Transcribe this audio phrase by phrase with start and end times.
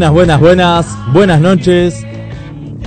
[0.00, 2.06] Buenas, buenas, buenas, buenas noches.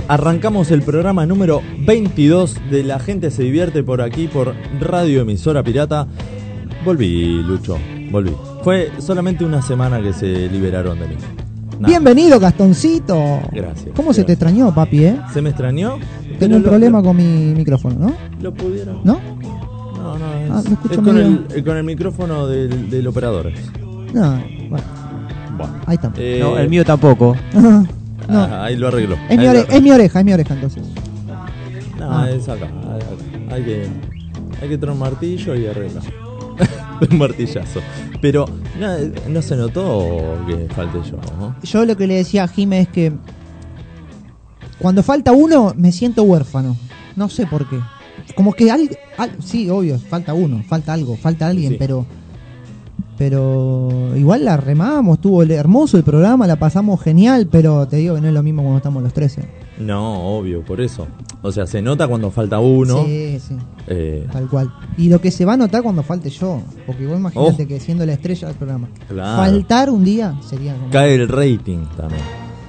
[0.08, 5.62] Arrancamos el programa número 22 de La Gente se divierte por aquí por Radio Emisora
[5.62, 6.08] Pirata.
[6.84, 7.78] Volví, Lucho,
[8.10, 8.32] volví.
[8.64, 11.14] Fue solamente una semana que se liberaron de mí.
[11.74, 11.86] Nada.
[11.86, 13.42] Bienvenido, Gastoncito.
[13.52, 13.90] Gracias.
[13.94, 15.16] ¿Cómo se te extrañó, papi, eh?
[15.32, 15.98] ¿Se me extrañó?
[16.40, 18.14] Tengo un lo- problema con mi micrófono, ¿no?
[18.42, 19.02] Lo pudieron.
[19.04, 19.20] ¿No?
[19.96, 23.52] No, no, Ah, es, escucho es con, el, eh, con el micrófono del, del operador.
[24.12, 24.84] No, bueno,
[25.56, 25.74] Bueno.
[25.86, 26.12] ahí está.
[26.16, 27.36] Eh, No, el mío tampoco.
[27.54, 27.86] no,
[28.28, 29.14] ah, ahí lo arregló.
[29.14, 29.76] es, mi Ahí lo ore- arregló.
[29.76, 30.82] es mi oreja, es mi oreja entonces.
[31.98, 32.30] No, Ah.
[32.30, 32.68] es acá.
[33.50, 33.86] Hay, hay que,
[34.62, 36.02] hay que traer un martillo y arreglar.
[37.10, 37.80] un martillazo.
[38.20, 38.46] Pero
[38.78, 38.88] no,
[39.28, 41.16] no se notó que falte yo.
[41.38, 41.54] ¿no?
[41.62, 43.12] Yo lo que le decía a Jime es que
[44.78, 46.76] cuando falta uno me siento huérfano.
[47.16, 47.78] No sé por qué.
[48.34, 48.88] Como que al,
[49.18, 51.76] al- sí, obvio, falta uno, falta algo, falta alguien, Sí.
[51.78, 52.06] pero
[53.16, 58.20] pero igual la remamos, estuvo hermoso el programa, la pasamos genial, pero te digo que
[58.20, 59.64] no es lo mismo cuando estamos los 13.
[59.78, 61.06] No, obvio, por eso.
[61.42, 63.04] O sea, se nota cuando falta uno.
[63.04, 63.56] Sí, sí.
[63.88, 64.72] Eh, Tal cual.
[64.96, 66.62] Y lo que se va a notar cuando falte yo.
[66.86, 67.68] Porque vos imagínate Oh.
[67.68, 68.88] que siendo la estrella del programa.
[69.08, 69.36] Claro.
[69.42, 70.90] Faltar un día sería como.
[70.90, 72.22] cae el rating también.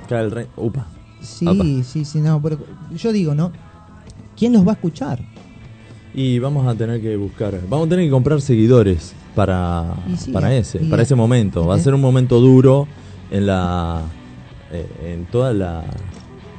[0.10, 0.50] Cae el rating.
[0.58, 0.88] Upa.
[1.22, 1.64] Sí, Apa.
[1.84, 2.42] sí, sí, no.
[2.42, 2.58] Pero
[2.96, 3.52] yo digo, ¿no?
[4.36, 5.20] ¿Quién los va a escuchar?
[6.14, 7.54] Y vamos a tener que buscar.
[7.70, 11.68] Vamos a tener que comprar seguidores para, sí, para y- ese, para ese momento.
[11.68, 11.82] Va a ¿Eh?
[11.82, 12.88] ser un momento duro
[13.32, 14.02] en la.
[14.72, 15.84] eh, en toda la,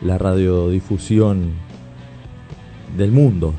[0.02, 1.50] la radiodifusión
[2.96, 3.54] del mundo.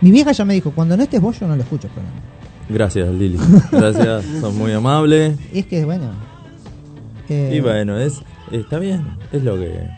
[0.00, 2.20] Mi vieja ya me dijo, cuando no estés vos yo no lo escucho el programa.
[2.68, 3.38] Gracias, Lili.
[3.72, 5.36] Gracias, son muy amables.
[5.52, 6.10] Y es que, bueno.
[7.28, 9.88] eh, Y bueno, es está bien, es lo que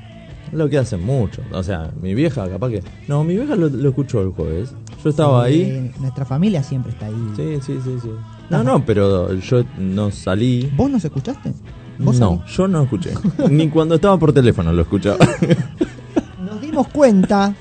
[0.52, 1.44] lo que hacen muchos.
[1.52, 4.74] O sea, mi vieja capaz que no, mi vieja lo, lo escuchó el jueves.
[5.02, 5.92] Yo estaba sí, ahí.
[6.00, 7.14] Nuestra familia siempre está ahí.
[7.36, 8.10] Sí, sí, sí, sí.
[8.58, 10.70] No, no, pero yo no salí.
[10.76, 11.52] ¿Vos nos escuchaste?
[11.98, 12.52] ¿Vos No, salí?
[12.56, 13.10] yo no escuché.
[13.50, 15.18] Ni cuando estaba por teléfono lo escuchaba.
[16.44, 17.54] Nos dimos cuenta.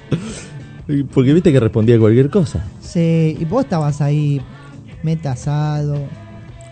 [1.14, 2.66] Porque viste que respondía cualquier cosa.
[2.82, 4.42] sí, y vos estabas ahí,
[5.04, 5.96] meta asado.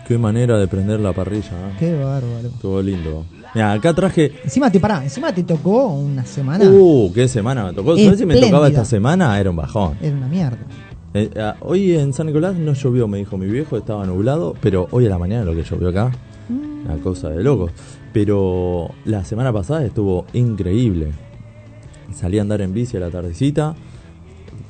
[0.06, 1.50] Qué manera de prender la parrilla.
[1.52, 1.76] ¿eh?
[1.78, 2.48] Qué bárbaro.
[2.48, 3.24] Estuvo lindo.
[3.54, 4.32] Mira, acá traje.
[4.44, 6.64] Encima te pará, encima te tocó una semana.
[6.68, 7.96] Uh, qué semana me tocó.
[7.96, 9.38] ¿Sabes si me tocaba esta semana?
[9.40, 9.96] Era un bajón.
[10.02, 10.58] Era una mierda.
[11.12, 14.86] Eh, ah, hoy en San Nicolás no llovió, me dijo mi viejo, estaba nublado, pero
[14.92, 16.12] hoy a la mañana lo que llovió acá,
[16.48, 17.72] una cosa de locos.
[18.12, 21.12] Pero la semana pasada estuvo increíble.
[22.14, 23.74] Salí a andar en bici a la tardecita,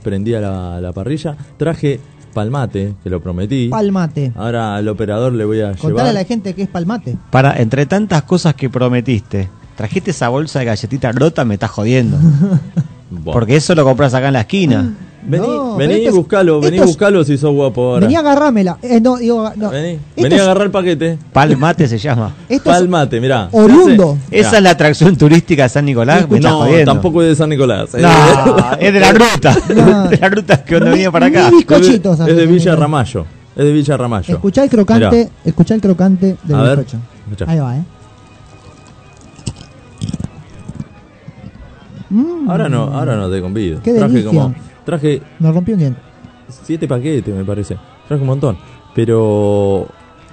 [0.02, 2.00] prendía la, la parrilla, traje
[2.32, 3.68] palmate, que lo prometí.
[3.68, 4.32] Palmate.
[4.34, 6.06] Ahora al operador le voy a Contale llevar.
[6.08, 7.16] a la gente que es palmate.
[7.30, 12.18] Para, entre tantas cosas que prometiste, trajiste esa bolsa de galletita rota, me estás jodiendo.
[13.24, 14.94] Porque eso lo compras acá en la esquina.
[15.22, 18.00] Vení, No, vení, pero esto es- buscalo, vení, es- buscalo si sos guapo ahora.
[18.06, 18.78] Vení a agarrámela.
[18.82, 19.70] Eh, no, digo, no.
[19.70, 21.18] Vení, vení a agarrar el paquete.
[21.32, 22.32] Palmate se llama.
[22.48, 23.48] Esto es Palmate, mirá.
[23.52, 24.16] oriundo.
[24.30, 26.92] Esa es la atracción turística de San Nicolás, me No, jodiendo.
[26.92, 27.94] tampoco es de San Nicolás.
[27.94, 28.00] eh.
[28.00, 28.08] No,
[28.80, 29.56] es de la ruta.
[29.74, 30.08] No.
[30.10, 31.50] De la ruta que uno venía para acá.
[31.50, 32.20] Bizcochitos.
[32.20, 32.74] Es de, Villa.
[32.76, 33.26] Ramallo.
[33.56, 34.34] Es de Villa Ramallo.
[34.34, 35.30] Escuchá el crocante, Mirá.
[35.44, 36.98] escuchá el crocante del bizcocho.
[37.46, 37.82] Ahí va, eh.
[42.10, 43.80] Mm, Ahora no, ahora no te convido.
[43.82, 44.30] Qué traje delicia.
[44.42, 44.54] como
[44.84, 46.00] traje Me rompió un diente.
[46.48, 47.76] siete paquetes, me parece.
[48.08, 48.58] Traje un montón,
[48.94, 49.86] pero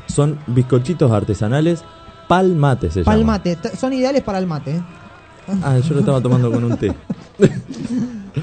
[0.07, 1.83] son bizcochitos artesanales
[2.27, 3.11] palmate se llama.
[3.15, 3.57] Palmate.
[3.77, 4.81] Son ideales para el mate, eh.
[5.63, 6.93] Ah, yo lo estaba tomando con un té.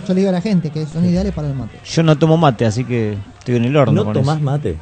[0.09, 1.79] Yo le digo a la gente que son ideales para el mate.
[1.85, 3.93] Yo no tomo mate, así que estoy en el horno.
[3.93, 4.45] No con tomás eso.
[4.45, 4.79] mate.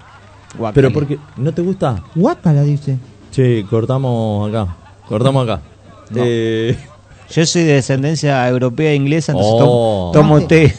[0.57, 0.75] Guácale.
[0.75, 2.03] Pero porque no te gusta.
[2.15, 2.97] Guácala, dice.
[3.31, 4.75] Che, cortamos acá.
[5.09, 5.61] Cortamos acá.
[6.11, 6.23] No.
[6.25, 6.79] Eh,
[7.33, 10.11] Yo soy de descendencia europea e inglesa, entonces Oh.
[10.13, 10.75] tomo, té.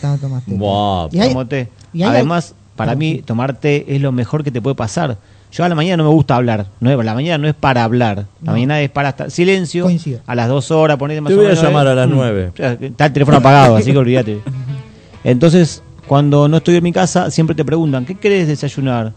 [1.12, 1.70] Y Tomo té.
[1.94, 5.18] y Además, para mí, tomar té es lo mejor que te puede pasar.
[5.52, 6.66] Yo a la mañana no me gusta hablar.
[6.80, 8.18] No es, la mañana no es para hablar.
[8.18, 8.52] La No.
[8.54, 9.84] mañana es para estar silencio.
[9.84, 10.20] Coincido.
[10.26, 12.52] A las dos horas, ponete más Te o voy a llamar a las nueve.
[12.82, 14.40] Está el teléfono apagado, así que olvídate.
[15.24, 19.14] Entonces, cuando no estoy en mi casa, siempre te preguntan, ¿qué querés desayunar?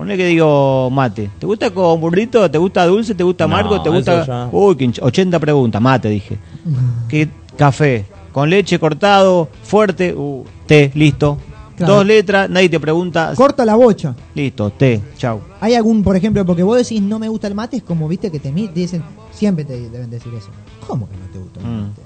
[0.00, 1.28] Ponle que digo mate.
[1.38, 2.50] ¿Te gusta con burrito?
[2.50, 3.14] ¿Te gusta dulce?
[3.14, 3.82] ¿Te gusta No, amargo?
[3.82, 4.48] ¿Te gusta...?
[4.50, 5.82] Uy, qué hincha- 80 preguntas.
[5.82, 6.38] Mate, dije.
[7.08, 8.06] ¿Qué café?
[8.32, 9.50] ¿Con leche cortado?
[9.62, 10.14] ¿Fuerte?
[10.14, 11.36] Uh, té, listo.
[11.76, 11.96] Claro.
[11.96, 13.32] Dos letras, nadie te pregunta.
[13.36, 14.14] Corta la bocha.
[14.34, 15.40] Listo, té, chau.
[15.60, 18.30] ¿Hay algún, por ejemplo, porque vos decís no me gusta el mate, es como viste
[18.30, 20.48] que te, dicen, siempre te deben decir eso.
[20.86, 21.80] ¿Cómo que no te gusta el Mm.
[21.88, 22.00] mate?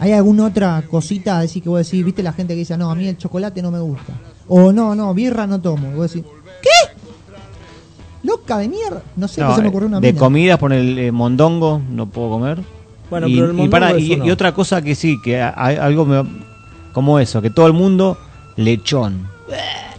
[0.00, 2.94] ¿Hay alguna otra cosita así que vos decís, viste la gente que dice, no, a
[2.94, 4.12] mí el chocolate no me gusta?
[4.48, 5.90] O no, no, birra no tomo.
[5.90, 6.28] Y vos decís,
[6.62, 6.97] ¿qué?
[8.22, 9.02] Loca de mierda.
[9.16, 10.18] No sé, No, qué se me eh, ocurrió una de mina.
[10.18, 12.58] comidas, por el eh, mondongo, no puedo comer.
[13.10, 14.26] Bueno, y, pero el y mondongo para- y- no.
[14.26, 16.24] y otra cosa que sí, que a- hay algo me-
[16.92, 18.18] como eso, que todo el mundo,
[18.56, 19.28] lechón.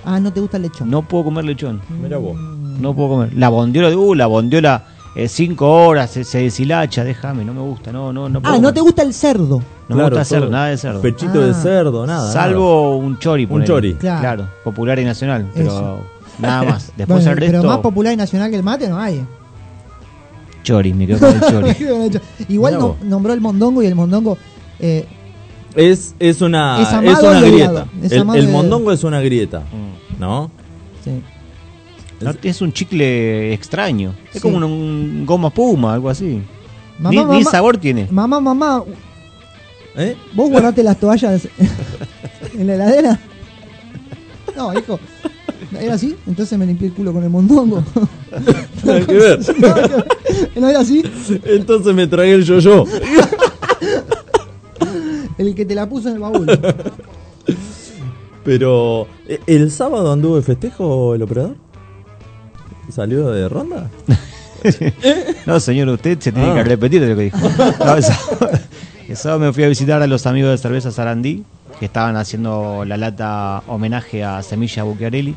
[0.06, 0.89] Ah, no te gusta el lechón.
[0.89, 1.81] No puedo comer lechón.
[2.01, 2.38] Mira vos.
[2.80, 3.33] No puedo comer.
[3.36, 4.83] La bondiola, uh, la bondiola
[5.16, 8.39] eh, cinco horas, se, se deshilacha, déjame, no me gusta, no, no, no.
[8.39, 8.62] Ah, puedo.
[8.62, 9.62] no te gusta el cerdo.
[9.89, 11.01] No me gusta cerdo, nada de cerdo.
[11.01, 11.54] Pechito de Ah.
[11.56, 12.31] cerdo, nada.
[12.31, 13.68] Salvo un chori, Un ponele.
[13.68, 13.94] chori.
[13.95, 14.19] Claro.
[14.21, 14.48] Claro.
[14.63, 16.00] popular y nacional, pero Eso.
[16.42, 16.92] Nada más.
[16.98, 19.24] Después Bueno, el resto, Pero más popular y nacional que el mate no hay.
[20.64, 22.20] chori, me quedo con el chori.
[22.50, 24.38] Igual no- nombró el mondongo y el mondongo.
[24.80, 25.06] eh.
[25.76, 26.90] Es, es una, Es
[27.22, 27.86] una grieta.
[28.02, 30.20] Es el mondongo es una grieta, Mm.
[30.20, 30.50] ¿no?
[31.04, 31.12] sí.
[32.22, 34.14] No, es un chicle extraño.
[34.28, 34.40] Es Sí.
[34.42, 36.42] como un, un goma puma, algo así.
[36.98, 38.08] Mamá, ni, ni mamá, sabor tiene.
[38.12, 38.84] mamá, mamá,
[39.96, 40.18] ¿Eh?
[40.34, 41.48] ¿vos guardaste las toallas
[42.58, 43.20] en la heladera?
[44.58, 45.00] No, hijo.
[45.77, 46.16] ¿Era así?
[46.25, 47.83] Entonces me limpié el culo con el mondongo.
[48.83, 49.39] Nada que ver.
[50.56, 51.04] ¿No era así?
[51.45, 52.86] Entonces me tragué el yo-yo.
[55.38, 56.45] El que te la puso en el baúl.
[58.44, 61.56] Pero, ¿e- ¿el sábado anduvo de festejo el operador?
[62.89, 63.89] ¿Salió de ronda?
[65.45, 66.56] No, señor, usted se tiene Ah.
[66.56, 67.38] que repetir de lo que dijo.
[67.80, 68.50] No, el sábado-
[69.07, 71.45] el sábado me fui a visitar a los amigos de cerveza Sarandí,
[71.80, 75.36] que estaban haciendo la lata homenaje a Semilla Bucchiarelli.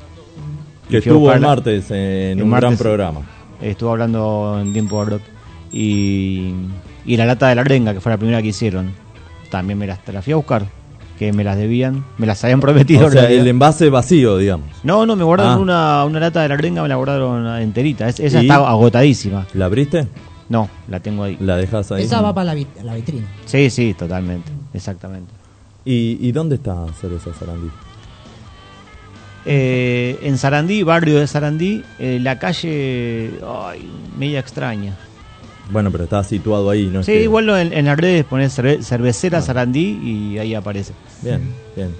[0.92, 3.20] Que estuvo buscar el la- martes en el un gran programa.
[3.60, 5.22] Estuvo hablando en tiempo de rock.
[5.72, 6.52] Y,
[7.06, 8.90] y la lata de la arenga, que fue la primera que hicieron.
[9.50, 10.66] También me las, la fui a buscar,
[11.18, 13.06] que me las debían, me las habían prometido.
[13.06, 14.66] O sea, el envase vacío, digamos.
[14.82, 15.58] No, no, me guardaron Ah.
[15.58, 18.08] una, una lata de la arenga, me la guardaron enterita.
[18.08, 18.46] Es- esa ¿Y?
[18.46, 19.46] está agotadísima.
[19.54, 20.06] ¿La abriste?
[20.48, 21.36] No, la tengo ahí.
[21.40, 22.02] ¿La dejas ahí?
[22.04, 23.26] Esa va para la, vit- la vitrina.
[23.46, 25.32] Sí, sí, totalmente, exactamente.
[25.84, 27.68] ¿Y, y dónde está Cerveza Sarandí?
[29.44, 34.96] Eh, en Sarandí, barrio de Sarandí, eh, la calle, ay, media extraña.
[35.70, 37.00] Bueno, pero está situado ahí, ¿no?
[37.00, 40.54] es Sí, que- igual lo- en, en las redes pones cerve- cervecera Sarandí y ahí
[40.54, 40.92] aparece.
[41.22, 41.40] Bien,
[41.74, 41.90] bien.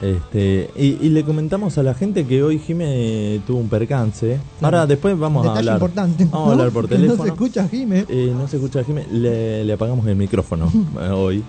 [0.00, 4.38] Este, y, y le comentamos a la gente que hoy Jime tuvo un percance.
[4.60, 5.74] Ahora después vamos a Detalle hablar.
[5.76, 6.24] importante.
[6.26, 6.52] Vamos a ¿no?
[6.52, 7.16] hablar por Que teléfono.
[7.18, 8.04] No se escucha, Jime.
[8.08, 11.42] Eh, no se escucha Jime, le, le apagamos el micrófono eh, hoy.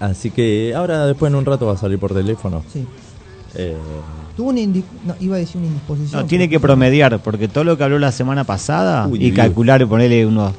[0.00, 2.62] Así que ahora después en un rato va a salir por teléfono.
[2.72, 2.84] Sí.
[3.54, 3.76] Eh,
[4.36, 6.20] Tuvo una no, iba a decir una indisposición.
[6.22, 9.36] No, tiene que promediar, porque todo lo que habló la semana pasada Uy, y Dios.
[9.36, 10.54] calcular, ponerle unos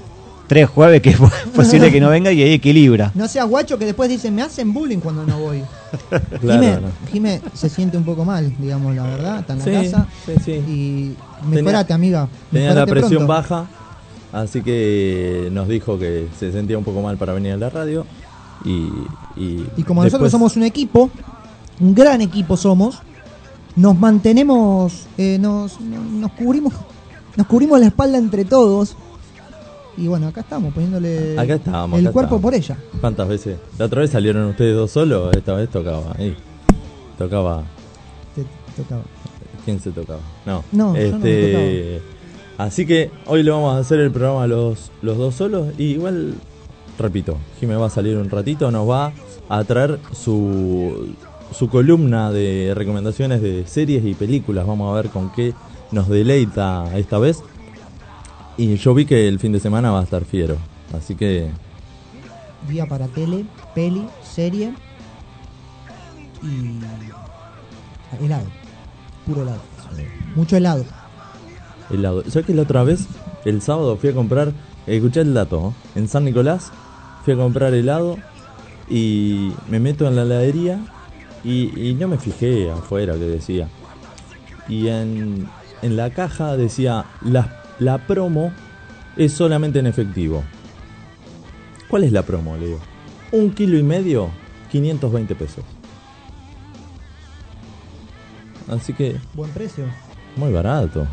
[0.48, 1.18] tres jueves que es
[1.56, 3.12] posible que no venga y ahí equilibra.
[3.16, 5.64] No seas guacho que después dicen, me hacen bullying cuando no voy.
[6.10, 6.88] claro, Jime, no.
[7.12, 10.08] Jime se siente un poco mal, digamos la verdad, está en la Sí, casa.
[10.26, 10.52] sí, sí.
[10.52, 12.28] Y Tenía- mejorate, amiga.
[12.52, 13.28] Tenía la presión pronto.
[13.28, 13.66] baja,
[14.32, 18.06] así que nos dijo que se sentía un poco mal para venir a la radio.
[18.66, 18.88] Y,
[19.36, 21.10] y, Y como nosotros somos un equipo,
[21.84, 23.00] un gran equipo somos,
[23.76, 26.74] nos mantenemos, eh, nos, nos cubrimos,
[27.36, 28.96] nos cubrimos la espalda entre todos.
[29.98, 32.78] Y bueno, acá estamos poniéndole Acá estábamos, el acá cuerpo por ella.
[33.02, 33.58] ¿Cuántas veces?
[33.78, 36.36] La otra vez salieron ustedes dos solos, esta vez tocaba ahí.
[37.18, 37.64] Tocaba.
[38.34, 39.04] Te- tocaba.
[39.66, 40.20] ¿Quién se tocaba?
[40.46, 40.64] No.
[40.72, 42.02] No, yo no me este,
[42.58, 45.68] Así que hoy le vamos a hacer el programa los, los dos solos.
[45.78, 46.36] Y igual,
[46.98, 49.12] repito, Jimé va a salir un ratito, nos va
[49.50, 51.14] a traer su,
[51.54, 54.68] su columna de recomendaciones de series y películas.
[54.68, 55.54] Vamos a ver con qué
[55.92, 57.44] nos deleita esta vez.
[58.58, 60.58] Y yo vi que el fin de semana va a estar fiero.
[60.94, 61.50] Así que
[62.68, 63.46] Día para tele,
[63.76, 64.74] peli, serie
[66.42, 66.80] y
[68.24, 68.46] helado.
[69.26, 69.62] Puro helado.
[70.36, 70.86] Mucho helado.
[71.90, 72.24] helado.
[72.30, 73.06] ¿Sabes que la otra vez,
[73.46, 74.54] el sábado, fui a comprar,
[74.88, 76.72] escuché el dato, en San Nicolás,
[77.24, 78.18] fui a comprar helado
[78.90, 80.80] y me meto en la heladería
[81.44, 83.68] y, y no me fijé afuera que decía.
[84.68, 85.48] Y en,
[85.82, 88.52] en la caja decía, la, la promo
[89.18, 90.44] es solamente en efectivo.
[91.90, 92.56] ¿Cuál es la promo?
[92.58, 92.80] Le digo.
[93.32, 94.30] Un kilo y medio,
[94.72, 95.64] 520 pesos.
[98.68, 99.86] Así que Buen precio.
[100.36, 101.06] muy barato.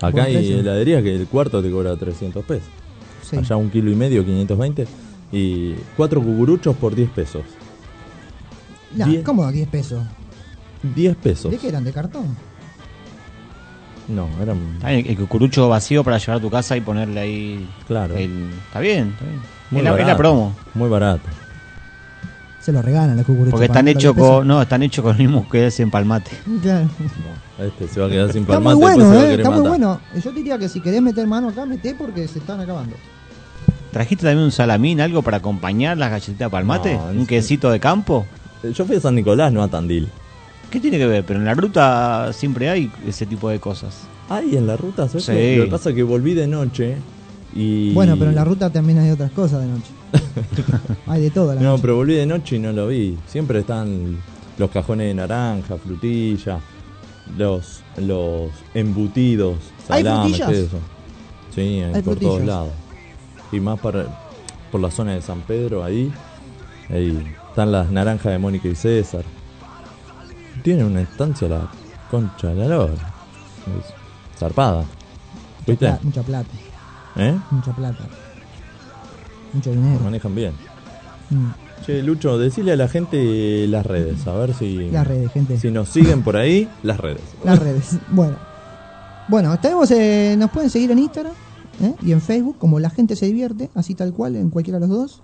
[0.00, 0.60] Acá hay precio.
[0.60, 2.68] heladerías que el cuarto te cobra 300 pesos.
[3.22, 3.36] Sí.
[3.36, 4.86] Allá un kilo y medio, 520.
[5.32, 7.42] Y cuatro cucuruchos por 10 pesos.
[8.94, 9.24] Nah, Diez.
[9.24, 10.02] ¿Cómo a 10 pesos?
[10.82, 11.50] 10 pesos.
[11.50, 11.84] ¿De qué eran?
[11.84, 12.36] ¿De cartón?
[14.08, 14.58] No, eran...
[14.82, 17.68] Ah, El, el cucurucho vacío para llevar a tu casa y ponerle ahí.
[17.86, 18.16] Claro.
[18.16, 19.40] el- está bien, está bien.
[19.70, 20.18] Muy es, la, es la barato.
[20.18, 20.56] promo.
[20.74, 21.22] Muy barato.
[22.60, 23.52] Se lo regalan los cucuruchos.
[23.52, 24.46] Porque están no hechos con.
[24.46, 26.32] No, están hechos con el mismo que peso.
[26.62, 26.88] Claro.
[27.58, 28.76] Este se va a quedar sin Está palmate.
[28.76, 30.00] muy después bueno, se va a eh, está muy bueno.
[30.24, 32.96] Yo diría que si querés meter mano acá, meté porque se están acabando.
[33.92, 36.94] ¿Trajiste también un salamín, algo para acompañar las galletitas de palmate?
[36.94, 37.26] No, ¿Un sí.
[37.26, 38.26] quesito de campo?
[38.62, 40.08] Eh, Yo fui a San Nicolás, no a Tandil.
[40.70, 41.24] ¿Qué tiene que ver?
[41.24, 44.02] Pero en la ruta siempre hay ese tipo de cosas.
[44.28, 45.56] Ahí en la ruta, ¿sabes Sí.
[45.56, 46.96] Lo que pasa es que volví de noche
[47.54, 47.92] y...
[47.92, 49.90] Bueno, pero en la ruta también hay otras cosas de noche.
[51.08, 51.82] hay de todo la No, noche.
[51.82, 53.18] pero volví de noche y no lo vi.
[53.26, 54.18] Siempre están
[54.58, 56.60] los cajones de naranja, frutilla,
[57.36, 59.56] los, los embutidos,
[59.88, 60.48] ¿Hay salames, frutillas?
[60.48, 60.78] todo eso.
[61.54, 62.20] Sí, hay Hay por frutillas.
[62.34, 62.70] todos lados.
[63.50, 64.06] Y más para,
[64.70, 66.12] por la zona de San Pedro, ahí,
[66.88, 69.24] ahí están las naranjas de Mónica y César.
[70.62, 71.68] Tiene una estancia la
[72.10, 72.92] concha de la lora.
[72.94, 74.84] Es zarpada.
[75.66, 75.92] ¿Viste?
[76.02, 76.48] Mucha plata,
[77.16, 77.36] ¿Eh?
[77.50, 78.04] mucha plata.
[79.52, 80.00] Mucho dinero.
[80.04, 80.52] Manejan bien.
[81.30, 81.50] Mm.
[81.84, 85.58] Che, Lucho, decile a la gente las redes, a ver si, Las redes, gente.
[85.58, 87.22] si nos siguen por ahí, las redes.
[87.44, 87.98] Las redes.
[88.10, 88.36] Bueno.
[89.28, 91.32] Bueno, tenemos, eh, nos pueden seguir en Instagram
[91.82, 91.94] ¿eh?
[92.02, 94.96] y en Facebook como La Gente Se Divierte, así tal cual, en cualquiera de los
[94.96, 95.22] dos.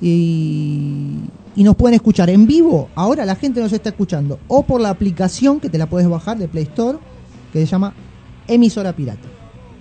[0.00, 1.20] Y,
[1.56, 2.88] y nos pueden escuchar en vivo.
[2.94, 6.38] Ahora la gente nos está escuchando o por la aplicación que te la puedes bajar
[6.38, 6.98] de Play Store,
[7.52, 7.94] que se llama
[8.46, 9.28] Emisora Pirata.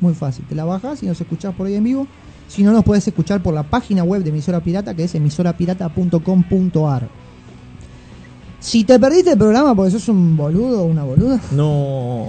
[0.02, 2.08] Muy fácil, te la bajas y nos escuchás por ahí en vivo.
[2.48, 7.08] Si no, nos puedes escuchar por la página web de Emisora Pirata, que es emisorapirata.com.ar.
[8.60, 12.28] Si te perdiste el programa porque sos un boludo o una boluda, No.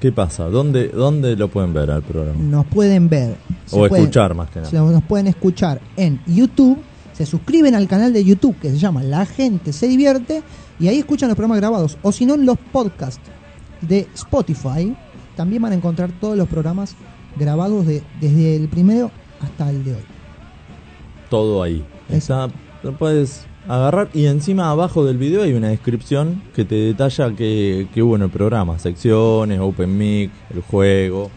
[0.00, 0.46] ¿Qué pasa?
[0.46, 2.36] ¿Dónde, ¿Dónde lo pueden ver al programa?
[2.42, 3.36] nos pueden ver.
[3.70, 4.72] O pueden- escuchar más que nada.
[4.90, 6.76] Nos pueden escuchar en YouTube.
[7.12, 10.42] Se suscriben al canal de YouTube que se llama La Gente Se Divierte.
[10.80, 11.98] Y ahí escuchan los programas grabados.
[12.02, 13.30] O si no, en los podcasts
[13.80, 14.94] de Spotify.
[15.36, 16.94] También van a encontrar todos los programas
[17.36, 20.02] grabados de, desde el primero hasta el de hoy.
[21.30, 21.84] Todo ahí.
[22.08, 22.48] Está,
[22.82, 27.88] lo puedes agarrar y encima abajo del video hay una descripción que te detalla que,
[27.94, 28.78] que hubo en el programa.
[28.78, 31.30] Secciones, Open Mic, el juego.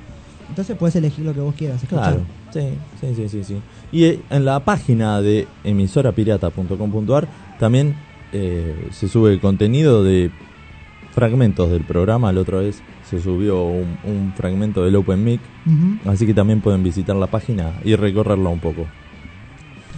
[0.49, 1.81] Entonces puedes elegir lo que vos quieras.
[1.81, 2.13] escuchar.
[2.13, 2.25] Claro.
[2.51, 2.69] Sí,
[3.01, 3.57] sí, sí, sí, sí.
[3.95, 7.95] Y eh, en la página de emisorapirata.com.ar también
[8.33, 10.31] eh, se sube contenido de
[11.13, 12.33] fragmentos del programa.
[12.33, 15.39] La otra vez se subió un, un fragmento del Open Mic.
[15.65, 16.09] Ujú.
[16.11, 18.85] Así que también pueden visitar la página y recorrerla un poco.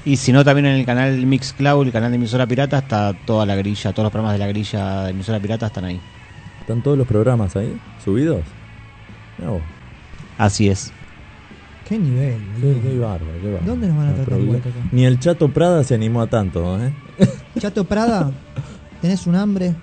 [0.05, 3.47] Y si no, también en el canal Mixcloud, el canal de emisora pirata, está toda
[3.47, 5.99] la grilla, todos los programas de la grilla de emisora pirata están ahí.
[6.61, 7.75] ¿Están todos los programas ahí
[8.05, 8.43] subidos?
[9.39, 9.59] No.
[10.37, 10.93] Así es.
[11.87, 12.37] Qué nivel.
[12.59, 12.81] boludo.
[12.81, 13.65] qué bárbaro, qué bárbaro.
[13.65, 14.77] ¿Dónde nos van a tratar igual que acá?
[14.91, 16.93] Ni el Chato Prada se animó a tanto, ¿eh?
[17.59, 18.31] Chato Prada,
[19.01, 19.73] tenés un hambre.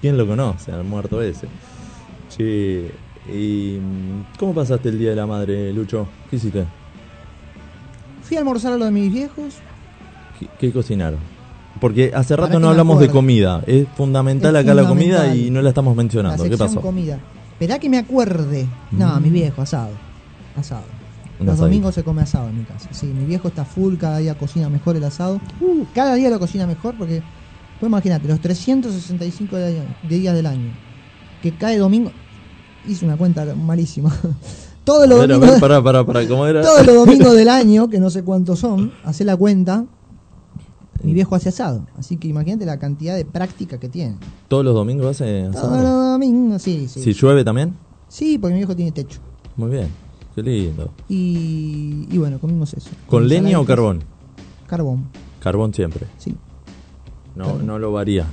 [0.00, 1.46] ¿Quién lo conoce al muerto ese?
[2.28, 2.90] Che,
[3.32, 6.06] ¿y mm, cómo pasaste el Día de la Madre, Lucho?
[6.28, 6.64] ¿Qué hiciste?
[8.22, 9.54] Fui a almorzar a lo de mis viejos.
[10.38, 11.20] ¿Qué, qué cocinaron?
[11.80, 13.62] Porque hace rato no hablamos de comida.
[13.66, 16.44] Es fundamental Es acá la comida y no la estamos La mencionando.
[16.44, 16.80] ¿Qué pasó?
[16.80, 17.18] comida.
[17.52, 18.66] Esperá que me acuerde.
[18.92, 19.22] No, Mm.
[19.22, 19.90] mi viejo, asado.
[20.56, 20.84] Asado.
[21.38, 21.66] Un Los asadito.
[21.66, 22.88] domingos se come asado en mi casa.
[22.92, 25.40] Sí, mi viejo está full, cada día cocina mejor el asado.
[25.60, 27.22] Uh, cada día lo cocina mejor porque,
[27.78, 30.70] pues imagínate, los 365 de, días del año,
[31.42, 32.10] que cae domingo,
[32.88, 34.14] hice una cuenta malísima.
[34.84, 36.62] Todos los domingos, ver, pará, pará, pará, ¿cómo era?
[36.62, 39.84] todos los domingos del año, que no sé cuántos son, hace la cuenta,
[41.02, 41.86] mi viejo hace asado.
[41.98, 44.16] Así que imagínate la cantidad de práctica que tiene.
[44.48, 45.68] ¿Todos los domingos hace asado?
[45.70, 47.02] Todos los domingos, sí, sí.
[47.02, 47.74] Si llueve también,
[48.08, 49.18] Sí, porque mi viejo tiene techo.
[49.56, 49.88] muy bien.
[50.36, 50.90] Qué lindo.
[51.08, 52.90] Y, y bueno, comimos eso.
[53.08, 54.04] ¿Con leña o carbón?
[54.68, 55.06] Carbón,
[55.40, 56.06] Carbón siempre.
[56.18, 56.34] sí.
[57.34, 57.66] No, Carbón.
[57.66, 58.26] no lo varía.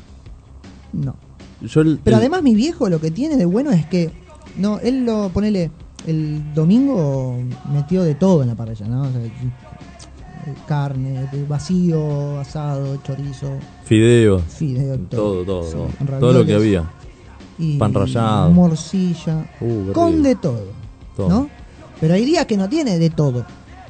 [0.93, 1.15] No.
[1.61, 4.11] Yo el- Pero el- además mi viejo lo que tiene de bueno es que
[4.57, 5.71] no, él lo ponele
[6.05, 7.37] el domingo
[7.71, 9.03] metió de todo en la parrilla, ¿no?
[9.03, 9.31] O sea, eh,
[10.67, 13.49] carne, vacío, asado, chorizo,
[13.85, 15.71] Fideos, fideo, todo, todo, Sí,
[16.05, 16.19] todo.
[16.19, 16.83] Todo lo que había.
[17.57, 18.51] y pan rallado.
[18.51, 20.65] morcilla, Uh, con de todo,
[21.15, 21.29] Todo.
[21.29, 21.49] ¿no?
[22.03, 23.45] Pero hay días que no tiene de todo.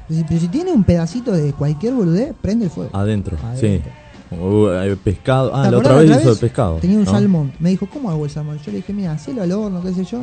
[0.08, 2.92] Pero si tiene un pedacito de cualquier boludez, prende el fuego.
[2.96, 3.92] Adentro, Adentro.
[4.30, 4.38] sí.
[4.40, 5.52] Uh, pescado.
[5.52, 6.76] Ah, ¿Te la otra vez hizo el pescado.
[6.76, 7.12] Tenía un ¿no?
[7.12, 7.54] salmón.
[7.58, 8.60] Me dijo, ¿cómo hago el salmón?
[8.64, 10.20] Yo le dije, mira, hacelo al horno, qué sé yo.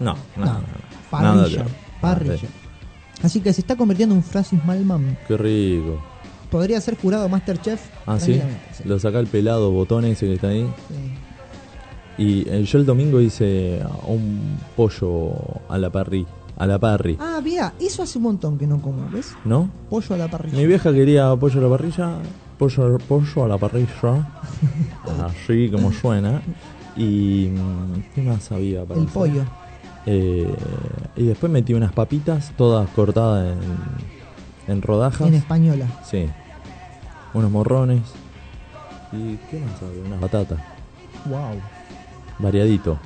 [0.00, 0.60] No, no, No,
[1.08, 1.66] parrilla,
[2.00, 2.34] parrilla.
[2.34, 2.46] Ah, sí.
[3.22, 5.16] Así que se está convirtiendo en un Francis Malman.
[5.28, 6.02] Qué rico.
[6.50, 7.80] Podría ser jurado Masterchef.
[8.06, 8.42] Ah, sí.
[8.84, 10.68] Lo saca el pelado botón ese que está ahí.
[10.88, 10.94] Sí.
[12.20, 15.32] Y eh, yo el domingo hice un pollo
[15.68, 16.26] a la parri.
[16.60, 17.16] A la parri.
[17.18, 19.34] Ah, mira, eso hace un montón que no como, ¿ves?
[19.46, 19.70] ¿No?
[19.88, 20.58] Pollo a la parrilla.
[20.58, 22.10] Mi vieja quería pollo a la parrilla.
[22.58, 24.28] Pollo, pollo a la parrilla.
[25.24, 26.42] Así como suena.
[26.96, 27.48] Y.
[27.50, 29.14] mm, ¿Qué más había para El hacer?
[29.14, 29.44] pollo.
[30.04, 30.54] Eh,
[31.16, 33.54] y después metí unas papitas, todas cortadas
[34.66, 35.28] en, en rodajas.
[35.28, 35.86] En española.
[36.04, 36.28] Sí.
[37.32, 38.02] Unos morrones.
[39.12, 40.02] ¿Y qué más había?
[40.04, 40.58] Unas batatas.
[41.24, 41.56] Wow.
[42.38, 42.98] Variadito.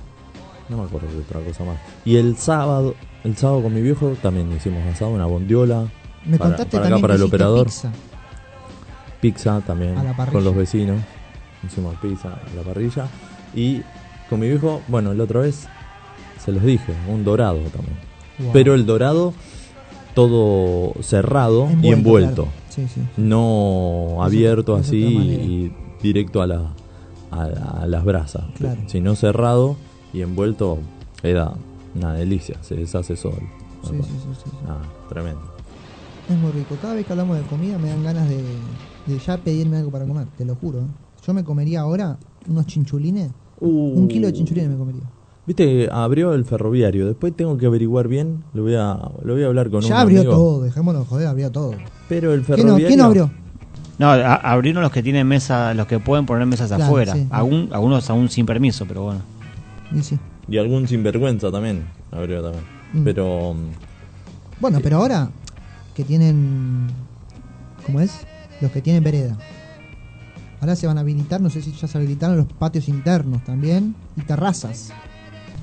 [0.68, 1.76] No me acuerdo de otra cosa más.
[2.04, 5.87] Y el sábado, el sábado con mi viejo también hicimos asado, una bondiola.
[6.25, 7.66] Me Para- contaste para acá, también para el operador.
[7.66, 7.92] pizza.
[9.21, 9.94] Pizza también
[10.33, 11.00] con los vecinos.
[11.66, 13.06] Hicimos pizza a la parrilla.
[13.54, 13.83] Y
[14.28, 15.66] con mi viejo, bueno, la otra vez
[16.44, 17.97] se los dije, un dorado también.
[18.38, 18.50] Wow.
[18.52, 19.33] Pero el dorado
[20.14, 22.44] todo cerrado y envuelto.
[22.44, 22.64] claro.
[22.71, 23.00] Sí, sí.
[23.16, 26.73] no abierto es así y directo a, la,
[27.30, 28.80] a, a las brasas, Claro.
[28.87, 29.76] sino cerrado
[30.14, 30.78] y envuelto,
[31.23, 31.52] era
[31.94, 33.37] una delicia, se deshace solo.
[33.83, 34.50] Sí, sí, sí, sí, sí.
[34.66, 34.78] Ah,
[35.11, 35.42] tremendo.
[36.28, 36.76] Es muy rico.
[36.80, 38.38] Cada vez que hablamos de comida me dan ganas de,
[39.06, 40.78] de ya pedirme algo para comer, te lo juro.
[40.80, 40.87] ¿eh?
[41.26, 42.16] Yo me comería ahora
[42.49, 43.30] unos chinchulines.
[43.61, 45.02] Un kilo de chinchulines me comería.
[45.47, 47.06] Viste que abrió el ferroviario.
[47.06, 48.42] Después tengo que averiguar bien.
[48.54, 50.35] Lo voy a, lo voy a hablar con un Ya abrió amigo.
[50.35, 51.75] todo, dejémonos de joder, abrió todo.
[52.09, 52.88] Pero el ¿Qué no, ferroviario.
[52.88, 53.30] ¿Qué no abrió?
[53.99, 57.12] No, a- abrieron los que tienen mesa, los que pueden poner mesas Claro, afuera.
[57.12, 57.26] sí.
[57.30, 59.21] Algunos aún sin permiso, pero bueno.
[59.94, 60.18] Y sí.
[60.48, 61.84] Y algún sinvergüenza también.
[62.10, 62.64] Abrió también.
[62.92, 63.04] Mm.
[63.04, 63.54] Pero.
[64.60, 65.30] Bueno, pero ahora
[65.94, 66.88] que tienen.
[67.86, 68.12] ¿Cómo es?
[68.60, 69.36] Los que tienen vereda.
[70.60, 73.94] Ahora se van a habilitar, no sé si ya se habilitaron los patios internos también
[74.16, 74.92] y terrazas.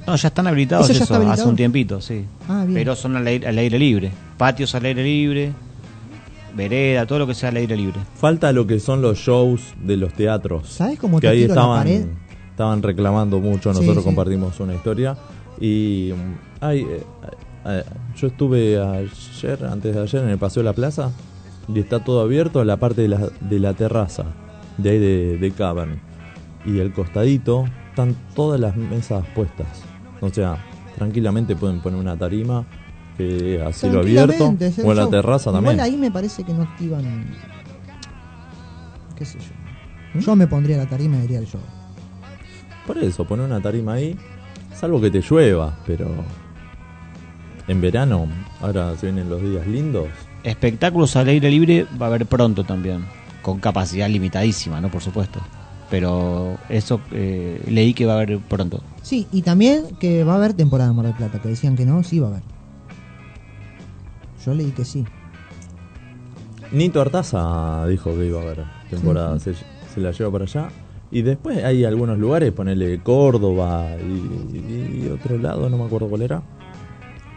[0.05, 1.41] No, ya están habilitados ¿Eso eso, ya está habilitado?
[1.41, 2.25] hace un tiempito, sí.
[2.47, 2.75] Ah, bien.
[2.75, 4.11] Pero son al aire, al aire libre.
[4.37, 5.53] Patios al aire libre,
[6.55, 7.99] vereda, todo lo que sea al aire libre.
[8.15, 10.69] Falta lo que son los shows de los teatros.
[10.69, 12.05] ¿Sabes cómo que te ahí tiro la estaban, pared?
[12.61, 14.03] Estaban reclamando mucho, nosotros sí.
[14.03, 15.17] compartimos una historia
[15.59, 17.03] y mm, ay, eh,
[17.65, 17.83] eh,
[18.15, 21.09] yo estuve ayer, antes de ayer en el Paseo de la Plaza
[21.67, 24.25] y está todo abierto la parte de la, de la terraza
[24.77, 25.99] de ahí de, de Cavern
[26.63, 29.81] y el costadito están todas las mesas puestas,
[30.21, 30.63] o sea,
[30.97, 32.63] tranquilamente pueden poner una tarima
[33.17, 35.79] que a cielo abierto o en la terraza Igual también.
[35.79, 37.25] ahí me parece que no activan.
[39.15, 40.19] ¿Qué sé yo?
[40.19, 41.59] Yo me pondría la tarima y iría al show.
[42.85, 44.17] Por eso, poner una tarima ahí,
[44.73, 46.07] salvo que te llueva, pero
[47.67, 48.27] en verano,
[48.61, 50.07] ahora se vienen los días lindos.
[50.43, 53.05] Espectáculos al aire libre va a haber pronto también,
[53.41, 54.89] con capacidad limitadísima, ¿no?
[54.89, 55.39] Por supuesto.
[55.89, 58.81] Pero eso eh, leí que va a haber pronto.
[59.03, 61.85] Sí, y también que va a haber temporada en Mar del Plata, que decían que
[61.85, 62.43] no, sí va a haber.
[64.45, 65.05] Yo leí que sí.
[66.71, 70.69] Nito Artaza dijo que iba a haber temporada, se, se la lleva para allá.
[71.11, 76.41] Y después hay algunos lugares, ponele Córdoba y, otro lado, no me acuerdo cuál era,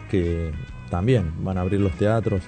[0.09, 0.51] que
[0.89, 2.41] también van a abrir los teatros.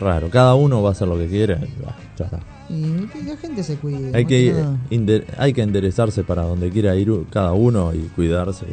[0.00, 2.40] Raro, cada uno va a hacer lo que quiera y va, ya está.
[2.68, 4.10] Y que la gente se cuide.
[4.12, 4.54] Hay que,
[5.38, 8.66] hay que enderezarse para donde quiera ir cada uno y cuidarse.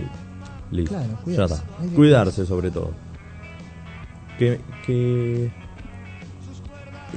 [0.71, 0.95] Y listo.
[0.95, 1.53] Claro, ya cuidarse.
[1.55, 1.65] está.
[1.79, 2.91] Hay que Cuidarse sobre todo.
[4.39, 5.51] Que, que...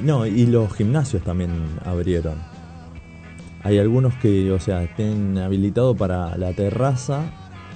[0.02, 1.50] No, y los gimnasios también
[1.86, 2.53] abrieron.
[3.64, 7.22] Hay algunos que, o sea, estén habilitados para la terraza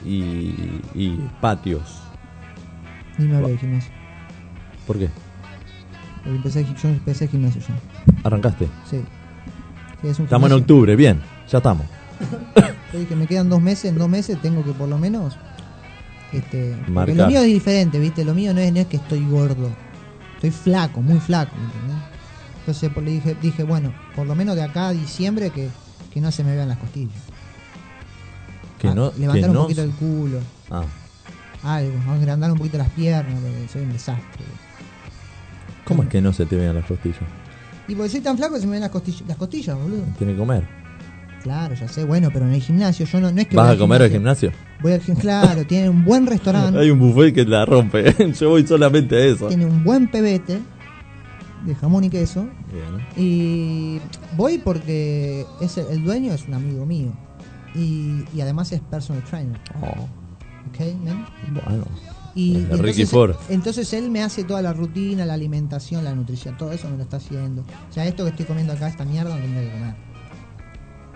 [0.05, 0.55] y,
[0.95, 2.01] y patios.
[3.17, 3.93] Ni me hablé de gimnasio.
[4.87, 5.09] ¿Por qué?
[6.23, 7.75] Porque empecé, yo empecé el gimnasio ya.
[8.25, 8.67] Arrancaste.
[8.89, 9.03] Sí.
[10.03, 10.57] Sí, es un Estamos en gimnasio.
[10.77, 11.21] octubre, bien,
[11.51, 11.87] ya estamos.
[12.93, 15.37] Yo dije, me quedan dos meses, en dos meses tengo que por lo menos.
[16.33, 17.17] Este, porque Marcar.
[17.17, 18.25] lo mío es diferente, ¿viste?
[18.25, 19.71] Lo mío no es, no es que estoy gordo.
[20.37, 22.03] Estoy flaco, muy flaco, ¿entendés?
[22.69, 25.71] Entonces le dije, dije, bueno, por lo menos de acá a diciembre que,
[26.13, 27.17] que no se me vean las costillas.
[28.79, 30.39] Que Ah, no, que levantar un no- poquito el culo,
[30.71, 30.85] Ah,
[31.63, 34.45] algo, agrandar un poquito las piernas, porque soy un desastre.
[35.85, 37.23] ¿Cómo es que no se te vean las costillas?
[37.89, 40.03] Y porque soy tan flaco que se me ven las costillas, las costillas, boludo.
[40.19, 40.63] Tiene que comer.
[41.43, 43.79] Claro, ya sé, bueno, pero en el gimnasio yo no, no es que ¿Vas a
[43.79, 44.53] comer al gimnasio?
[44.81, 46.79] Voy al gimnasio, claro, tiene un buen restaurante.
[46.79, 48.15] Hay un buffet que la rompe.
[48.39, 49.49] Yo voy solamente a eso.
[49.49, 50.61] tiene un buen pebete
[51.65, 52.47] de jamón y queso.
[52.73, 53.07] Bien.
[53.17, 54.01] Y
[54.37, 57.11] voy porque es el, el dueño es un amigo mío.
[57.75, 59.59] Y, y además es personal trainer.
[59.83, 60.09] Oh,
[60.71, 61.27] ¿Ok, man?
[61.67, 61.85] bueno.
[62.35, 63.35] Y, entonces, Ricky Ford.
[63.49, 67.03] entonces él me hace toda la rutina, la alimentación, la nutrición, todo eso me lo
[67.03, 67.63] está haciendo.
[67.91, 69.95] O sea, esto que estoy comiendo acá, esta mierda, no tendría que comer.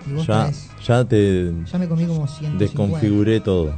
[0.09, 0.51] Y vos Ya,
[0.85, 2.59] ya te ya me comí como 150.
[2.59, 3.73] desconfiguré todo.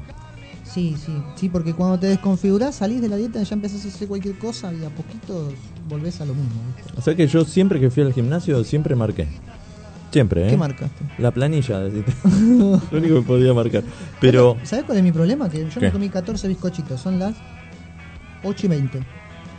[0.75, 3.89] Sí, sí, sí, porque cuando te desconfigurás, salís de la dieta y ya empezás a
[3.89, 5.53] hacer cualquier cosa y a poquito
[5.89, 6.61] volvés a lo mismo.
[6.75, 6.93] ¿viste?
[6.99, 9.29] O sea que yo siempre que fui al gimnasio, siempre marqué.
[10.11, 10.51] Siempre, ¿eh?
[10.51, 11.05] ¿Qué marcaste?
[11.19, 12.13] La planilla, deciste.
[12.59, 13.85] Lo único que podía marcar.
[14.21, 15.49] Pero, ¿Sabes cuál es mi problema?
[15.49, 15.87] Que yo ¿Qué?
[15.87, 17.35] me comí 14 bizcochitos, son las
[18.43, 19.07] 8 y 20.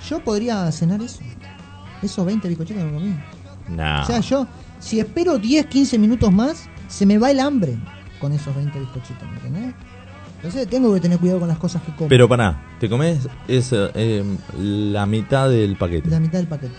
[0.10, 1.20] Yo podría cenar eso.
[2.02, 3.16] Esos 20 bizcochitos que me comí.
[3.70, 4.04] nah.
[4.04, 4.48] O sea, yo,
[4.80, 7.78] si espero 10, 15 minutos más, se me va el hambre
[8.20, 9.76] con esos 20 bizcochitos, ¿me entendés?
[10.46, 12.08] Entonces tengo que tener cuidado con las cosas que como.
[12.08, 14.24] Pero pará, te comes esa, eh,
[14.60, 16.08] la mitad del paquete.
[16.10, 16.76] La mitad del paquete.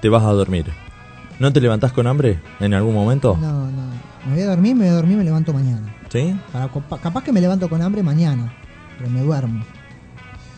[0.00, 0.66] Te vas a dormir.
[1.38, 3.38] ¿No te levantás con hambre en algún momento?
[3.40, 3.82] No, no.
[4.26, 5.94] Me voy a dormir, me voy a dormir, me levanto mañana.
[6.08, 6.36] ¿Sí?
[6.52, 6.68] Para-
[7.00, 8.52] capaz que me levanto con hambre mañana,
[8.98, 9.64] pero me duermo.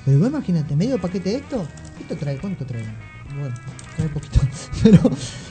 [0.06, 1.66] Pero vos imagínate, medio paquete de esto,
[2.00, 2.38] ¿esto trae?
[2.38, 2.84] ¿Cuánto trae?
[3.38, 3.54] Bueno,
[4.08, 4.40] poquito.
[4.82, 4.98] Pero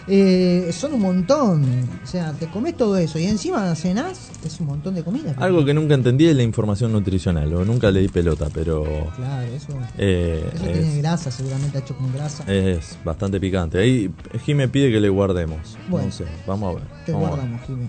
[0.08, 1.63] eh, son un montón.
[2.03, 5.34] O sea, te comes todo eso y encima cenás, es un montón de comida.
[5.38, 8.84] Algo que nunca entendí es la información nutricional, o nunca le di pelota, pero
[9.15, 12.43] Claro, eso, eh, eso tiene es, grasa, seguramente hecho con grasa.
[12.51, 13.79] es bastante picante.
[13.79, 14.12] Ahí
[14.45, 15.77] Jimé pide que le guardemos.
[15.89, 16.08] Bueno.
[16.08, 16.84] no sé, vamos a ver.
[17.06, 17.88] te guardamos, Jimmy.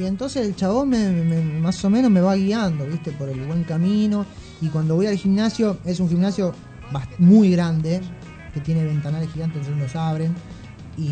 [0.00, 3.12] y entonces el chabón me, me- más o menos me va guiando, ¿viste?
[3.12, 4.26] Por el buen camino.
[4.60, 6.52] Y cuando voy al gimnasio, es un gimnasio
[7.18, 8.00] muy grande,
[8.54, 10.34] que tiene ventanales gigantes, entonces los abren.
[10.96, 11.10] Y,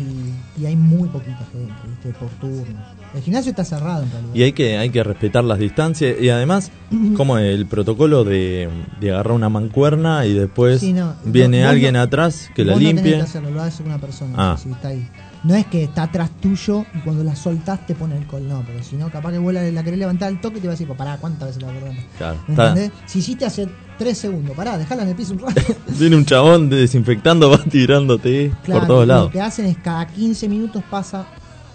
[0.61, 2.17] y hay muy poquita gente, ¿viste?
[2.17, 2.79] Por turno.
[3.13, 4.33] El gimnasio está cerrado en realidad.
[4.33, 6.71] Y hay que, hay que respetar las distancias y además,
[7.17, 8.69] como el protocolo de,
[9.01, 12.77] de agarrar una mancuerna y después Sí, no, viene no- alguien atrás que la no
[12.79, 13.15] tenés limpie.
[13.17, 14.57] que hacerlo, lo hace una persona Ah.
[14.57, 15.05] si está ahí.
[15.43, 18.81] No es que está atrás tuyo y cuando la soltás te pone alcohol, no, porque
[18.81, 20.87] si no, capaz que vuela, la querés levantar al toque y te va a decir,
[20.87, 22.03] "Pues pará, ¿cuántas veces la levantar?
[22.17, 22.91] Claro, ¿Me está- entendés?
[23.05, 25.61] Si hiciste hace 3 segundos, pará, dejala en el piso un rato.
[25.99, 29.25] Viene un chabón desinfectando, va tirándote Claro, por todos lados.
[29.25, 31.25] Lo que hacen es cada 15 minutos pasa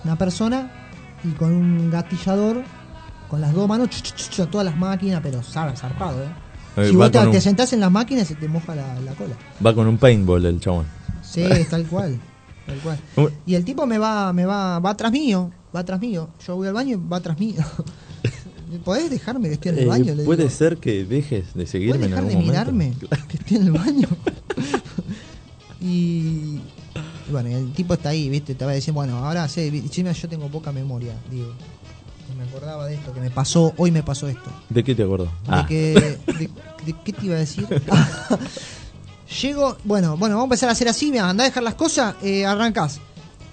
[0.03, 0.71] una persona
[1.23, 2.63] y con un gatillador,
[3.29, 6.23] con las dos manos, ch, ch, ch, ch, a todas las máquinas, pero zar- zarpado,
[6.23, 6.29] ¿eh?
[6.79, 9.13] Eh, si vos te, un- te sentás en las máquinas, se te moja la, la
[9.13, 9.35] cola.
[9.65, 10.87] Va con un paintball el chabón.
[11.23, 12.19] Sí, tal cual.
[12.69, 12.99] Tal cual.
[13.17, 13.33] Uy.
[13.47, 16.29] Y el tipo me va, me va, va atrás mío, va atrás mío.
[16.47, 17.61] Yo voy al baño y va atrás mío.
[18.85, 20.15] ¿Podés dejarme que esté en el Eh, baño?
[20.27, 23.07] Puede ser que dejes de seguirme ¿Puedes en dejar algún de momento.
[23.09, 23.27] mirarme?
[23.29, 24.09] Que estoy en el baño.
[25.81, 28.55] y, y bueno, el tipo está ahí, ¿viste?
[28.55, 31.53] Te va a decir, bueno, ahora sé, yo tengo poca memoria, digo.
[32.37, 34.51] Me acordaba de esto, que me pasó, hoy me pasó esto.
[34.69, 35.29] ¿De qué te acuerdas?
[35.45, 35.95] De Ah, que.
[36.27, 36.35] De,
[36.85, 37.67] de- ¿Qué te iba a decir?
[39.43, 42.15] Llego, bueno, bueno, vamos a empezar a hacer así, mira, andá a dejar las cosas,
[42.23, 42.99] eh, arrancás.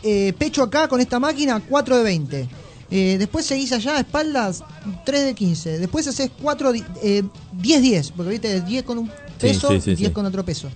[0.03, 2.49] Eh, pecho acá con esta máquina, 4 de 20.
[2.91, 4.63] Eh, después seguís allá, espaldas,
[5.05, 5.79] 3 de 15.
[5.79, 9.95] Después haces 4, di- eh, 10, 10, porque viste, 10 con un peso, sí, sí,
[9.95, 10.13] 10 sí.
[10.13, 10.69] con otro peso.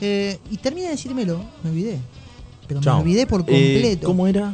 [0.00, 1.98] Eh, y termina de decírmelo, me olvidé.
[2.66, 2.96] Pero chao.
[2.96, 4.06] me olvidé por Eh, completo.
[4.08, 4.52] ¿Cómo era?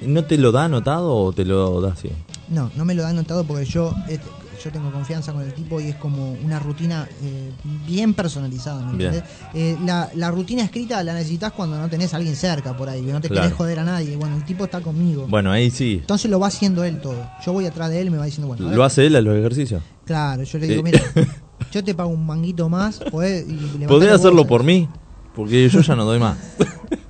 [0.00, 2.08] ¿No te lo da anotado o te lo da así?
[2.48, 4.18] No, no me lo han notado porque yo eh,
[4.62, 7.50] yo tengo confianza con el tipo y es como una rutina eh,
[7.86, 9.22] bien personalizada, ¿me Bien.
[9.54, 13.04] Eh, la, la rutina escrita la necesitas cuando no tenés a alguien cerca por ahí,
[13.04, 13.42] que no te Claro.
[13.48, 14.14] querés joder a nadie.
[14.16, 15.26] Bueno, el tipo está conmigo.
[15.28, 15.98] Bueno, ahí sí.
[16.00, 17.26] Entonces lo va haciendo él todo.
[17.44, 19.20] Yo voy atrás de él y me va diciendo, bueno, ver, ¿Lo hace él a
[19.20, 19.82] los ejercicios?
[20.04, 21.00] claro, yo le digo, mira,
[21.72, 24.48] yo te pago un manguito más, podés, y levantá ¿Podés los hacerlo huevos".
[24.48, 24.88] por mí?
[25.34, 26.36] Porque yo ya no doy más.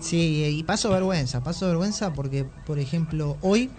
[0.00, 3.70] Sí, y paso vergüenza, paso vergüenza porque, por ejemplo, hoy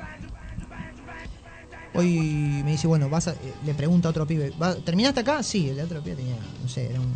[1.94, 5.44] hoy me dice, bueno, vas a, eh, le pregunta a otro pibe, "¿Va- ¿terminaste acá?
[5.44, 7.14] Sí, el otro pibe tenía, no sé, era un-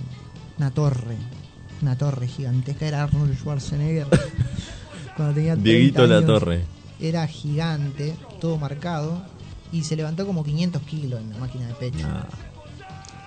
[0.58, 1.18] una torre,
[1.82, 4.08] una torre gigantesca, era Arnold Schwarzenegger.
[5.16, 6.64] cuando tenía 30 Dieguito la torre.
[7.00, 9.22] Era gigante, todo marcado,
[9.72, 12.08] y se levantó como 500 kilos en la máquina de pecho.
[12.08, 12.24] Nah.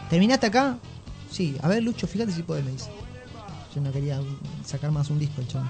[0.08, 0.78] ¿Terminaste acá?
[1.30, 2.88] Sí, a ver, Lucho, fíjate si podés, me dice.
[3.74, 4.18] Yo no quería
[4.64, 5.68] sacar más un disco el chabón.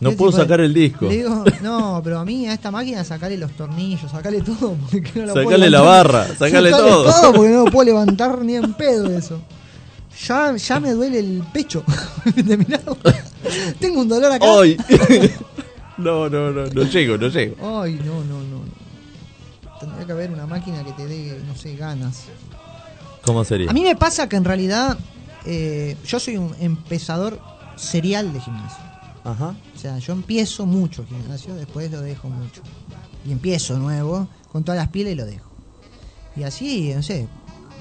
[0.00, 1.06] No puedo sacar el disco.
[1.06, 4.76] Le digo, no, pero a mí a esta máquina sacale los tornillos, sacale todo.
[4.90, 7.32] Porque no lo puedo Sacale la barra, sacale todo.
[7.32, 9.40] porque no lo puedo levantar ni en pedo eso.
[10.26, 11.84] Ya, ya me duele el pecho.
[13.80, 14.46] Tengo un dolor acá.
[15.98, 17.80] No, no, no, no llego, no llego.
[17.80, 18.58] Ay, no, no, no.
[18.58, 19.78] no.
[19.80, 22.24] Tendría que haber una máquina que te dé, no sé, ganas.
[23.24, 23.70] ¿Cómo sería?
[23.70, 24.98] A mí me pasa que en realidad
[25.46, 27.40] eh, yo soy un empezador
[27.76, 28.85] serial de gimnasio.
[29.26, 29.56] Ajá.
[29.74, 32.62] O sea, yo empiezo mucho gimnasio, después lo dejo mucho.
[33.26, 35.50] Y empiezo nuevo, con todas las pilas y lo dejo.
[36.36, 37.26] Y así, no sé,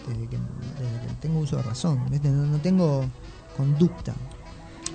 [0.08, 2.04] desde que, desde que tengo uso de razón.
[2.24, 3.06] No, tengo
[3.56, 4.16] conducta.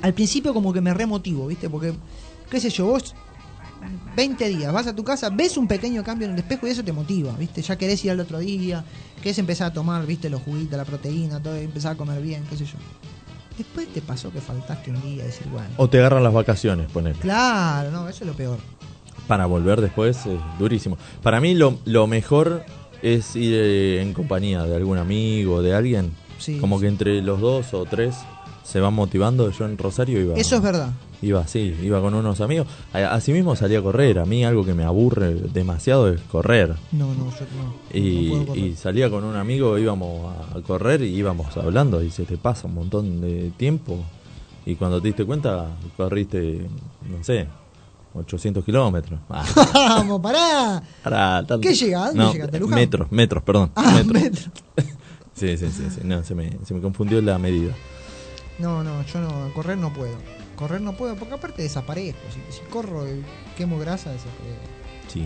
[0.02, 1.70] Al principio como que me remotivo, ¿viste?
[1.70, 1.94] Porque,
[2.50, 3.14] qué sé yo, vos
[4.16, 6.82] 20 días, vas a tu casa, ves un pequeño cambio en el espejo y eso
[6.82, 7.62] te motiva, ¿viste?
[7.62, 8.84] Ya querés ir al otro día,
[9.22, 10.28] querés empezar a tomar, ¿viste?
[10.28, 12.76] Los juguitos, la proteína, todo, empezar a comer bien, qué sé yo.
[13.58, 17.14] Después te pasó que faltaste un día decir, bueno, O te agarran las vacaciones, poner.
[17.16, 18.58] Claro, no, eso es lo peor.
[19.26, 20.96] Para volver después es durísimo.
[21.22, 22.64] Para mí lo, lo mejor
[23.02, 26.12] es ir eh, en compañía de algún amigo, de alguien.
[26.38, 26.82] Sí, Como sí.
[26.82, 28.14] que entre los dos o tres
[28.64, 29.50] se van motivando.
[29.50, 30.34] Yo en Rosario iba.
[30.36, 30.90] Eso es verdad.
[31.22, 32.66] Iba así, iba con unos amigos.
[32.92, 34.18] Asimismo salí a correr.
[34.18, 36.74] A mí algo que me aburre demasiado es correr.
[36.92, 37.98] No, no, yo no.
[37.98, 38.64] Y, no puedo correr.
[38.64, 42.66] y salía con un amigo, íbamos a, correr y íbamos hablando y se te pasa
[42.68, 43.98] un montón de tiempo.
[44.64, 46.66] Y cuando te diste cuenta, corriste,
[47.08, 47.46] no sé,
[48.14, 49.20] 800 kilómetros.
[49.28, 50.82] Ah, Vamos, pará.
[51.02, 51.60] tanto.
[51.60, 52.04] ¿Qué llega?
[52.04, 52.78] ¿A dónde No, llegaste, Luján?
[52.78, 53.72] Metros, metros, perdón.
[53.74, 54.22] Ah, metros.
[54.22, 54.52] metro.
[55.34, 57.72] Sí, sí, sí, sí, no, se me, se me confundió la medida.
[58.58, 60.14] No, no, yo no, correr no puedo.
[60.60, 62.20] Correr no puedo, porque aparte desaparezco.
[62.32, 63.22] Si, si corro y
[63.56, 64.60] quemo grasa, desaparezco.
[65.08, 65.20] Sí.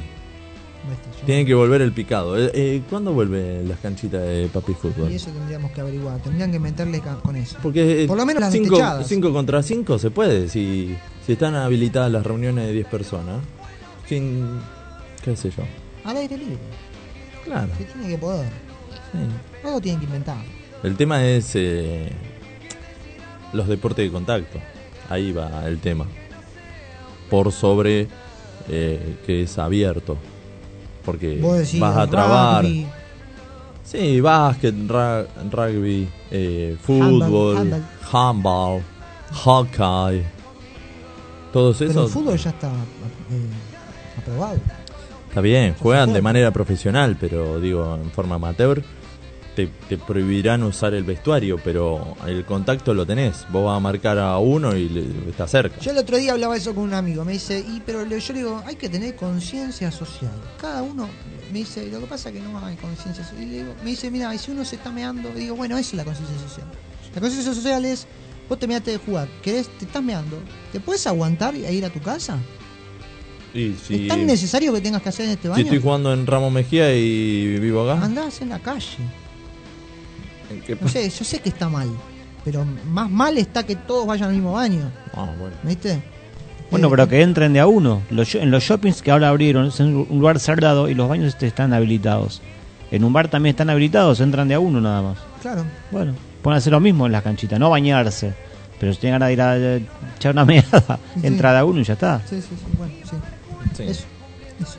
[1.21, 2.39] Yo- Tiene que volver el picado.
[2.39, 5.11] Eh, eh, ¿Cuándo vuelven las canchitas de papi fútbol?
[5.11, 6.19] Y eso tendríamos que averiguar.
[6.21, 7.57] Tendrían que meterle con eso.
[7.63, 9.33] Porque Por lo menos las 5 destechadas.
[9.33, 10.95] contra 5 se puede, si,
[11.27, 13.39] si están habilitadas las reuniones de 10 personas.
[14.07, 14.61] Sin,
[15.23, 15.65] qué sé yo.
[16.05, 16.59] Al aire libre.
[17.45, 17.71] Claro.
[17.79, 18.49] Se tiene que poder.
[19.13, 19.19] sí.
[19.67, 20.37] Algo tienen que inventar.
[20.83, 22.11] El tema es eh,
[23.55, 24.59] los deportes de contacto.
[25.15, 26.07] Ahí va el tema.
[27.31, 28.09] Por sobre
[28.69, 30.17] eh, que es abierto.
[31.05, 32.65] porque decís, vas a trabar.
[32.65, 32.87] rugby,
[33.85, 38.83] Sí, básquet, ra- rugby, eh, fútbol, Handball, handball,
[39.33, 40.25] hockey.
[41.53, 44.59] Todos Pero el esos fútbol ya está eh, aprobado.
[45.29, 48.83] está bien, juegan de manera profesional, pero digo, en forma amateur.
[49.55, 53.47] Te, te prohibirán usar el vestuario, pero el contacto lo tenés.
[53.51, 55.79] Vos vas a marcar a uno y le, está cerca.
[55.81, 58.39] Yo el otro día hablaba eso con un amigo, me dice, y pero yo le
[58.41, 60.33] digo, hay que tener conciencia social.
[60.61, 61.09] Cada uno
[61.53, 63.43] me dice, lo que pasa es que no hay conciencia social.
[63.45, 65.91] Y le digo, me dice, mira, y si uno se está meando, digo, bueno, esa
[65.91, 66.67] es la conciencia social.
[67.15, 68.09] La conciencia social es,
[68.49, 70.37] vos te measte de jugar, querés, te estás meando,
[70.73, 72.39] ¿te puedes aguantar e ir a tu casa?
[73.53, 75.63] Si, ¿Es tan necesario que tengas que hacer en este si baño?
[75.63, 78.99] estoy jugando en Ramos Mejía y vivo acá, Andás en la calle.
[80.51, 81.89] ¿En qué No sé, yo sé que está mal,
[82.45, 85.57] pero más mal está que todos vayan al mismo baño, Ah, bueno.
[85.63, 86.03] ¿viste?
[86.71, 88.03] Bueno, Eh, pero que entren de a uno.
[88.11, 91.47] Los en los shoppings que ahora abrieron es un lugar cerrado y los baños este,
[91.47, 92.43] están habilitados.
[92.91, 95.19] En un bar también están habilitados, entran de a uno nada más.
[95.43, 98.33] Claro, Bueno, pueden hacer lo mismo en las canchitas, no bañarse.
[98.81, 101.27] Pero si tienen ganas de ir a eh, echar una meada, Sí.
[101.27, 102.21] entra de a uno y ya está.
[102.29, 103.17] sí, sí, sí, bueno, sí.
[103.77, 103.83] Sí.
[103.85, 104.05] Eso,
[104.61, 104.77] eso.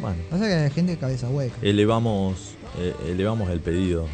[0.00, 1.54] Bueno, Pasa que hay gente de cabeza hueca.
[1.62, 4.06] elevamos, eh, elevamos el pedido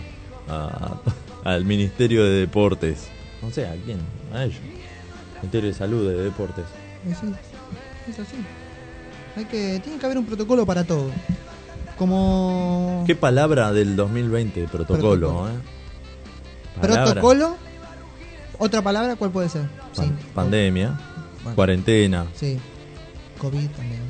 [0.49, 0.97] a-
[1.45, 3.09] al Ministerio de Deportes.
[3.43, 3.99] No sé, ¿a quién?
[4.33, 4.61] A ellos.
[5.41, 6.65] Ministerio de Salud de Deportes.
[7.05, 7.11] Sí,
[8.11, 8.37] es así.
[9.37, 11.11] Hay que, tiene que haber un protocolo para todo.
[11.99, 14.67] Como ¿Qué palabra del 2020?
[14.69, 15.49] Protocolo, Protocolo.
[15.49, 15.53] ¿eh?
[16.81, 17.05] Palabra.
[17.05, 17.57] protocolo.
[18.59, 19.63] Otra palabra, ¿cuál puede ser?
[19.97, 20.13] Pan- Sí.
[20.35, 20.99] pandemia,
[21.43, 22.27] Bueno, cuarentena.
[22.35, 22.59] Sí.
[23.39, 24.03] COVID también.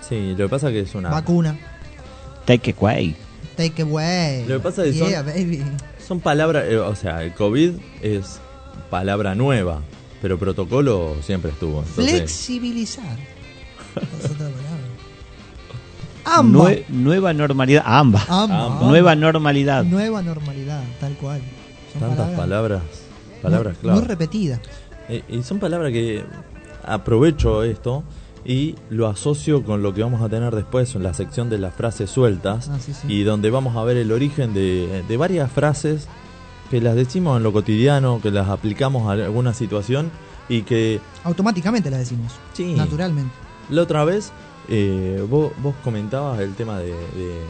[0.00, 1.10] Sí, lo que pasa que es una...
[1.10, 1.56] Vacuna.
[2.46, 3.16] Take it away.
[3.58, 4.46] Take away.
[4.46, 5.62] Lo que pasa es que son- yeah, baby.
[6.06, 8.40] Son palabras, eh, o sea, el COVID es
[8.88, 9.82] palabra nueva,
[10.22, 11.80] pero protocolo siempre estuvo.
[11.82, 13.18] Entonces, Flexibilizar.
[13.96, 14.86] Es otra palabra.
[16.24, 16.70] Amba.
[16.70, 17.82] Nue- nueva normalidad.
[17.84, 18.24] Ah, Amba.
[18.28, 18.66] Amba.
[18.66, 18.86] Amba.
[18.86, 19.84] Nueva normalidad.
[19.84, 21.40] Nueva normalidad, tal cual.
[21.92, 22.82] Son tantas palabras,
[23.42, 23.98] palabras muy, clave.
[23.98, 24.60] muy repetidas.
[25.08, 26.22] Eh, y son palabras que
[26.84, 28.04] aprovecho esto
[28.44, 31.74] y lo asocio con lo que vamos a tener después en la sección de las
[31.74, 33.06] frases sueltas Ah, sí, sí.
[33.12, 36.06] y donde vamos a ver el origen de, de varias frases
[36.70, 40.10] que las decimos en lo cotidiano, que las aplicamos a alguna situación
[40.48, 42.32] y que Automáticamente la decimos.
[42.52, 42.74] Sí.
[42.74, 43.32] Naturalmente.
[43.70, 44.32] la otra vez
[44.68, 47.40] eh, vos, vos comentabas el tema de, de,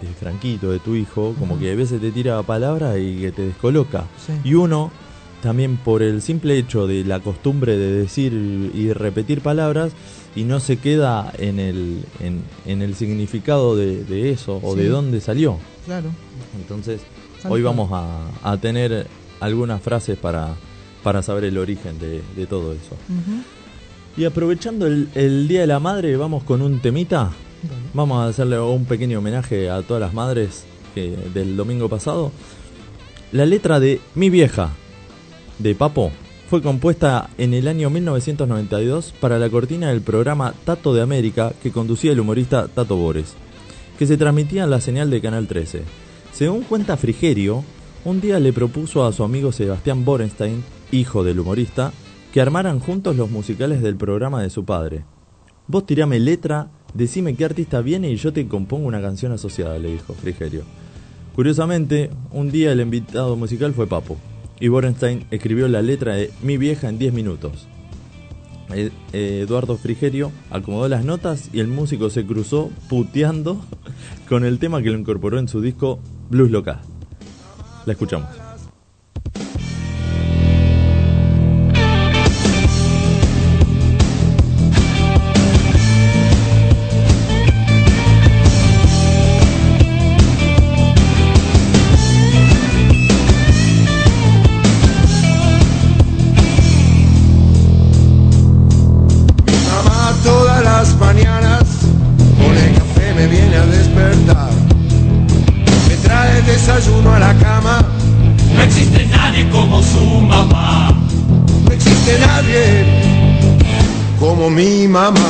[0.00, 3.42] de Franquito, de tu hijo, como que a veces te tira palabras y que te
[3.42, 4.04] descoloca.
[4.24, 4.32] Sí.
[4.44, 4.90] Y uno,
[5.46, 8.32] también por el simple hecho de la costumbre de decir
[8.74, 9.92] y repetir palabras,
[10.34, 14.80] y no se queda en el, en, en el significado de, de eso o Sí.
[14.80, 15.58] de dónde salió.
[15.84, 16.08] Claro.
[16.60, 17.00] Entonces,
[17.48, 19.06] hoy vamos a, a tener
[19.38, 20.56] algunas frases para,
[21.04, 22.96] para saber el origen de, de todo eso.
[24.16, 27.30] Y aprovechando el, el Día de la Madre, vamos con un temita.
[27.62, 27.80] Dale.
[27.94, 32.32] Vamos a hacerle un pequeño homenaje a todas las madres que, del domingo pasado.
[33.32, 34.70] La letra de Mi vieja,
[35.58, 36.10] de Papo,
[36.48, 41.72] fue compuesta en el año 1992 para la cortina del programa Tato de América que
[41.72, 43.34] conducía el humorista Tato Bores,
[43.98, 45.82] que se transmitía en la señal de Canal 13.
[46.32, 47.64] Según cuenta Frigerio,
[48.04, 51.92] un día le propuso a su amigo Sebastián Borenstein, hijo del humorista,
[52.32, 55.04] que armaran juntos los musicales del programa de su padre.
[55.66, 59.90] Vos tirame letra, decime qué artista viene y yo te compongo una canción asociada, le
[59.90, 60.62] dijo Frigerio.
[61.34, 64.16] Curiosamente, un día el invitado musical fue Papo,
[64.60, 67.68] y Borenstein escribió la letra de Mi vieja en 10 minutos.
[68.72, 73.60] Eh, Eduardo Frigerio acomodó las notas y el músico se cruzó puteando
[74.28, 76.80] con el tema que lo incorporó en su disco Blues Local.
[77.84, 78.45] La escuchamos.
[114.96, 115.28] Mamá.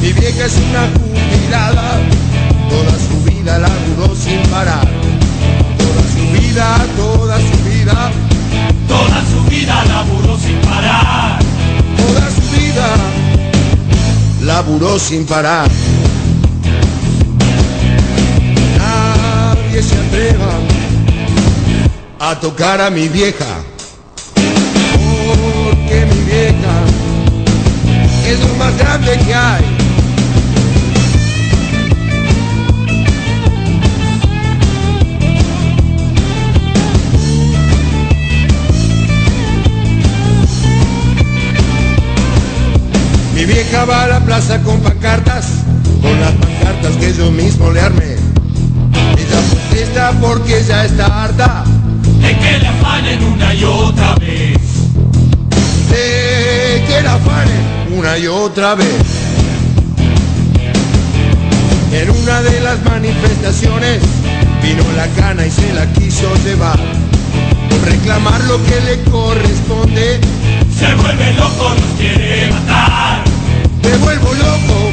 [0.00, 1.88] Mi vieja es una jubilada,
[2.70, 4.88] toda su vida laburó sin parar.
[5.82, 8.10] Toda su vida, toda su vida,
[8.86, 11.38] Toda su vida laburó sin parar.
[11.96, 12.88] toda su vida
[14.42, 15.68] laburó sin parar.
[18.78, 20.52] Nadie se atreva
[22.20, 23.59] a tocar a mi vieja,
[28.32, 29.64] es lo más grande que hay.
[43.34, 45.46] Mi vieja va a la plaza con pancartas,
[46.00, 48.16] con las pancartas que yo mismo le armé.
[49.18, 51.64] Ella protesta porque ya está harta
[52.20, 54.56] de que le afanen una y otra vez.
[55.90, 58.86] de que la afanen una y otra vez.
[61.92, 64.00] En una de las manifestaciones
[64.62, 66.78] vino la cana y se la quiso llevar.
[67.68, 70.20] Por reclamar lo que le corresponde,
[70.78, 73.24] Se vuelve loco, nos quiere matar.
[73.82, 74.90] me vuelvo loco,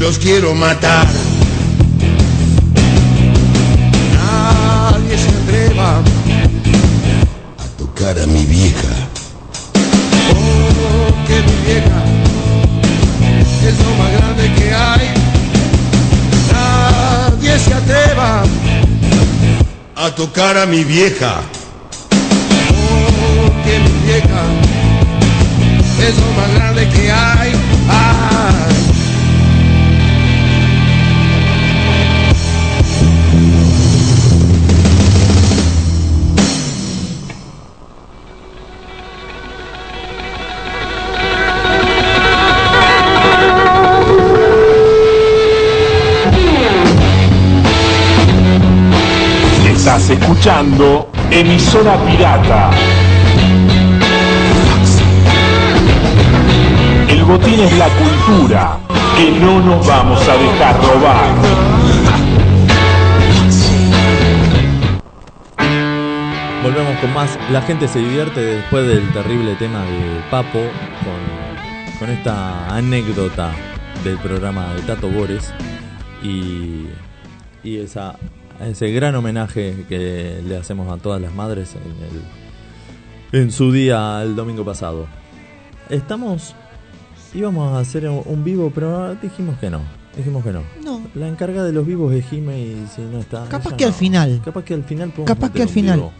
[0.00, 1.06] los quiero matar.
[4.14, 8.99] Nadie se atreva a tocar a mi vieja.
[11.46, 12.02] Mi vieja
[13.66, 15.10] es lo más grande que hay.
[16.52, 18.42] Nadie se atreva
[19.96, 21.40] a tocar a mi vieja.
[22.70, 24.42] Oh, que mi vieja
[26.08, 27.52] es lo más grande que hay.
[27.88, 28.89] Ay.
[49.90, 52.70] Estás escuchando Emisora Pirata.
[57.08, 58.78] El botín es la cultura
[59.16, 61.34] que no nos vamos a dejar robar.
[66.62, 67.36] Volvemos con más.
[67.50, 70.60] La gente se divierte después del terrible tema de Papo
[71.98, 73.50] con, esta anécdota
[74.04, 75.52] del programa de Tato Bores
[76.22, 76.86] y
[77.64, 78.14] esa,
[78.68, 84.22] ese gran homenaje que le hacemos a todas las madres en, el, en su día
[84.22, 85.06] el domingo pasado.
[85.88, 86.54] Estamos.
[87.34, 89.80] íbamos a hacer un vivo, pero dijimos que no.
[90.16, 90.62] Dijimos que no.
[90.84, 91.00] No.
[91.14, 93.46] La encarga de los vivos es Jime y si no está.
[93.48, 94.40] Capaz que al final.
[94.44, 95.96] Capaz que al final podemos Capaz meter que al un final.
[95.98, 96.12] vivo.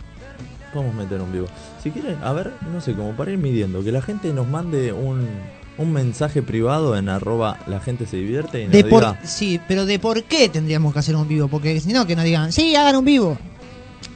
[0.72, 1.46] Podemos meter un vivo.
[1.82, 4.92] Si quieren, a ver, no sé, como para ir midiendo, que la gente nos mande
[4.92, 5.26] un,
[5.80, 9.60] un mensaje privado en arroba la gente se divierte y nos De por, diga, sí,
[9.66, 12.52] pero de por qué tendríamos que hacer un vivo, porque si no que nos digan,
[12.52, 13.38] sí, hagan un vivo.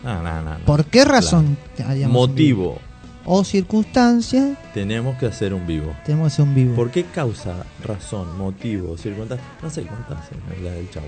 [0.05, 0.65] "Ah, no, no, no".
[0.67, 2.09] ¿Por qué razón vivo?
[2.13, 2.79] motivo
[3.25, 5.97] O circunstancia, tenemos que hacer un vivo.
[6.05, 6.75] tenemos que hacer un vivo.
[6.77, 9.47] ¿Por qué causa, razón, motivo, circunstancia?
[9.63, 10.19] No sé cuántas
[10.55, 11.07] es la del chavo.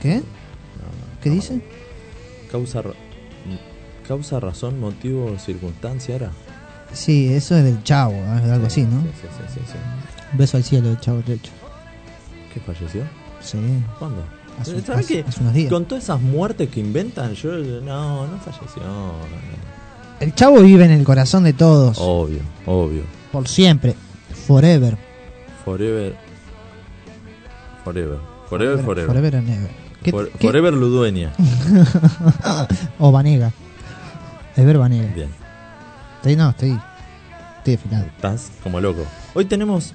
[0.00, 0.20] ¿Qué?
[1.22, 1.60] ¿Qué dice?
[2.50, 2.82] Causa,
[4.08, 6.32] causa, razón, motivo, circunstancia era.
[6.92, 9.00] Sí, eso es del chavo, es algo así, ¿no?
[9.02, 9.78] Sí, sí, sí, sí, sí.
[10.32, 11.50] Un beso al cielo del chavo derecho.
[12.52, 13.02] ¿Qué falleció?
[13.40, 13.58] Sí,
[13.98, 14.22] ¿Cuándo?
[14.60, 15.24] hace, ¿Sabes hace- qué?
[15.28, 15.70] hace unos días.
[15.70, 18.82] Con todas esas muertes que inventan, yo no, no falleció.
[20.20, 23.02] El chavo vive en el corazón de todos, Obvio, obvio.
[23.32, 23.94] por siempre,
[24.46, 24.96] forever.
[25.64, 26.14] Forever.
[27.84, 28.18] Forever.
[28.48, 29.06] Forever, forever.
[29.06, 29.70] Forever and ever.
[30.02, 31.32] ¿Qué- For- qué- forever Ludueña.
[32.98, 33.52] o Vanega.
[34.56, 35.12] Ever Vanega.
[35.14, 35.28] Bien.
[36.22, 36.78] Estoy, no, estoy,
[37.58, 38.04] estoy afinado.
[38.06, 39.04] Estás como loco.
[39.34, 39.92] Hoy tenemos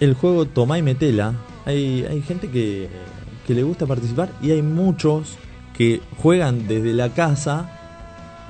[0.00, 1.34] el juego Tomá y Metela.
[1.66, 2.88] Hay, hay gente que,
[3.46, 5.34] que le gusta participar y hay muchos
[5.76, 7.70] que juegan desde la casa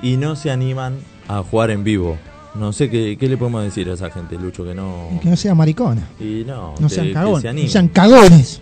[0.01, 0.97] y no se animan
[1.27, 2.17] a jugar en vivo.
[2.55, 5.09] No sé qué, qué le podemos decir a esa gente, Lucho, que no.
[5.21, 6.07] Que no sea maricona.
[6.19, 7.41] Y no, No que, sean que cagones.
[7.41, 7.69] se No animen.
[7.69, 8.61] sean cagones.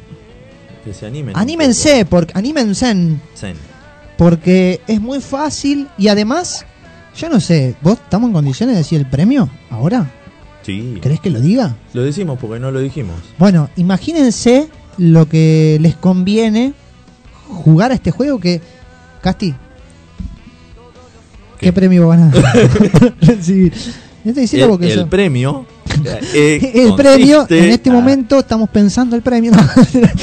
[0.84, 1.38] que se animen.
[1.38, 2.96] Anímense, porque, anímense,
[4.18, 6.66] porque es muy fácil y además,
[7.18, 10.10] yo no sé, ¿vos estamos en condiciones de decir el premio ahora?
[10.64, 10.98] Sí.
[11.02, 11.76] ¿Querés que lo diga?
[11.94, 13.16] Lo decimos porque no lo dijimos.
[13.40, 16.74] Bueno, imagínense lo que les conviene
[17.48, 18.62] jugar a este juego que...
[19.22, 19.52] Casti,
[21.60, 21.74] ¿qué, ¿Qué?
[21.74, 22.32] premio van a
[23.22, 23.74] recibir?
[24.24, 25.66] No El, porque el yo- premio.
[26.36, 29.52] eh, el premio, en este a- momento estamos pensando el premio.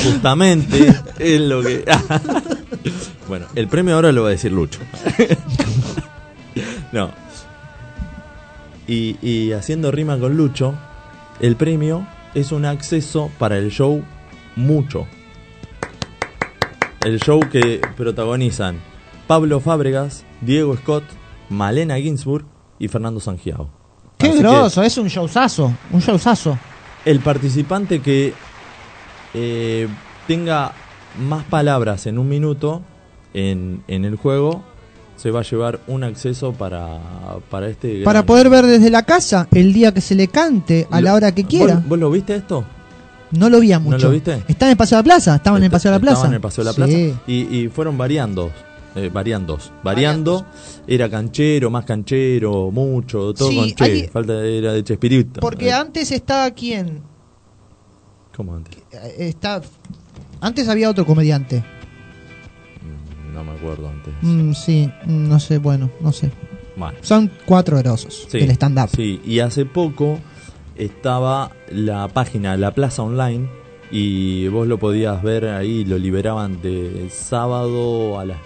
[0.04, 1.84] Justamente es lo que.
[3.26, 4.78] bueno, el premio ahora lo va a decir Lucho.
[6.92, 7.10] No.
[8.86, 10.74] Y, y haciendo rima con Lucho,
[11.40, 14.02] el premio es un acceso para el show
[14.56, 15.06] Mucho.
[17.04, 18.80] El show que protagonizan
[19.26, 21.04] Pablo Fábregas, Diego Scott,
[21.48, 22.44] Malena Ginsburg
[22.78, 23.70] y Fernando Sangiao.
[24.16, 26.58] Qué Así groso, es un showzazo, un showzazo.
[27.04, 28.34] el participante que
[29.34, 29.86] eh,
[30.26, 30.72] tenga
[31.20, 32.82] más palabras en un minuto
[33.32, 34.64] en, en el juego
[35.18, 36.98] se va a llevar un acceso para,
[37.50, 38.02] para este...
[38.04, 41.10] Para gran- poder ver desde la casa el día que se le cante, a la
[41.10, 41.74] Lo- hora que quiera.
[41.74, 42.64] ¿Vos, vos lo viste esto?
[43.32, 44.06] No lo vi mucho.
[44.06, 44.42] lo viste?
[44.48, 45.34] ¿Está en el Paseo de la Plaza?
[45.36, 46.14] ¿Estaba en el Paseo de la Plaza?
[46.14, 46.92] Estaba en el Paseo de la Plaza.
[46.92, 47.14] Sí.
[47.26, 48.50] Y, y fueron variando.
[48.94, 49.58] Eh, variando.
[49.84, 50.46] Variando.
[50.86, 53.84] Era canchero, más canchero, mucho, todo Sí, con Che.
[53.84, 55.40] hay- Falta era de Chespirito.
[55.42, 57.02] Porque Eh, antes está quién?
[58.34, 58.78] ¿Cómo antes?
[58.92, 59.60] Eh, Está...
[60.40, 61.62] Antes había otro comediante.
[63.38, 64.12] No me acuerdo antes.
[64.20, 66.32] Mm, sí, no sé, bueno, no sé.
[66.74, 66.98] Bueno.
[67.02, 68.88] Son cuatro grosos Sí, del stand-up.
[68.94, 70.18] Sí, y hace poco
[70.74, 73.48] estaba la página La Plaza Online
[73.92, 78.38] y vos lo podías ver ahí, lo liberaban de sábado a las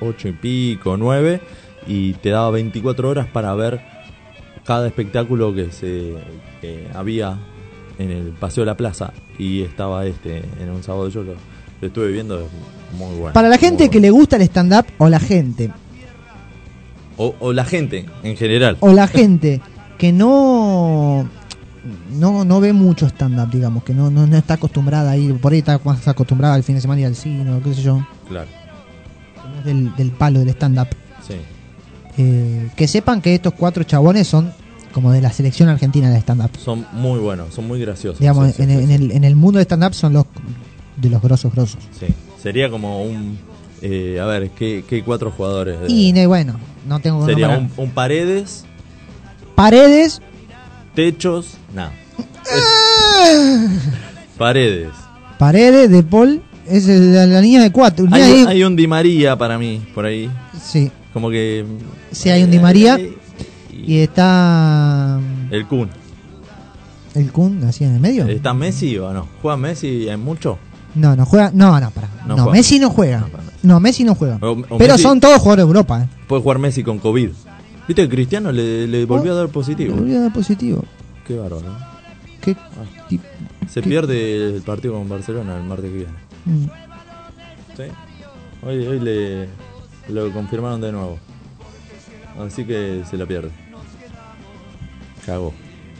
[0.00, 1.42] 8 y pico, 9
[1.86, 3.80] y te daba 24 horas para ver
[4.64, 6.14] cada espectáculo que se
[6.62, 7.38] que había
[7.98, 11.34] en el Paseo de la Plaza y estaba este en un sábado yo lo,
[11.80, 12.48] lo estuve viendo
[12.96, 13.32] muy bueno.
[13.34, 15.70] Para la gente que le gusta el stand-up o la gente
[17.16, 18.76] o, o la gente en general.
[18.80, 19.60] o la gente
[19.98, 21.28] que no
[22.12, 25.52] no, no ve mucho stand-up, digamos, que no, no, no está acostumbrada a ir, por
[25.52, 28.06] ahí está más acostumbrada al fin de semana ir al cine o qué sé yo,
[28.28, 28.46] Claro.
[29.42, 30.88] que no es del, del palo del stand-up.
[31.26, 31.34] Sí.
[32.18, 34.52] Eh, que sepan que estos cuatro chabones son
[34.92, 36.50] como de la selección argentina de stand-up.
[36.58, 38.18] Son muy buenos, son muy graciosos.
[38.20, 38.94] Digamos, Sí, en, sí, en sí.
[38.94, 40.26] el, en el mundo de stand-up son los
[40.96, 41.80] de los grosos grosos.
[41.98, 42.06] Sí,
[42.48, 43.38] sería como un...
[43.82, 45.76] eh, a ver, ¿qué, qué cuatro jugadores?
[45.86, 48.64] Y bueno, no tengo sería un, un Paredes,
[49.54, 50.22] Paredes.
[50.94, 51.92] Techos, nada.
[54.38, 54.88] Paredes.
[55.38, 58.06] Paredes de Paul es la, la línea de cuatro.
[58.10, 60.30] Hay, hay un Di María para mí, por ahí.
[60.62, 61.66] Sí, Como que...
[62.10, 62.98] Sí, hay un Di María.
[62.98, 63.14] Y
[63.86, 65.20] y está
[65.50, 65.90] el Kun.
[67.14, 68.26] el Kun así en el medio.
[68.26, 69.28] ¿Está Messi o no?
[69.42, 70.58] ¿Juega Messi en mucho?
[70.98, 71.50] No, no juega.
[71.54, 72.08] No, no, para.
[72.26, 72.50] No.
[72.50, 73.20] Messi no juega.
[73.20, 73.48] No, Messi.
[73.62, 74.38] No, Messi no juega.
[74.42, 76.02] O- o Pero Messi- son todos jugadores de Europa.
[76.02, 76.08] ¿eh?
[76.26, 77.30] Puede jugar Messi con COVID.
[77.86, 79.94] ¿Viste que Cristiano le, le volvió a dar positivo?
[79.94, 80.84] Le volvió a dar positivo.
[81.26, 81.74] Qué bárbaro.
[82.40, 82.54] ¿Qué
[83.08, 83.22] tip-
[83.68, 83.88] Se ¿Qué?
[83.88, 86.12] pierde el partido con Barcelona el martes que viene.
[86.44, 86.64] mm.
[87.76, 87.82] Sí.
[88.66, 89.48] Hoy, hoy le
[90.08, 91.18] lo confirmaron de nuevo.
[92.46, 93.50] Así que se la pierde.
[95.26, 95.52] Cagó.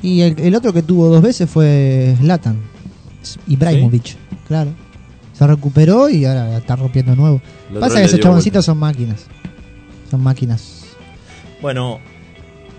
[0.03, 2.59] Y el, el otro que tuvo dos veces fue Zlatan.
[3.47, 4.17] Ibrahimovic.
[4.47, 4.71] Claro.
[5.39, 7.41] Se recuperó y ahora la está rompiendo de nuevo.
[7.71, 9.27] El otro Pasa le que esos chaboncitos son máquinas.
[10.11, 10.85] Son máquinas.
[11.63, 11.99] Bueno,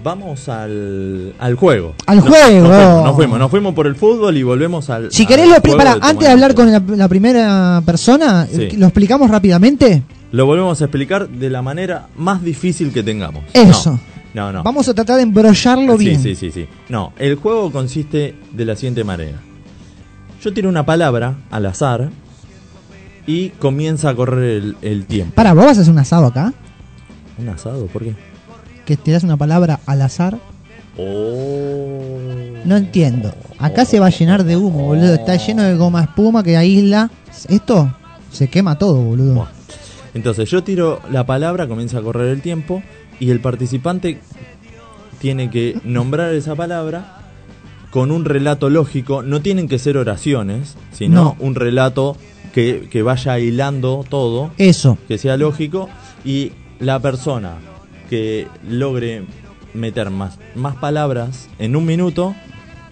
[0.04, 1.96] vamos al, al juego.
[2.06, 2.68] ¡Al No- juego!
[2.68, 5.12] Nos fuimos, nos fuimos, nos fuimos por el fútbol y volvemos al.
[5.12, 8.72] Si al querés, lo, para, de antes de hablar con la, la primera persona, Sí.
[8.72, 10.04] ¿lo explicamos rápidamente?
[10.32, 13.44] Lo volvemos a explicar de la manera más difícil que tengamos.
[13.54, 14.00] Eso.
[14.34, 14.60] No, no.
[14.60, 14.64] no.
[14.64, 16.22] Vamos a tratar de embrollarlo sí, bien.
[16.22, 16.68] Sí, sí, sí.
[16.90, 19.40] No, el juego consiste de la siguiente manera.
[20.44, 22.10] Yo tiro una palabra al azar
[23.28, 25.36] y comienza a correr el, el tiempo.
[25.36, 26.54] Para, ¿vos vas a hacer un asado acá?
[27.38, 27.86] ¿Un asado?
[27.88, 28.16] ¿Por qué?
[28.86, 30.38] Que tirás una palabra al azar.
[30.98, 32.00] Oh.
[32.66, 33.34] No entiendo.
[33.58, 35.14] Acá se va a llenar de humo, boludo.
[35.14, 37.10] Está lleno de goma espuma que aísla.
[37.48, 37.94] Esto
[38.32, 39.48] se quema todo, boludo.
[40.14, 42.82] Entonces yo tiro la palabra, comienza a correr el tiempo
[43.20, 44.20] y el participante
[45.20, 47.18] tiene que nombrar esa palabra
[47.92, 49.22] con un relato lógico.
[49.22, 51.36] No tienen que ser oraciones, sino No.
[51.40, 52.18] un relato
[52.54, 54.98] que, que vaya hilando todo, Eso.
[55.08, 55.90] que sea lógico
[56.26, 57.56] y la persona
[58.10, 59.24] que logre
[59.74, 62.36] meter más, más palabras en un minuto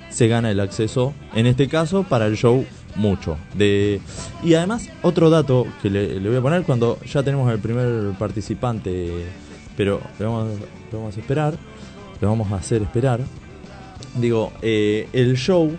[0.09, 3.37] se gana el acceso, en este caso para el show mucho.
[3.53, 4.01] De,
[4.43, 8.13] y además, otro dato que le, le voy a poner cuando ya tenemos el primer
[8.17, 9.25] participante,
[9.75, 10.47] pero le vamos,
[10.91, 11.57] vamos a esperar,
[12.19, 13.19] le vamos a hacer esperar.
[14.15, 15.77] Digo, eh, el show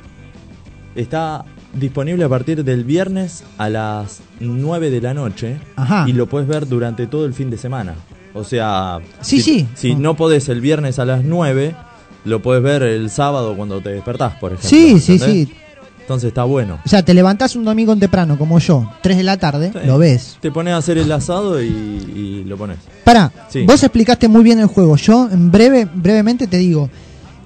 [0.95, 1.45] está
[1.75, 6.05] disponible a partir del viernes a las 9 de la noche Ajá.
[6.09, 7.95] y lo puedes ver durante todo el fin de semana.
[8.35, 9.69] O sea, Sí, si, sí.
[9.75, 11.75] si no podés el viernes a las 9,
[12.25, 14.69] lo puedes ver el sábado cuando te despertás, por ejemplo.
[14.69, 15.49] Sí, sí, ¿entendés?
[15.49, 15.55] sí.
[16.01, 16.79] Entonces está bueno.
[16.87, 19.79] O sea, te levantás un domingo temprano, como yo, 3 de la tarde, Sí.
[19.87, 20.39] lo ves.
[20.41, 22.79] Te pones a hacer el asado y, y lo pones.
[23.05, 23.64] Pará, Sí.
[23.66, 24.97] vos explicaste muy bien el juego.
[24.97, 26.89] Yo, en breve, brevemente te digo,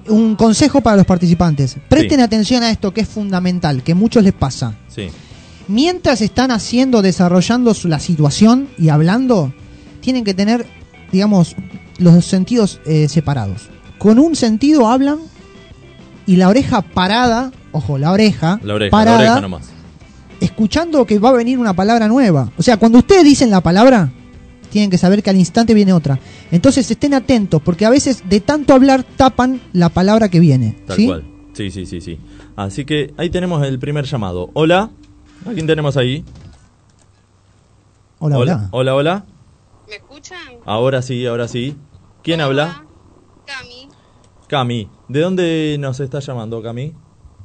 [0.07, 1.77] un consejo para los participantes.
[1.89, 2.23] Presten Sí.
[2.23, 4.75] atención a esto que es fundamental, que a muchos les pasa.
[4.89, 5.07] Sí.
[5.67, 9.53] Mientras están haciendo, desarrollando su- la situación y hablando,
[10.01, 10.65] tienen que tener,
[11.11, 11.55] digamos,
[11.99, 13.69] los sentidos eh, separados.
[13.97, 15.19] Con un sentido hablan
[16.25, 19.63] y la oreja parada, ojo, la oreja, La oreja, parada, la oreja nomás.
[20.41, 22.51] escuchando que va a venir una palabra nueva.
[22.57, 24.11] O sea, cuando ustedes dicen la palabra,
[24.73, 26.19] tienen que saber que al instante viene otra.
[26.51, 30.75] Entonces estén atentos, porque a veces de tanto hablar tapan la palabra que viene.
[30.85, 31.07] Tal ¿sí?
[31.07, 31.23] cual.
[31.53, 32.19] Sí, sí, sí, sí.
[32.55, 34.49] Así que ahí tenemos el primer llamado.
[34.53, 34.89] Hola.
[35.45, 36.25] ¿A quién tenemos ahí?
[38.19, 38.69] Hola, hola.
[38.71, 39.25] Hola, hola.
[39.87, 40.37] ¿Me escuchan?
[40.65, 41.75] Ahora sí, ahora sí.
[42.23, 42.85] ¿Quién habla?
[43.45, 43.89] Cami,
[44.47, 44.89] Cami.
[45.07, 46.93] ¿De dónde nos está llamando, Cami?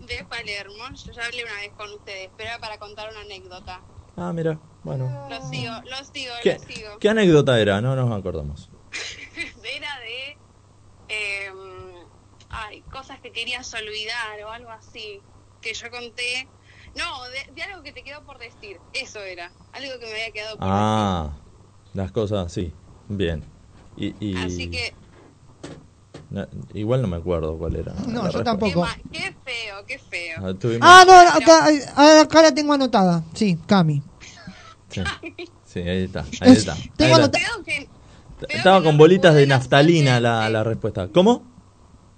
[0.08, 0.74] de Palermo.
[0.94, 3.80] Yo ya hablé una vez con ustedes, pero era para contar una anécdota.
[4.16, 5.26] Ah, mira, bueno.
[5.28, 6.98] Lo sigo, lo sigo, ¿Qué, lo sigo.
[6.98, 7.80] qué anécdota era?
[7.80, 8.70] No nos acordamos.
[9.76, 10.38] Era de...
[11.08, 11.50] eh,
[12.50, 15.20] ay, cosas que querías olvidar o algo así.
[15.60, 16.48] Que yo conté...
[16.96, 18.80] No, de, de algo que te quedó por decir.
[18.94, 19.52] Eso era.
[19.72, 21.30] Algo que me había quedado por Ah,
[21.94, 22.72] las cosas, sí.
[23.08, 23.44] Bien.
[23.96, 24.46] Y, y- decir.
[24.46, 24.94] Así que...
[26.30, 27.92] no, igual no me acuerdo cuál era.
[27.92, 28.44] No, yo respuesta.
[28.44, 28.86] Tampoco.
[29.12, 30.38] qué feo, qué feo.
[30.40, 31.66] Ah, Ah, no, acá,
[31.96, 33.22] ah, acá la tengo anotada.
[33.34, 34.02] Sí, Cami.
[34.90, 35.02] Sí,
[35.66, 36.24] sí, ahí está.
[36.40, 36.72] Ahí está.
[36.74, 37.24] ahí Tengo está.
[37.24, 37.78] anota- Veo que,
[38.48, 41.08] veo Estaba que con no bolitas de naftalina la, la respuesta.
[41.08, 41.42] ¿Cómo?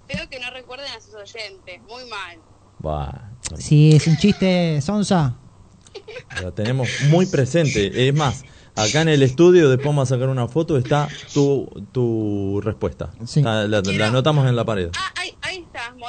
[0.07, 1.81] Veo que no recuerden a sus oyentes.
[1.89, 2.37] Muy mal.
[2.79, 5.35] Bah, Sí, es un chiste, Sonsa.
[6.41, 8.07] la tenemos muy presente.
[8.07, 8.43] Es más,
[8.75, 13.11] acá en el estudio, después vamos a sacar una foto, está tu, tu respuesta.
[13.25, 13.39] Sí.
[13.41, 14.89] Está- la, la anotamos en la pared.
[14.97, 15.40] Ah, está.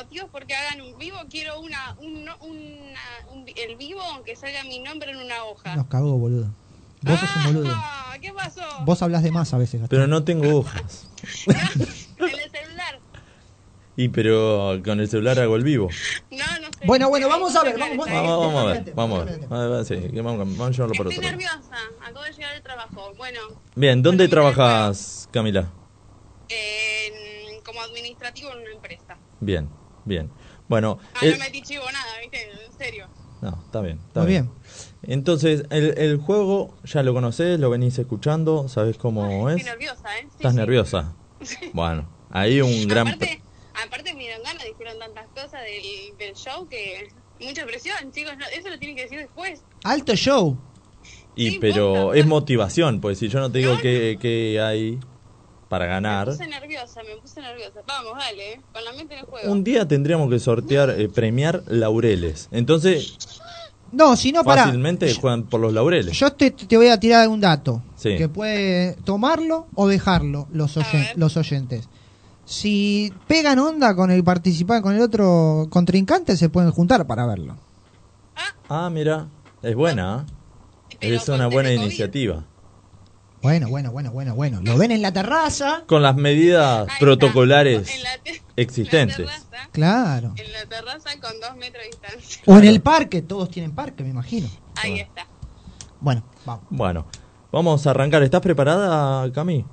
[0.02, 1.16] Motivos porque hagan un vivo.
[1.30, 3.00] Quiero una, un, no- una-
[3.30, 5.76] un el vivo aunque salga mi nombre en una hoja.
[5.76, 6.54] Nos cagó, boludo.
[7.02, 7.72] Vos sos un boludo.
[7.74, 8.60] Ah, ¿Qué pasó?
[8.84, 9.96] Vos hablas de más a veces, Gastón.
[9.96, 11.08] Pero no tengo hojas.
[12.18, 13.00] En el celular.
[13.96, 15.88] Y pero con el celular hago el vivo.
[16.30, 16.86] No, no sé.
[16.86, 19.40] Bueno, bueno, vamos a ver, vamos, Vamos, vamos a ver, vamos a ver.
[19.70, 21.30] Ver, sí, vamos, vamos a llevarlo por Estoy otro lado.
[21.32, 21.76] nerviosa.
[22.00, 23.12] Acabo de llegar al trabajo.
[23.16, 23.40] Bueno,
[23.74, 25.70] Bien, ¿dónde trabajas, Camila?
[26.48, 29.16] en- como administrativo en una empresa.
[29.40, 29.68] Bien,
[30.04, 30.30] bien.
[30.68, 32.38] Bueno, Ah, el- no metí chivo nada, ¿viste?
[32.66, 33.08] En serio.
[33.40, 34.50] no, está bien, está Muy bien.
[35.02, 39.56] Entonces, el, el juego ya lo conoces, lo venís escuchando, ¿sabés cómo es?
[39.56, 40.22] Estoy nerviosa, ¿eh?
[40.22, 40.58] Sí, ¿Estás sí.
[40.58, 41.16] nerviosa?
[41.72, 43.08] Bueno, ahí un gran...
[43.08, 43.42] Aparte,
[43.84, 47.08] aparte me dieron ganas, dijeron tantas cosas del, del show que
[47.40, 49.64] mucha presión, chicos, no, eso lo tienen que decir después.
[49.84, 50.56] Alto show.
[51.34, 52.18] Y Sí, pero posta.
[52.20, 55.00] es motivación, pues si yo no te digo No, qué, qué hay
[55.72, 57.80] para Me ganar, puse nerviosa, me puse nerviosa.
[57.88, 58.60] Vamos, dale, ¿eh?
[58.74, 59.50] con la mente en el juego.
[59.50, 62.48] un día tendríamos que sortear, eh, premiar laureles.
[62.50, 63.16] Entonces,
[63.90, 64.64] No, si no, para.
[64.64, 66.18] fácilmente juegan por los laureles.
[66.18, 67.82] Yo te, te voy a tirar un dato.
[67.96, 68.16] Sí.
[68.18, 71.88] Que puede tomarlo o dejarlo los, oyen- los oyentes.
[72.44, 77.56] Si pegan onda con el participante, con el otro contrincante, se pueden juntar para verlo.
[78.68, 79.26] Ah, mira,
[79.62, 80.96] es buena, ¿eh?
[81.00, 82.44] Pero es una buena iniciativa.
[83.42, 84.60] Bueno, bueno, bueno, bueno, bueno.
[84.62, 85.82] Lo ven en la terraza.
[85.86, 86.98] Con las medidas Ahí está.
[87.00, 89.18] protocolares En la te- existentes.
[89.18, 90.34] En la, terraza, Claro.
[90.36, 92.42] en la terraza con dos metros de distancia.
[92.46, 94.48] O en el parque, todos tienen parque, me imagino.
[94.76, 95.26] Ahí está.
[96.00, 96.64] Bueno, vamos.
[96.70, 97.06] Bueno,
[97.50, 98.22] vamos a arrancar.
[98.22, 99.64] ¿Estás preparada, Cami?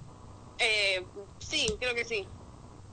[0.57, 1.03] Eh,
[1.37, 2.25] sí, creo que sí.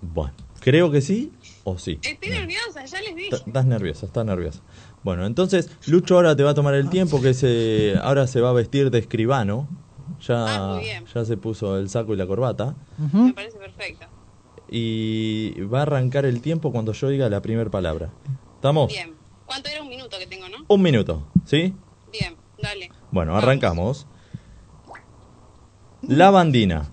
[0.03, 1.33] Bueno, creo que sí
[1.65, 1.99] o sí.
[2.03, 3.35] Estoy nerviosa, ya les dije.
[3.35, 4.61] Estás nerviosa, estás nerviosa.
[5.03, 8.51] Bueno, entonces Lucho ahora te va a tomar el tiempo que se ahora se va
[8.51, 9.69] a vestir de escribano.
[10.27, 10.81] Ya, Ah,
[11.15, 12.75] ya se puso el saco y la corbata.
[12.99, 13.19] Ujú.
[13.19, 14.07] Me parece perfecto.
[14.69, 18.11] Y va a arrancar el tiempo cuando yo diga la primera palabra.
[18.57, 18.89] ¿Estamos?
[18.93, 19.15] Bien.
[19.45, 20.65] ¿Cuánto era un minuto que tengo, no?
[20.67, 21.73] Un minuto, ¿sí?
[22.11, 22.91] Bien, dale.
[23.13, 23.45] Bueno, Vamos.
[23.45, 24.07] arrancamos.
[26.03, 26.91] Lavandina.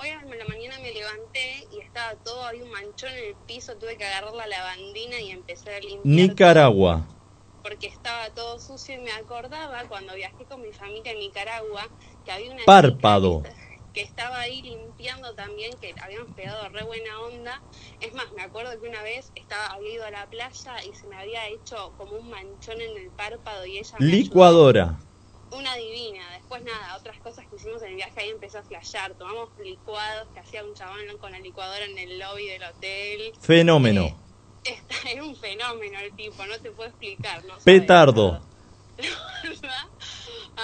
[0.00, 3.76] Hoy a la mañana me levanté y estaba todo, había un manchón en el piso,
[3.76, 6.04] tuve que agarrar la lavandina y empezar a limpiar.
[6.04, 7.06] Nicaragua.
[7.08, 11.82] todo Porque estaba todo sucio y me acordaba cuando viajé con mi familia en Nicaragua
[12.28, 13.42] que había una Párpado.
[13.94, 17.62] que, estaba ahí limpiando también, que habíamos pegado re buena onda.
[18.00, 21.06] Es más, me acuerdo que una vez estaba, había ido a la playa y se
[21.06, 24.18] me había hecho como un manchón en el párpado y ella me ayudó.
[24.18, 24.98] Licuadora.
[25.50, 26.22] Una divina.
[26.34, 29.14] Después nada, otras cosas que hicimos en el viaje ahí empezó a flashear.
[29.14, 33.32] Tomamos licuados que hacía un chabón con la licuadora en el lobby del hotel.
[33.40, 34.14] Fenómeno.
[34.64, 34.78] Eh,
[35.10, 37.42] era un fenómeno el tipo, no te puedo explicar.
[37.46, 38.42] No Petardo.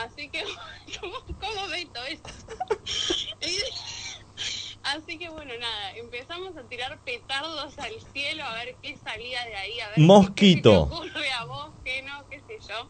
[0.03, 0.45] Así que,
[1.01, 2.23] ¿cómo, cómo meto eso?
[4.83, 9.55] Así que bueno, nada, empezamos a tirar petardos al cielo a ver qué salía de
[9.57, 10.89] ahí, a ver Mosquito.
[10.91, 12.89] qué se te ocurre a vos, qué no, qué sé yo.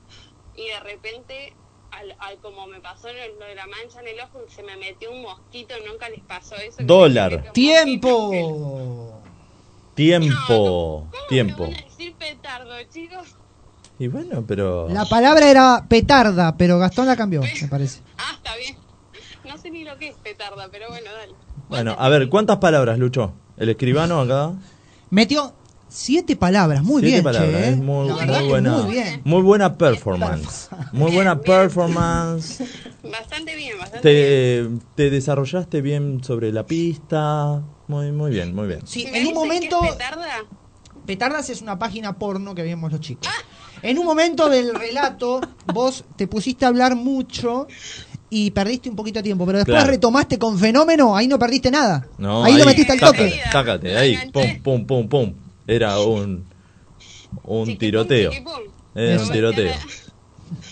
[0.57, 1.53] Y de repente,
[1.93, 4.77] al, al como me pasó lo, lo de la mancha en el ojo, se me
[4.77, 6.79] metió un mosquito, nunca les pasó eso.
[6.83, 7.53] Dólar.
[7.53, 9.21] ¡Tiempo!
[9.95, 11.07] Tiempo.
[11.11, 11.67] ¿Cómo Tiempo.
[11.67, 13.37] me van a decir petardo, chicos?
[13.99, 14.89] Y bueno, pero...
[14.89, 18.01] La palabra era petarda, pero Gastón la cambió, me parece.
[18.17, 18.77] Ah, está bien.
[19.45, 21.35] No sé ni lo que es petarda, pero bueno, dale.
[21.69, 23.35] Bueno, a ver, ¿cuántas palabras, Lucho?
[23.57, 24.53] El escribano acá.
[25.11, 25.55] Metió
[25.89, 27.71] siete palabras, muy Siete bien, palabras, che, ¿eh?
[27.71, 28.11] es muy,
[28.49, 28.71] buena.
[28.73, 29.23] Muy bien.
[29.25, 30.69] muy buena performance.
[30.93, 32.65] Muy buena performance.
[33.05, 34.81] Bastante bien, bastante bien.
[34.97, 37.63] Te, te desarrollaste bien sobre la pista.
[37.87, 38.81] Muy, muy bien, muy bien.
[38.87, 40.27] Sí, ¿Me en un momento, que es petarda?
[41.07, 43.29] Petardas es una página porno que vimos los chicos.
[43.85, 45.41] En un momento del relato,
[45.73, 47.67] vos te pusiste a hablar mucho
[48.31, 49.91] y perdiste un poquito de tiempo, pero después Claro.
[49.91, 52.07] retomaste con fenómeno, ahí no perdiste nada.
[52.17, 53.41] No, ahí, lo metiste al toque.
[53.53, 55.35] Sácate, ahí, pum, pum, pum, pum.
[55.67, 56.47] Era un,
[57.45, 58.33] un tiroteo.
[58.95, 59.75] Era un tiroteo.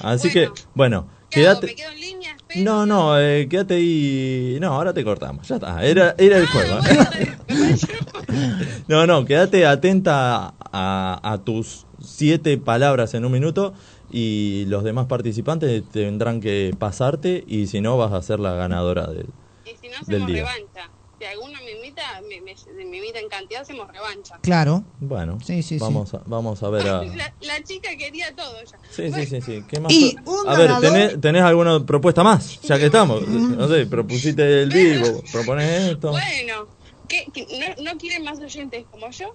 [0.00, 0.54] Así Bueno.
[0.54, 1.66] que, bueno, quédate.
[1.66, 2.30] ¿Me quedo en línea?
[2.36, 2.62] Espero.
[2.64, 4.56] No, no, eh, quédate ahí.
[4.60, 5.46] No, ahora te cortamos.
[5.48, 5.84] Ya está.
[5.84, 6.78] Era, era el juego.
[6.82, 7.36] Ah, ¿eh?
[7.62, 8.56] Bueno,
[8.88, 13.74] No, no, quédate atenta a, a tus siete palabras en un minuto
[14.10, 19.06] y los demás participantes tendrán que pasarte y si no vas a ser la ganadora
[19.06, 19.26] del...
[19.64, 20.36] Y si no, hacemos día.
[20.44, 20.90] revancha.
[21.18, 22.54] Si alguno me imita, me, me,
[22.90, 24.34] me imita en cantidad, hacemos revancha.
[24.42, 24.82] Claro.
[24.98, 25.80] Bueno, Sí, sí, sí.
[25.80, 27.02] vamos, A, vamos a ver a...
[27.16, 28.78] La, la chica quería todo ya.
[28.90, 29.62] Sí, sí, sí, sí.
[29.68, 29.92] ¿Qué más?
[29.92, 32.60] Y un a ver, ganador- ¿tenés, ¿tenés alguna propuesta más?
[32.62, 33.22] Ya que estamos.
[33.28, 36.10] No sé, propusiste el vivo, propones esto.
[36.10, 36.66] Bueno,
[37.08, 37.46] ¿qué, qué-
[37.78, 39.34] no, ¿no quieren más oyentes como yo?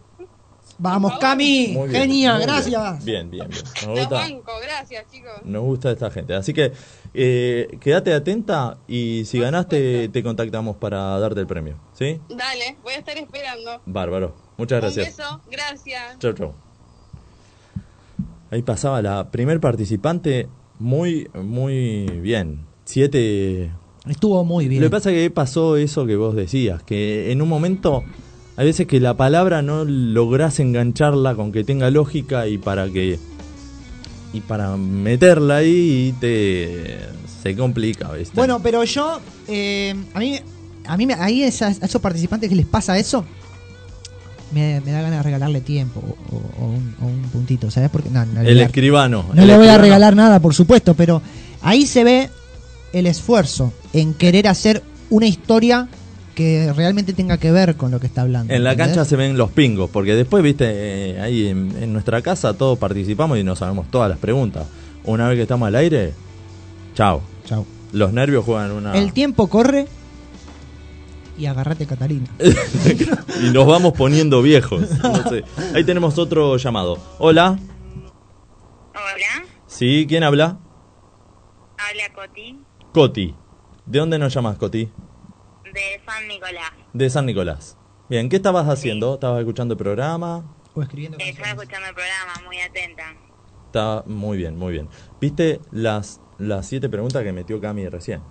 [0.79, 1.67] Vamos, Cami.
[1.67, 3.03] Bien, Genia, gracias.
[3.03, 3.61] Bien, bien, bien.
[3.63, 5.31] Nos Los gusta, banco, gracias chicos.
[5.43, 6.35] nos gusta esta gente.
[6.35, 6.71] Así que
[7.13, 11.77] eh, quédate atenta y si ganaste te contactamos para darte el premio.
[11.93, 12.19] ¿Sí?
[12.29, 13.81] Dale, voy a estar esperando.
[13.85, 14.35] Bárbaro.
[14.57, 15.07] Muchas gracias.
[15.07, 16.19] Un beso, gracias.
[16.19, 16.53] Chau, chau.
[18.51, 20.47] Ahí pasaba la primer participante
[20.79, 22.65] muy, muy bien.
[22.85, 23.71] Siete
[24.09, 24.81] Estuvo muy bien.
[24.81, 28.03] Lo que pasa es que pasó eso que vos decías, que en un momento
[28.55, 33.19] hay veces que la palabra no lográs engancharla con que tenga lógica y para que
[34.33, 36.97] y para meterla ahí te
[37.41, 38.35] se complica, ¿viste?
[38.35, 40.39] Bueno, pero yo, eh, a mí,
[40.85, 43.23] a mí ahí esas- a esos participantes que les pasa eso,
[44.51, 46.01] me, me da ganas de regalarle tiempo
[46.31, 47.89] o, un, o un puntito, ¿sabes?
[47.89, 49.25] Porque no, no le el escribano.
[49.33, 51.21] no el le voy a regalar nada, por supuesto, pero
[51.61, 52.29] ahí se ve
[52.93, 55.87] el esfuerzo en querer hacer una historia
[56.35, 58.53] que realmente tenga que ver con lo que está hablando.
[58.53, 58.95] En la ¿entendés?
[58.95, 62.77] cancha se ven los pingos, porque después, viste, eh, ahí en, en nuestra casa todos
[62.77, 64.67] participamos y nos sabemos todas las preguntas.
[65.03, 66.13] Una vez que estamos al aire,
[66.93, 67.21] chao.
[67.45, 67.65] Chau.
[67.91, 68.93] Los nervios juegan una...
[68.95, 69.87] El tiempo corre
[71.39, 72.27] y agarrate Catalina.
[72.39, 74.81] y nos vamos poniendo viejos.
[75.01, 75.43] No sé.
[75.73, 76.99] Ahí tenemos otro llamado.
[77.19, 77.57] Hola.
[78.93, 80.57] Hola, Sí, ¿quién habla?
[81.77, 82.57] habla Coti
[82.97, 83.35] Coti.
[83.85, 84.91] ¿De dónde nos llamas, Coti?
[85.71, 86.71] de San Nicolás.
[86.93, 87.77] De San Nicolás.
[88.09, 89.13] Bien, ¿qué estabas haciendo?
[89.13, 90.43] ¿Estabas escuchando el programa?
[90.73, 91.61] O escribiendo Estaba canciones.
[91.61, 93.03] escuchando el programa, muy atenta.
[93.67, 94.89] Está muy bien, muy bien.
[95.21, 98.23] ¿Viste las, las siete preguntas que metió Cami recién?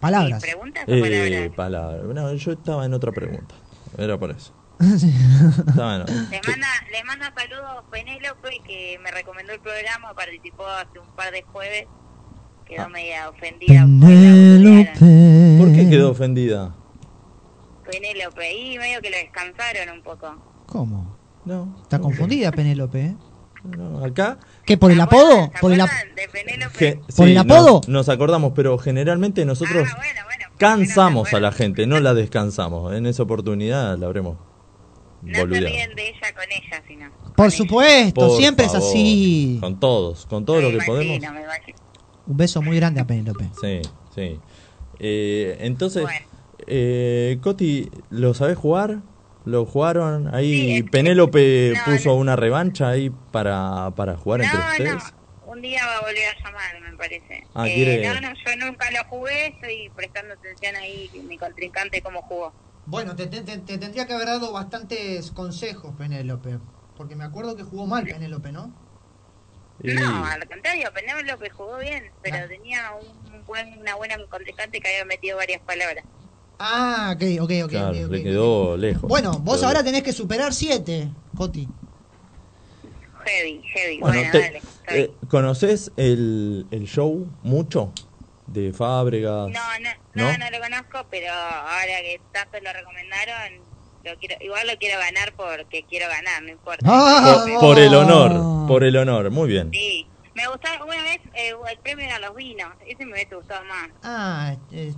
[0.00, 0.40] Palabras.
[0.40, 1.54] ¿Preguntas o Eh, palabras?
[1.54, 2.02] palabra.
[2.14, 3.54] No, yo estaba en otra pregunta.
[3.98, 4.54] Era por eso.
[4.80, 10.98] Estaba en- Les manda, les manda saludos Penélope, que me recomendó el programa, participó hace
[10.98, 11.86] un par de jueves.
[12.70, 12.88] Quedó Ah.
[12.88, 13.82] media ofendida.
[13.82, 15.58] Penélope.
[15.58, 16.74] ¿Por qué quedó ofendida?
[17.90, 20.36] Penélope, y medio que lo descansaron un poco.
[20.66, 21.16] ¿Cómo?
[21.44, 21.76] No.
[21.82, 23.16] Está confundida Penélope, ¿eh?
[23.64, 25.50] no, acá ¿Qué, por el ¿Se apodo?
[25.52, 26.78] se ¿Por el ap- acuerdan de Penélope?
[26.78, 27.80] Ge- ¿Por el no- apodo?
[27.88, 32.14] Nos, acordamos, pero generalmente nosotros Ah, bueno, bueno, cansamos se a la gente, no la
[32.14, 32.94] descansamos.
[32.94, 34.36] En esa oportunidad la habremos
[35.22, 35.66] No se boludeado.
[35.66, 37.10] ríen de ella con ella, sino.
[37.34, 37.56] Por ella.
[37.56, 39.58] supuesto, Por siempre es así.
[39.60, 41.50] Con todos, con todo Me lo que imagino, podemos.
[42.26, 43.50] Un beso muy grande a Penélope.
[43.60, 43.80] Sí,
[44.14, 44.40] sí.
[44.98, 46.26] Eh, entonces, Bueno.
[46.66, 49.02] eh, Coti, ¿lo sabés jugar?
[49.44, 50.32] ¿Lo jugaron?
[50.34, 52.16] Ahí Sí, es que- Penélope no, puso no.
[52.16, 54.92] una revancha ahí para, para jugar entre No, ustedes.
[54.94, 57.46] no, un día va a volver a llamar, me parece.
[57.54, 62.02] Ah, Eh, quiere- No, no, yo nunca lo jugué, estoy prestando atención ahí, mi contrincante
[62.02, 62.52] cómo jugó.
[62.84, 66.58] Bueno, te, te- te- te tendría que haber dado bastantes consejos, Penélope.
[66.96, 68.74] Porque me acuerdo que jugó mal Penélope, ¿no?
[69.82, 72.48] Y- No, al contrario, Penélope jugó bien, pero Ah.
[72.48, 76.04] tenía un buen, una buena contrincante que había metido varias palabras.
[76.58, 77.70] Ah, ok, ok, ok.
[77.70, 78.22] claro, ok, ok, le ok.
[78.24, 79.08] quedó lejos.
[79.08, 79.92] Bueno, vos Quedó ahora lejos.
[79.92, 81.68] tenés que superar siete, Coti.
[83.24, 84.62] Heavy, heavy, Bueno, bueno, te- dale.
[84.88, 87.92] eh, ¿conoces el, el show mucho?
[88.46, 89.48] De Fábregas.
[89.48, 90.32] no, no, ¿no?
[90.32, 93.64] no, no lo conozco, pero ahora que tanto lo recomendaron,
[94.04, 96.84] lo quiero, igual lo quiero ganar porque quiero ganar, no importa.
[96.88, 99.70] Ah, Por, por el honor, por el honor, muy bien.
[99.72, 103.64] Sí, me gustaba, una vez eh, el premio eran los vinos, ese me hubiese gustado
[103.64, 103.88] más.
[104.02, 104.92] Ah, eh,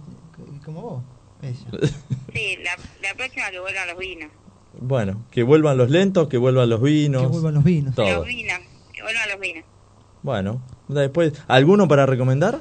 [0.65, 1.03] como vos.
[1.43, 1.89] Ella.
[2.33, 2.77] Sí, la,
[3.09, 4.31] la próxima que vuelvan los vinos.
[4.75, 7.23] Bueno, que vuelvan los lentos, que vuelvan los vinos.
[7.23, 7.95] Que vuelvan los vinos.
[7.95, 8.09] Todo.
[8.09, 8.59] Los vinos,
[8.93, 9.65] que vuelvan los vinos.
[10.23, 12.61] Bueno, después, ¿alguno para recomendar?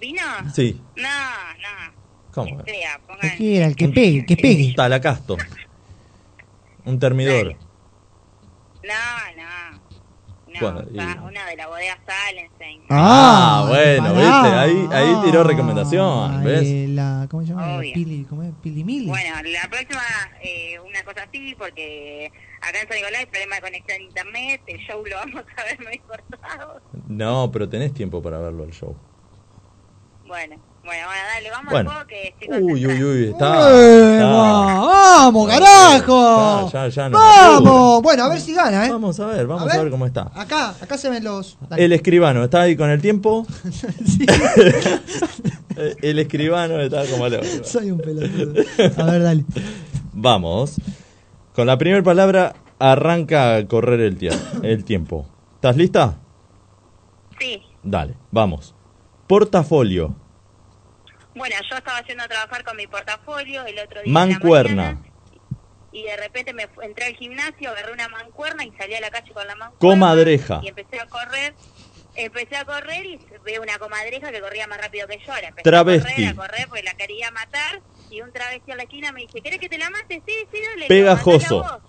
[0.00, 0.22] ¿Vino?
[0.52, 0.80] Sí.
[0.96, 1.99] No, no.
[2.32, 2.62] ¿Cómo?
[2.64, 3.36] Que sea, pongan.
[3.36, 4.72] quiera, el que pegue, que pegue.
[4.74, 5.36] Talacasto.
[6.84, 7.56] Un termidor.
[8.82, 9.80] No, no.
[10.52, 12.82] No, Bueno, y- una de la bodega Salenstein.
[12.90, 14.16] Ah, bueno, pará.
[14.16, 14.58] ¿viste?
[14.58, 16.88] Ahí- ahí tiró recomendación, Ay, ¿ves?
[16.90, 17.76] La, ¿Cómo se llama?
[17.76, 17.92] Obvio.
[17.94, 18.50] Pili, ¿Cómo es?
[18.60, 19.06] Pilimili.
[19.06, 20.02] Bueno, la próxima,
[20.42, 24.60] eh, una cosa así, porque acá en San Nicolás hay problema de conexión a internet,
[24.66, 26.80] el show lo vamos a ver muy cortado.
[27.06, 28.96] No, pero tenés tiempo para verlo el show.
[30.26, 30.56] Bueno,
[30.90, 31.90] bueno, bueno, dale, vamos Bueno.
[31.90, 33.70] al juego que estoy Uy, uy, uy, está.
[33.70, 34.80] ¡Eh, está- va-
[35.20, 36.70] ¡Vamos, carajo!
[36.72, 38.02] Ya, ya, ya no ¡Vamos!
[38.02, 38.90] Bueno, a ver si gana, ¿eh?
[38.90, 40.30] Vamos a ver, vamos a ver, cómo está.
[40.34, 41.56] Acá, acá se ven los.
[41.68, 41.84] dale.
[41.84, 43.46] El escribano, ¿está ahí con el tiempo?
[44.04, 44.26] Sí,
[46.02, 47.44] el escribano está como loco.
[47.64, 48.54] soy un pelotudo.
[48.98, 49.44] A ver, dale.
[50.12, 50.76] Vamos.
[51.54, 55.26] Con la primera palabra arranca a correr el, tie- el tiempo.
[55.56, 56.16] ¿Estás lista?
[57.38, 57.62] Sí.
[57.82, 58.74] Dale, vamos.
[59.26, 60.14] Portafolio.
[61.40, 64.12] Bueno, yo estaba yendo a trabajar con mi portafolio el otro día.
[64.12, 64.92] Mancuerna.
[64.92, 65.08] mañana,
[65.90, 69.32] Y de repente me entré al gimnasio, agarré una mancuerna y salí a la calle
[69.32, 69.78] con la mancuerna.
[69.78, 70.60] Comadreja.
[70.62, 71.54] Y empecé a correr.
[72.14, 75.32] Empecé a correr y veo una comadreja que corría más rápido que yo.
[75.32, 76.10] La empecé Travesti.
[76.10, 77.80] a correr, a correr porque la quería matar.
[78.10, 80.20] Y un travesti a la esquina me dice, ¿querés que te la mate?
[80.26, 80.88] Sí, sí, dale.
[80.88, 81.80] Pegajoso.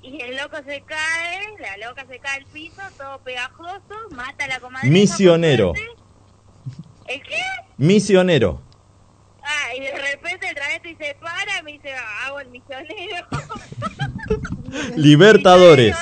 [0.00, 3.82] Y el loco se cae, la loca se cae al piso, todo pegajoso,
[4.12, 4.90] mata a la comadreja.
[4.90, 5.74] Misionero.
[7.08, 7.38] ¿El qué?
[7.76, 8.62] Misionero.
[9.42, 13.26] Ah, y de repente el travesti se para y me dice, hago el misionero.
[14.96, 15.96] Libertadores.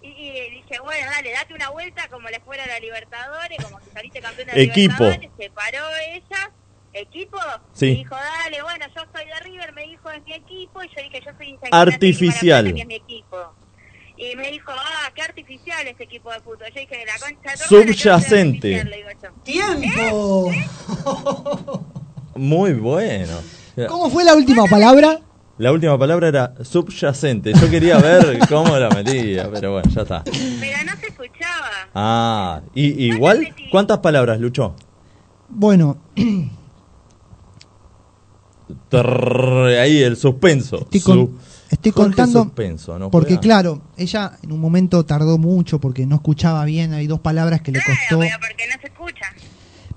[0.00, 3.90] Y, dije, bueno, dale, date una vuelta como le fuera a la Libertadores, como que
[3.92, 5.04] saliste campeón de Equipo.
[5.04, 5.30] Libertadores.
[5.38, 6.50] Se paró ella,
[6.92, 7.38] equipo,
[7.72, 7.86] Sí.
[7.86, 11.02] y dijo, dale, bueno, yo soy de River, me dijo, es mi equipo, y yo
[11.02, 12.72] dije, yo soy Artificial.
[12.74, 13.51] Que es mi equipo.
[14.22, 16.66] Y me dijo, ah, qué artificial ese equipo de fútbol.
[16.72, 18.76] Yo dije, la concha de tu hermana, ¿qué va a ser Subyacente.
[18.76, 19.28] artificial?", le digo yo.
[19.42, 20.52] ¡Tiempo!
[22.36, 23.36] Muy bueno.
[23.88, 25.18] ¿Cómo fue la última palabra?
[25.58, 27.52] La última palabra era subyacente.
[27.52, 30.22] Yo quería ver cómo la metía, pero bueno, ya está.
[30.24, 31.70] Pero no se escuchaba.
[31.94, 34.74] Ah, y, igual, ¿cuántas palabras, Lucho?
[35.48, 35.98] Bueno,
[38.88, 40.78] Trrr, ahí el suspenso.
[40.90, 41.38] estoy, con- Su-
[41.72, 42.44] estoy Jorge contando.
[42.44, 43.10] suspenso, ¿no?
[43.10, 46.92] porque, claro, ella en un momento tardó mucho porque no escuchaba bien.
[46.94, 48.20] Hay dos palabras que le costó.
[48.20, 49.26] Pero porque no se escucha.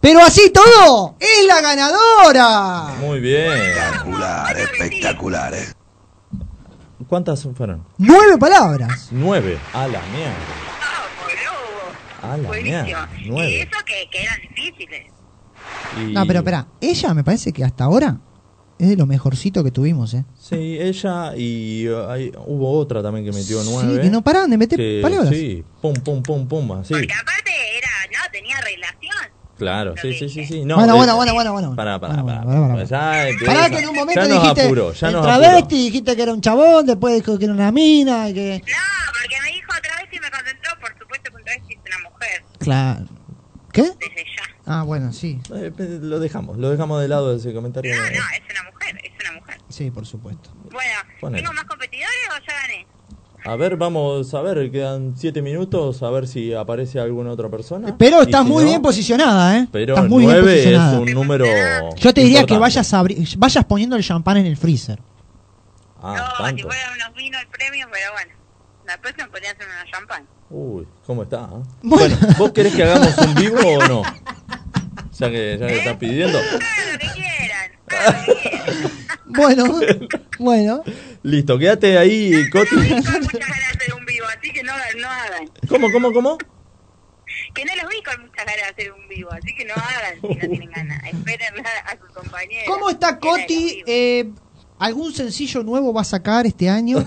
[0.01, 2.95] Pero así todo, es la ganadora.
[3.01, 3.51] Muy bien.
[3.51, 5.65] Espectacular, espectacular, eh.
[7.07, 7.83] ¿Cuántas fueron?
[7.97, 9.09] Nueve palabras.
[9.11, 9.57] Nueve.
[9.73, 10.33] A la mierda.
[12.21, 12.83] Ah, A la Buenísimo.
[12.83, 13.09] mierda.
[13.19, 13.61] Y Nueve.
[13.61, 15.11] eso que, que eran difíciles.
[15.99, 18.17] Y- No, pero espera, ella me parece que hasta ahora
[18.77, 20.25] es de lo mejorcito que tuvimos, ¿eh?
[20.39, 23.95] Sí, ella y uh, hay- hubo otra también que metió nueve.
[23.95, 25.29] Sí, que no paraban de meter que- palabras.
[25.29, 26.93] Sí, pum, pum, pum, pum, así.
[26.93, 29.35] Porque aparte era, no, tenía relación.
[29.57, 30.65] Claro, sí, sí, sí, sí.
[30.65, 31.75] No, bueno, bueno, bueno, bueno, bueno.
[31.77, 32.43] Pará, pará, pará.
[32.43, 35.77] Pará que en un momento ya nos dijiste apuró, ya el nos travesti, apuró.
[35.77, 38.61] dijiste que era un chabón, después dijo que era una mina, que...
[38.65, 38.73] No,
[39.21, 42.43] porque me dijo travesti y me concentró, por supuesto que un travesti es una mujer,
[42.59, 43.05] Claro.
[43.71, 43.81] ¿Qué?
[43.83, 44.43] desde ya.
[44.65, 45.39] Ah, bueno, sí.
[45.53, 45.71] Eh,
[46.01, 47.93] lo dejamos, lo dejamos de lado ese comentario.
[47.95, 48.54] No, no, es una mujer, es una mujer.
[49.75, 50.51] Sí, por supuesto.
[50.71, 51.41] Bueno, Ponele.
[51.43, 52.87] ¿tengo más competidores o ya gané?
[53.43, 57.93] A ver, vamos a ver, quedan siete minutos, a ver si aparece alguna otra persona.
[57.97, 59.67] Pero Y estás si muy no, bien posicionada, ¿eh?
[59.73, 60.99] Pero estás muy bien nueve es posicionada.
[60.99, 61.45] un número.
[61.97, 65.01] Yo te diría que vayas, abri- vayas poniendo el champán en el freezer.
[66.01, 66.63] Ah, no, si tanto.
[66.69, 68.33] fueran unos vinos el premio, pero bueno.
[68.85, 70.25] La próxima podría ser una champán.
[70.49, 71.41] Uy, ¿cómo está?
[71.51, 71.63] ah?
[71.81, 74.03] Bueno, ¿vos querés que hagamos un vivo o no?
[75.17, 76.37] Ya que, ya que estás pidiendo.
[76.41, 76.59] Lo
[76.99, 78.91] que quieran, lo que quieran.
[79.27, 79.79] Bueno,
[80.39, 80.83] bueno.
[81.23, 82.75] Listo, quédate ahí, Coti.
[82.75, 85.49] No tengo muchas ganas de hacer un vivo, así que no, no hagan.
[85.67, 86.37] ¿Cómo, cómo, cómo?
[87.53, 90.21] Que no los vi con muchas ganas de hacer un vivo, así que no hagan
[90.21, 91.03] si no tienen ganas.
[91.05, 92.65] Esperen a, a sus compañeros.
[92.67, 93.83] ¿Cómo está Coti?
[93.87, 94.31] Eh,
[94.77, 96.97] ¿Algún sencillo nuevo va a sacar este año?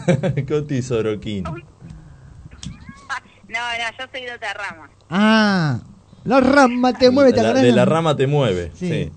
[0.48, 1.44] Coti Sorokin.
[1.44, 1.58] No, no,
[3.98, 4.90] yo soy de otra rama.
[5.10, 5.80] Ah,
[6.24, 7.62] la rama te mueve, ¿te La- acordás?
[7.64, 8.72] de la rama te mueve.
[8.74, 8.88] Sí.
[8.88, 9.12] Sí.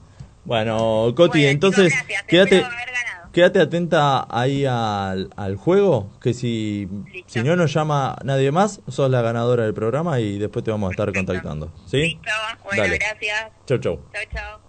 [0.46, 3.32] Bueno, Coti, Bueno, entonces chicos, gracias, quédate, espero haber ganado.
[3.32, 6.90] quédate atenta ahí al, al juego, que si,
[7.28, 10.90] si no nos llama nadie más, sos la ganadora del programa y después te vamos
[10.90, 11.72] a estar contactando.
[11.86, 11.98] ¿Sí?
[11.98, 12.22] Listo,
[12.64, 12.98] bueno, Dale.
[12.98, 13.52] gracias.
[13.68, 14.00] Chau, chau.
[14.14, 14.60] Chao, chao.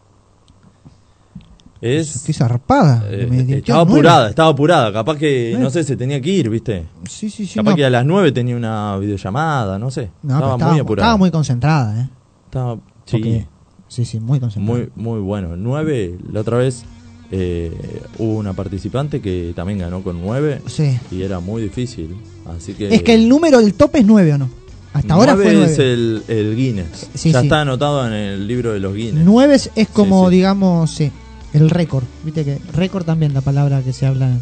[1.81, 3.03] Es, Qué zarpada.
[3.11, 3.93] eh, estaba nueve.
[4.01, 4.93] apurada, estaba apurada.
[4.93, 5.59] Capaz que, Eh.
[5.59, 6.87] no sé, se tenía que ir, ¿viste?
[7.09, 7.57] Sí, sí, sí.
[7.57, 7.77] Capaz no.
[7.77, 10.11] que a las 9 tenía una videollamada, no sé.
[10.23, 11.07] No, estaba, estaba, muy apurada.
[11.09, 12.09] estaba muy concentrada, ¿eh?
[12.45, 13.17] Estaba- sí.
[13.19, 13.47] Porque-
[13.93, 14.79] sí, sí, muy concentrada.
[14.81, 15.57] Muy, muy bueno.
[15.57, 16.85] 9, la otra vez
[17.31, 17.73] eh,
[18.19, 20.99] hubo una participante que también ganó con 9 Sí.
[21.11, 22.17] y era muy difícil.
[22.57, 22.95] Así que.
[22.95, 24.49] Es que el número del tope es 9 o no.
[24.95, 25.65] Hasta ahora fue 9.
[25.65, 27.09] es el, el Guinness.
[27.15, 27.47] Sí, ya sí.
[27.47, 29.25] está anotado en el libro de los Guinness.
[29.25, 31.11] 9 es, como, Sí, digamos, sí,
[31.55, 32.05] el récord.
[32.25, 34.39] Viste que récord también, la palabra que se habla.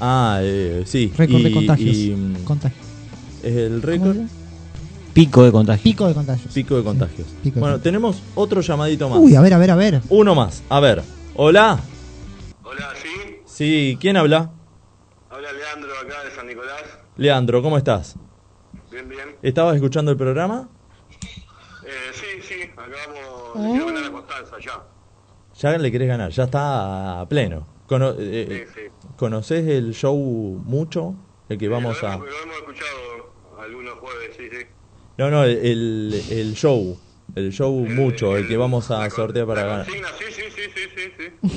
[0.00, 1.10] Ah, eh, sí.
[1.16, 1.96] Récord de contagios.
[1.96, 2.78] y, mm, Contagio.
[3.42, 4.16] el ¿Cómo récord?
[5.16, 5.82] Pico de contagio.
[5.82, 6.52] Pico de contagios.
[6.52, 7.26] pico de contagios.
[7.42, 7.82] pico de bueno, contagios.
[7.82, 9.18] tenemos otro llamadito más.
[9.18, 10.00] Uy, a ver, a ver, a ver.
[10.10, 10.62] Uno más.
[10.68, 11.02] A ver.
[11.34, 11.80] Hola.
[12.62, 13.40] Hola, ¿sí?
[13.46, 14.50] Sí, ¿quién habla?
[15.30, 16.82] Habla Leandro acá de San Nicolás.
[17.16, 18.16] Leandro, ¿cómo estás?
[18.90, 19.36] Bien, bien.
[19.40, 20.68] ¿Estabas escuchando el programa?
[21.82, 24.84] Eh, sí, sí, acabamos de quiero ganar a Constanza ya.
[25.58, 27.66] Ya le querés ganar, ya está a pleno.
[27.88, 29.08] Cono- eh, Sí, sí.
[29.16, 31.14] ¿Conoces el show mucho?
[31.48, 32.14] El que vamos lo a...
[32.16, 34.66] Hemos, lo hemos escuchado algunos jueves, sí, sí.
[35.18, 36.98] No, no, el, el show.
[37.34, 39.86] El show mucho, el que vamos a sortear para La ganar.
[39.86, 41.52] consigna, sí, sí, sí, sí, sí,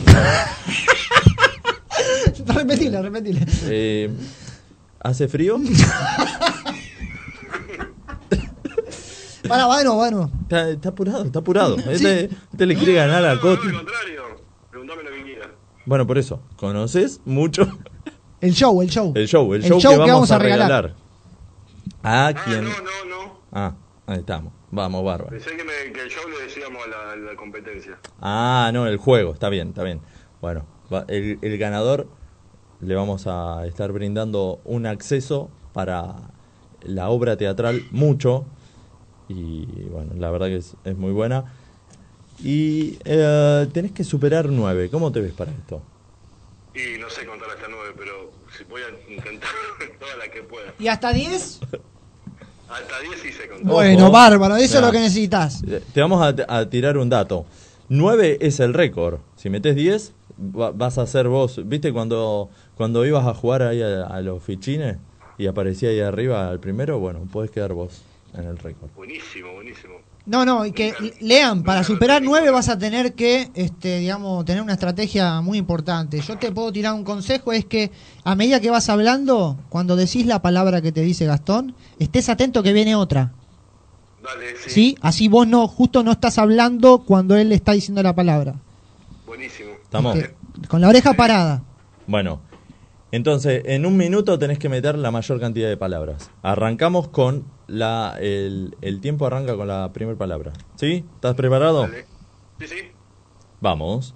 [2.35, 2.43] sí.
[2.53, 3.45] repetile, repetile.
[3.65, 4.09] Eh,
[5.01, 5.57] ¿Hace frío?
[9.47, 10.29] Para, bueno, bueno.
[10.43, 11.77] Está, está apurado, está apurado.
[11.89, 13.67] Este, este le quiere ganar a Coti.
[13.67, 14.23] Al contrario,
[14.69, 15.47] preguntame lo que quieras.
[15.85, 17.67] Bueno, por eso, ¿conoces mucho
[18.41, 19.11] El show, el show.
[19.15, 19.53] el show?
[19.53, 20.93] El show, que, vamos, a regalar.
[22.03, 22.63] ¿A Ah, quién?
[22.65, 22.75] no, no,
[23.09, 23.18] no.
[23.51, 23.73] Ah,
[24.07, 24.53] ahí estamos.
[24.71, 25.31] Vamos, bárbaro.
[25.31, 27.97] Pensé que, me, que el show le decíamos a la, la competencia.
[28.21, 29.99] Ah, no, el juego, está bien, está bien.
[30.41, 32.07] Bueno, va- el, el ganador
[32.81, 36.15] le vamos a estar brindando un acceso para
[36.83, 38.45] la obra teatral Mucho.
[39.27, 41.45] Y bueno, la verdad que es, es muy buena.
[42.43, 44.89] Y eh, tenés que superar nueve.
[44.89, 45.81] ¿Cómo te ves para esto?
[46.73, 49.49] Y no sé contar hasta nueve, pero si voy a intentar
[49.99, 50.73] todas las que pueda.
[50.79, 51.59] ¿Y hasta 10?
[52.69, 53.65] Hasta diez sí sé contar.
[53.71, 54.11] Bueno, Ojo.
[54.11, 55.63] bárbaro, eso es lo que necesitas.
[55.67, 57.45] Eh, Te vamos a, a tirar un dato.
[57.89, 59.19] 9 es el récord.
[59.35, 61.59] Si metes 10, va- vas a ser vos.
[61.67, 64.97] ¿Viste cuando, cuando ibas a jugar ahí a, a los fichines
[65.39, 66.99] y aparecía ahí arriba el primero?
[66.99, 68.03] Bueno, puedes quedar vos
[68.35, 68.91] en el récord.
[68.95, 69.95] Buenísimo, buenísimo.
[70.25, 74.61] No, no, y que lean, para superar 9 vas a tener que, este, digamos, tener
[74.61, 76.21] una estrategia muy importante.
[76.21, 77.91] Yo te puedo tirar un consejo, es que
[78.23, 82.61] a medida que vas hablando, cuando decís la palabra que te dice Gastón, estés atento
[82.61, 83.31] que viene otra.
[84.23, 84.69] Dale, sí.
[84.69, 84.97] ¿Sí?
[85.01, 88.55] Así vos no, justo no estás hablando cuando él está diciendo la palabra.
[89.25, 89.71] Buenísimo.
[89.83, 90.15] ¿Estamos?
[90.15, 90.35] Este,
[90.67, 91.63] con la oreja parada.
[92.05, 92.41] Bueno,
[93.11, 96.31] entonces en un minuto tenés que meter la mayor cantidad de palabras.
[96.43, 98.17] Arrancamos con la...
[98.19, 100.53] El, el tiempo arranca con la primera palabra.
[100.75, 101.05] ¿Sí?
[101.15, 101.81] ¿Estás preparado?
[101.81, 102.05] Dale.
[102.59, 102.75] Sí, sí.
[103.61, 104.13] Vamos.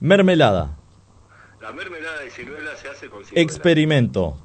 [0.00, 0.76] Mermelada.
[1.60, 3.42] La mermelada de ciruela se hace con ciruela.
[3.42, 4.36] Experimento.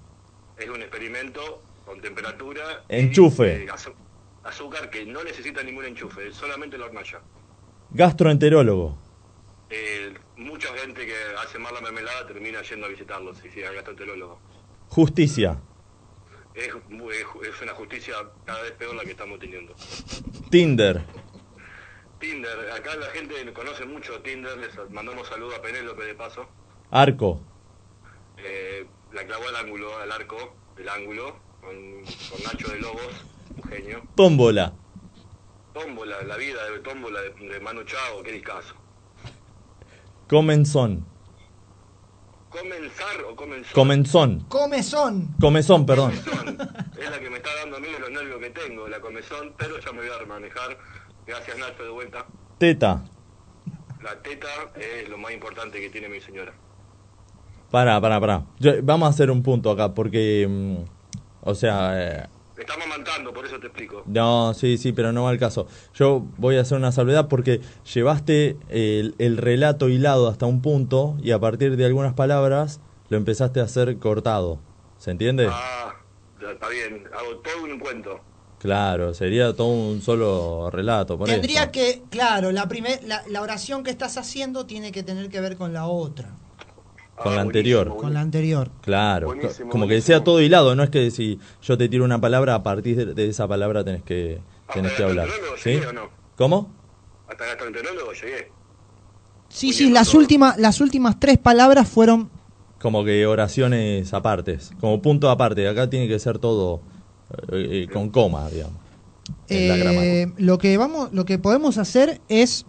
[0.58, 2.62] Es un experimento con temperatura.
[2.90, 3.64] y, Enchufe.
[3.64, 3.68] eh,
[4.44, 7.20] azúcar que no necesita ningún enchufe, solamente la hornalla.
[7.92, 8.98] Gastroenterólogo.
[9.70, 13.76] Eh, mucha gente que hace mal la mermelada termina yendo a visitarlos, y sí, al
[13.76, 14.40] gastroenterólogo.
[14.90, 15.60] Justicia.
[16.54, 16.74] Es,
[17.62, 18.16] una justicia
[18.46, 19.76] cada vez peor la que estamos teniendo.
[20.50, 21.02] Tinder.
[22.20, 26.48] Tinder, acá la gente conoce mucho Tinder, les mandamos saludos a Penélope de paso.
[26.92, 27.42] Arco.
[28.38, 33.26] Eh, la clavó al ángulo, al arco, el ángulo, con, con Nacho de Lobos,
[33.56, 34.04] un genio.
[34.16, 34.74] Tómbola.
[35.74, 38.76] Tómbola, la vida de Tómbola de, de Manu Chao, qué discazo.
[40.28, 41.06] Comenzón.
[42.50, 43.74] ¿Comenzar o comenzó?
[43.74, 44.40] Comenzón.
[44.48, 45.36] Comezón.
[45.40, 46.12] Comezón, perdón.
[46.14, 49.54] Es la que me está dando a mí de los nervios que tengo, la comezón,
[49.58, 50.78] pero ya me voy a manejar.
[51.28, 52.26] Gracias Nacho de vuelta.
[52.58, 53.04] Teta.
[54.02, 56.54] La teta es lo más importante que tiene mi señora.
[57.72, 58.46] Pará, pará, pará.
[58.60, 60.48] Yo- vamos a hacer un punto acá porque...
[60.50, 60.76] mm,
[61.42, 61.92] o sea...
[62.24, 62.28] eh,
[62.58, 64.04] Estamos amantando, por eso te explico.
[64.06, 65.68] no, sí, sí, pero no va al caso.
[65.94, 67.60] Yo voy a hacer una salvedad porque
[67.94, 72.80] llevaste el, el relato hilado hasta un punto y a partir de algunas palabras
[73.10, 74.60] lo empezaste a hacer cortado.
[74.98, 75.48] ¿Se entiende?
[75.52, 75.96] Ah,
[76.40, 78.20] está bien, hago todo un cuento.
[78.60, 81.18] Claro, sería todo un solo relato.
[81.18, 85.30] Por Tendría que, claro, la, primer, la, la oración que estás haciendo tiene que tener
[85.30, 86.32] que ver con la otra,
[87.16, 87.86] Con Ah, la anterior.
[87.88, 88.72] buenísimo, con la anterior.
[88.82, 92.20] Claro, Buenísimo, como que sea todo hilado, no es que si yo te tiro una
[92.20, 94.42] palabra, a partir de- de esa palabra tenés que,
[94.74, 95.30] tenés ¿Hasta que hablar.
[95.64, 95.70] ¿sí?
[95.72, 96.10] llegué o no?
[96.36, 96.74] ¿Cómo?
[97.28, 98.52] Hasta gastroenterólogo llegué.
[99.50, 100.18] Sí, Muy sí, bien, las todo.
[100.20, 102.30] últimas, las últimas tres palabras fueron
[102.80, 105.68] Como que oraciones apartes, como punto aparte.
[105.68, 106.82] Acá tiene que ser todo
[107.52, 108.76] eh, eh, con coma, digamos.
[109.48, 110.34] en la Eh, gramática.
[110.44, 112.66] lo que vamos, lo que podemos hacer es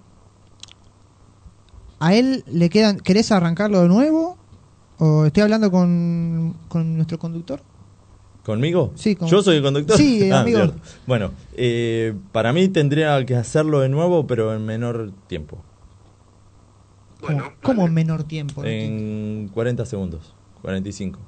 [1.99, 4.37] a él le quedan, ¿querés arrancarlo de nuevo?
[4.99, 7.61] ¿O estoy hablando con, con nuestro conductor?
[8.45, 8.93] ¿Conmigo?
[8.95, 9.97] Sí, con- ¿Yo soy el conductor?
[9.97, 10.59] Sí, Ah, amigo.
[10.59, 10.79] cierto.
[11.07, 15.59] Bueno, eh, para mí tendría que hacerlo de nuevo, pero en menor tiempo.
[17.21, 17.89] ¿Cómo, Bueno, cómo dale.
[17.89, 18.65] en menor tiempo?
[18.65, 21.19] En 40 segundos, 45.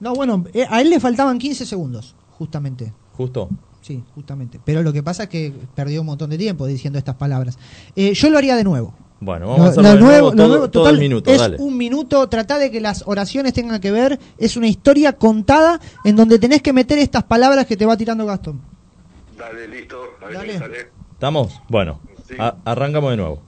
[0.00, 2.92] No, bueno, eh, a él le faltaban 15 segundos, justamente.
[3.16, 3.48] ¿Justo?
[3.82, 4.60] Sí, justamente.
[4.64, 7.58] Pero lo que pasa es que perdió un montón de tiempo diciendo estas palabras.
[7.96, 8.94] Eh, yo lo haría de nuevo.
[9.20, 11.38] Bueno, vamos a Lo- hacerlo lo nuevo, lo todo, nuevo, todo total, el minuto, es
[11.38, 11.56] dale.
[11.58, 16.14] un minuto, trata de que las oraciones tengan que ver, es una historia contada en
[16.14, 18.60] donde tenés que meter estas palabras que te va tirando Gastón.
[19.36, 20.52] Dale, listo, a ver Dale.
[20.52, 20.90] qué sale.
[21.12, 21.60] ¿Estamos?
[21.68, 22.34] Bueno, Sí.
[22.38, 23.42] a- arrancamos de nuevo.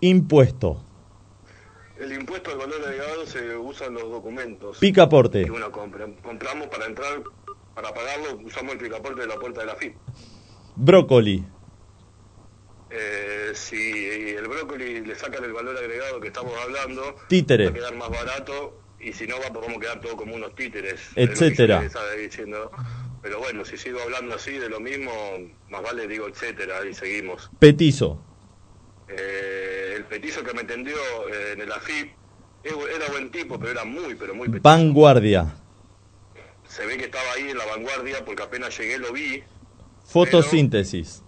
[0.00, 0.82] Impuesto,
[1.98, 6.06] El impuesto al valor agregado se usa en los documentos picaporte, que uno compra.
[6.22, 7.22] Compramos para entrar,
[7.74, 9.96] para pagarlo, usamos el picaporte de la puerta de la FIP.
[10.76, 11.44] brócoli,
[12.90, 17.64] Eh, si el brócoli le sacan el valor agregado que estamos hablando, Títere.
[17.66, 21.00] va a quedar más barato y si no, va, podemos quedar todo como unos títeres.
[21.14, 21.88] Etcétera.
[22.18, 22.70] Diciendo.
[23.22, 25.10] Pero bueno, si sigo hablando así de lo mismo,
[25.68, 27.50] más vale digo etcétera y seguimos.
[27.58, 28.20] Petizo.
[29.08, 30.96] Eh, el petizo que me atendió
[31.28, 32.12] eh, en el AFIP
[32.64, 34.62] era buen tipo, pero era muy, pero muy petizo.
[34.62, 35.54] Vanguardia.
[36.68, 39.42] Se ve que estaba ahí en la vanguardia porque apenas llegué lo vi,
[40.04, 41.18] Fotosíntesis.
[41.18, 41.25] pero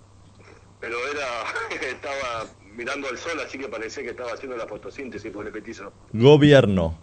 [0.86, 5.52] era estaba mirando al sol, así que parecía que estaba haciendo la fotosíntesis por el
[5.52, 5.92] petizo.
[6.12, 6.96] Gobierno.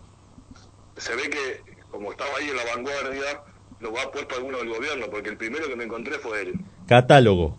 [0.97, 3.43] Se ve que como estaba ahí en la vanguardia,
[3.79, 6.59] lo ha puesto alguno del gobierno, porque el primero que me encontré fue él.
[6.87, 7.57] Catálogo.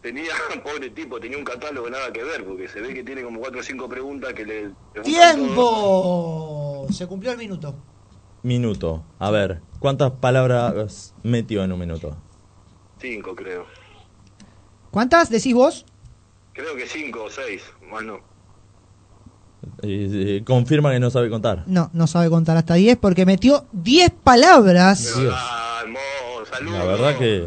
[0.00, 0.32] Tenía,
[0.64, 3.60] pobre tipo, tenía un catálogo nada que ver, porque se ve que tiene como cuatro
[3.60, 4.70] o cinco preguntas que le...
[4.94, 5.04] todo.
[5.04, 6.86] ¡Tiempo!
[6.90, 7.74] Se cumplió el minuto.
[8.42, 9.04] Minuto.
[9.18, 12.16] A ver, ¿cuántas palabras metió en un minuto?
[12.98, 13.66] Cinco, creo.
[14.92, 15.86] ¿Cuántas decís vos?
[16.52, 18.20] Creo que cinco o seis, más no.
[19.82, 21.64] Y, y confirma que no sabe contar.
[21.66, 25.18] No, no sabe contar hasta 10 porque metió 10 palabras.
[25.18, 25.34] Dios.
[26.60, 27.46] La verdad que...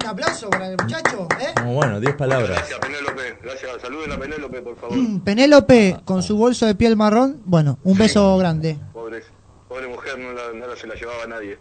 [0.00, 1.60] Un aplauso para el muchacho, ¿eh?
[1.64, 2.50] Bueno, 10 palabras.
[2.50, 3.38] Gracias, Penélope.
[3.42, 3.82] Gracias.
[3.82, 4.96] Saluden a Penélope, por favor.
[4.96, 7.42] Mm, Penélope con su bolso de piel marrón.
[7.46, 8.78] Bueno, un beso grande.
[8.92, 9.22] Pobre,
[9.68, 11.58] pobre mujer, no, la, no la se la llevaba nadie.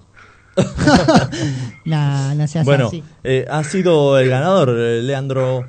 [1.85, 3.03] No seas Bueno, así.
[3.23, 5.67] eh, ha sido el ganador, eh, Leandro.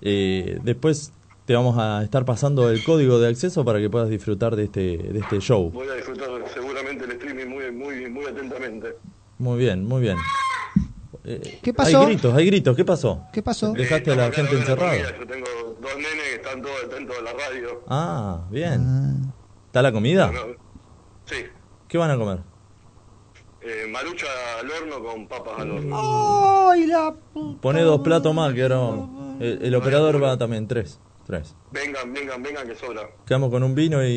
[0.00, 1.12] Eh, después
[1.46, 4.98] te vamos a estar pasando el código de acceso para que puedas disfrutar de este,
[4.98, 5.70] de este show.
[5.70, 8.96] Voy a disfrutar seguramente el streaming muy, muy, muy atentamente.
[9.38, 10.16] Muy bien, muy bien.
[11.24, 12.00] Eh, ¿Qué pasó?
[12.00, 12.76] Hay gritos, hay gritos.
[12.76, 13.22] ¿Qué pasó?
[13.32, 13.72] ¿Qué pasó?
[13.72, 14.96] ¿Dejaste a la gente encerrada?
[14.96, 15.46] Yo tengo
[15.80, 17.84] dos nenes que están todos atentos a la radio.
[17.88, 19.32] Ah, bien.
[19.66, 20.32] ¿Está la comida?
[21.24, 21.36] Sí,
[21.88, 22.38] ¿Qué van a comer?
[23.66, 24.26] Eh, marucha
[24.60, 26.70] al horno con papas al horno.
[26.70, 27.60] ¡Ay, la puta!
[27.60, 28.80] Pone dos platos más, que ahora
[29.40, 31.00] el, el operador va también, tres.
[31.26, 31.54] Tres.
[31.72, 33.02] Vengan, vengan, vengan, que sobra.
[33.26, 34.08] Quedamos con un vino y,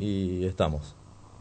[0.00, 0.94] y estamos.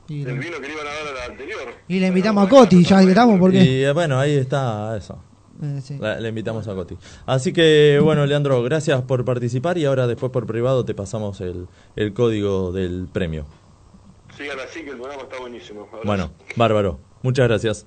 [0.07, 1.61] Y, El vino que le iban a dar a la anterior.
[1.87, 3.63] y le invitamos a Coti, ya que estamos, porque.
[3.63, 5.23] Y eh, bueno, ahí está eso.
[5.61, 5.97] Eh, sí.
[5.99, 6.97] La- le invitamos a Coti.
[7.27, 11.67] Así que, bueno, Leandro, gracias por participar y ahora después por privado te pasamos el,
[11.95, 13.45] el código del premio.
[14.35, 15.87] Sigan así que el programa está buenísimo.
[16.03, 16.99] Bueno, bárbaro.
[17.23, 17.85] Muchas gracias.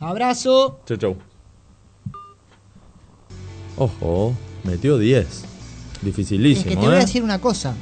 [0.00, 0.80] Abrazo.
[0.86, 1.16] Chau, chau.
[3.76, 4.34] Ojo,
[4.64, 5.26] metió 10.
[5.26, 5.44] Es
[6.02, 7.00] Dificilísimo, que te voy a ¿eh?
[7.00, 7.74] decir una cosa.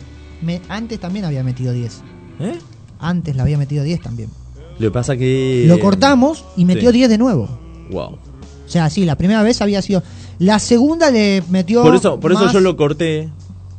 [0.42, 2.02] Me, antes también había metido 10.
[2.40, 2.58] ¿Eh?
[2.98, 4.30] Antes la había metido 10 también.
[4.78, 5.64] Lo que pasa que...
[5.66, 6.98] Lo cortamos y metió sí.
[6.98, 7.48] 10 de nuevo.
[7.90, 8.18] Wow.
[8.66, 10.02] O sea, sí, la primera vez había sido.
[10.38, 11.82] La segunda le metió.
[11.82, 13.30] Por eso, por eso yo lo corté,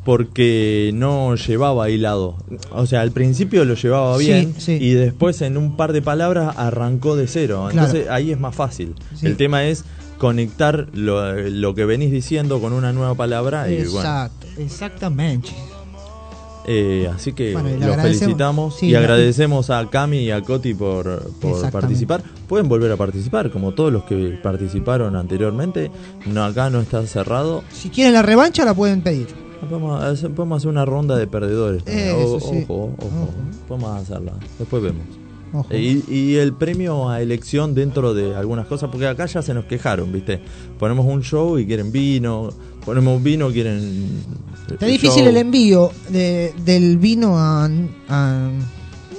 [0.07, 2.37] porque no llevaba hilado.
[2.71, 4.77] O sea, al principio lo llevaba Sí, bien sí.
[4.79, 7.67] y después en un par de palabras arrancó de cero.
[7.69, 7.87] Claro.
[7.87, 8.95] Entonces ahí es más fácil.
[9.17, 9.25] Sí.
[9.27, 9.83] El tema es
[10.17, 13.97] conectar lo, lo que venís diciendo con una nueva palabra y bueno.
[13.99, 15.49] Exacto, exactamente.
[16.69, 21.31] Eh, así que Bueno, los felicitamos Sí, y agradecemos a Cami y a Coti por,
[21.41, 22.23] por participar.
[22.47, 25.91] Pueden volver a participar, como todos los que participaron anteriormente.
[26.27, 27.65] No, acá no está cerrado.
[27.73, 29.46] Si quieren la revancha, la pueden pedir.
[29.59, 31.83] Podemos hacer, podemos hacer una ronda de perdedores.
[31.85, 32.63] Eso O- sí.
[32.67, 33.29] Ojo, ojo.
[33.67, 34.33] Podemos hacerla.
[34.59, 35.03] Después vemos.
[35.53, 35.73] Ojo.
[35.73, 39.65] Y, y el premio a elección dentro de algunas cosas, porque acá ya se nos
[39.65, 40.41] quejaron, ¿viste?
[40.77, 42.49] Ponemos un show y quieren vino,
[42.85, 44.09] ponemos vino, quieren.
[44.69, 45.29] Está difícil show.
[45.29, 47.69] el envío de, del vino a.
[48.09, 48.49] a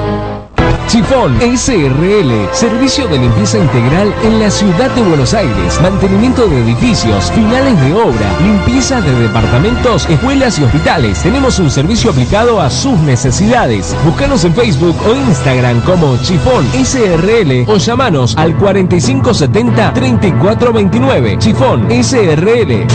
[0.87, 7.31] Chifón SRL, servicio de limpieza integral en la ciudad de Buenos Aires, mantenimiento de edificios,
[7.31, 11.21] finales de obra, limpieza de departamentos, escuelas y hospitales.
[11.23, 13.95] Tenemos un servicio aplicado a sus necesidades.
[14.05, 21.37] Búscanos en Facebook o Instagram como Chifón SRL o llamanos al 4570 3429.
[21.39, 22.87] Chifón SRL.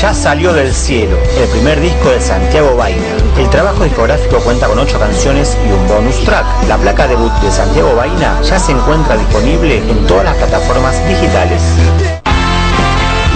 [0.00, 3.23] Ya salió del cielo, el primer disco de Santiago Vaina.
[3.38, 6.46] El trabajo discográfico cuenta con 8 canciones y un bonus track.
[6.68, 11.60] La placa debut de Santiago Vaina ya se encuentra disponible en todas las plataformas digitales.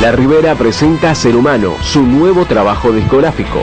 [0.01, 3.59] La Ribera presenta Ser Humano, su nuevo trabajo discográfico,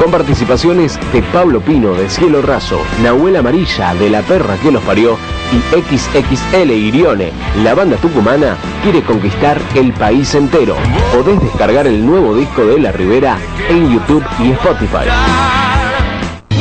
[0.00, 4.82] con participaciones de Pablo Pino de Cielo Raso, Nahuel Amarilla de La Perra que los
[4.82, 5.16] parió
[5.52, 7.32] y XXL Irione.
[7.62, 10.74] La banda tucumana quiere conquistar el país entero.
[11.14, 15.65] Podés descargar el nuevo disco de La Ribera en YouTube y Spotify.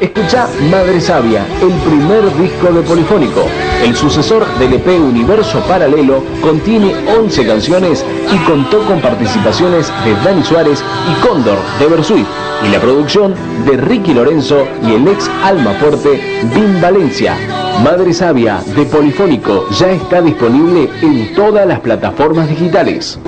[0.00, 3.46] Escucha Madre Sabia, el primer disco de Polifónico.
[3.82, 10.44] El sucesor del EP Universo Paralelo contiene 11 canciones y contó con participaciones de Dani
[10.44, 12.26] Suárez y Cóndor de Versuit
[12.64, 13.34] y la producción
[13.66, 17.36] de Ricky Lorenzo y el ex Alma Fuerte Vin Valencia.
[17.82, 23.18] Madre Sabia de Polifónico ya está disponible en todas las plataformas digitales.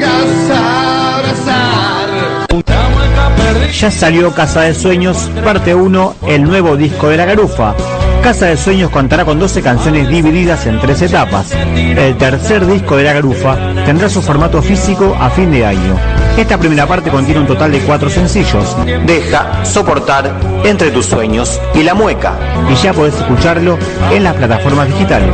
[3.73, 7.75] Ya salió Casa de Sueños, parte 1, el nuevo disco de la garufa.
[8.23, 11.53] Casa de Sueños contará con 12 canciones divididas en tres etapas.
[11.53, 13.57] El tercer disco de la garufa
[13.87, 15.97] tendrá su formato físico a fin de año.
[16.37, 18.77] Esta primera parte contiene un total de cuatro sencillos.
[19.07, 20.33] Deja, soportar,
[20.65, 22.35] entre tus sueños y la mueca.
[22.71, 23.79] Y ya podés escucharlo
[24.13, 25.31] en las plataformas digitales.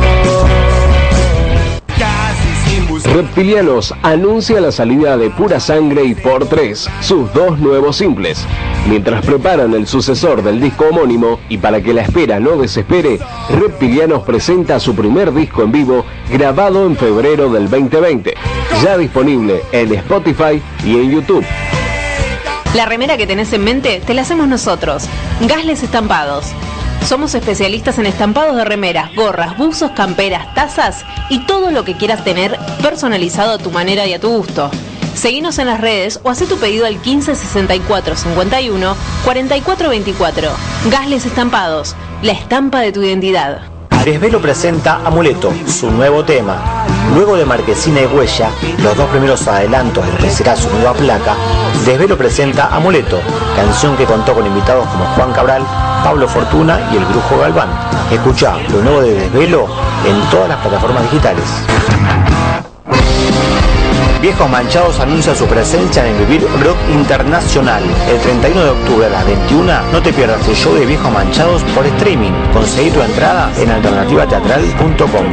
[3.13, 8.45] Reptilianos anuncia la salida de Pura Sangre y Por 3, sus dos nuevos simples.
[8.87, 14.23] Mientras preparan el sucesor del disco homónimo y para que la espera no desespere, Reptilianos
[14.23, 18.35] presenta su primer disco en vivo grabado en febrero del 2020,
[18.83, 21.45] ya disponible en Spotify y en YouTube.
[22.75, 25.07] La remera que tenés en mente te la hacemos nosotros.
[25.41, 26.53] Gasles Estampados.
[27.07, 32.25] Somos especialistas en estampados de remeras, gorras, buzos, camperas, tazas y todo lo que quieras
[32.25, 34.69] tener personalizado a tu manera y a tu gusto.
[35.15, 40.49] Seguinos en las redes o haz tu pedido al 15 64 51 44 24.
[40.91, 43.61] Gasles Estampados, la estampa de tu identidad.
[44.03, 46.85] Desvelo presenta Amuleto, su nuevo tema.
[47.13, 48.49] Luego de Marquesina y Huella,
[48.83, 51.35] los dos primeros adelantos de lo que será su nueva placa,
[51.85, 53.21] Desvelo presenta Amuleto,
[53.55, 55.63] canción que contó con invitados como Juan Cabral,
[56.03, 57.69] Pablo Fortuna y el Brujo Galván.
[58.11, 59.67] Escucha lo nuevo de Desvelo
[60.05, 61.43] en todas las plataformas digitales.
[64.21, 67.83] Viejos Manchados anuncia su presencia en el Vivir Rock Internacional.
[68.09, 71.61] El 31 de octubre a las 21 no te pierdas el show de Viejos Manchados
[71.75, 72.31] por streaming.
[72.51, 75.25] Conseguí tu entrada en alternativateatral.com.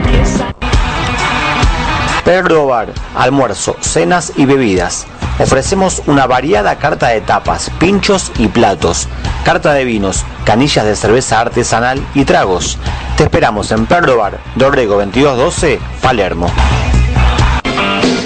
[2.24, 5.06] Perro Bar, almuerzo, cenas y bebidas.
[5.38, 9.08] Ofrecemos una variada carta de tapas, pinchos y platos,
[9.44, 12.78] carta de vinos, canillas de cerveza artesanal y tragos.
[13.16, 16.50] Te esperamos en Perro Bar, Dorrego 2212, Palermo.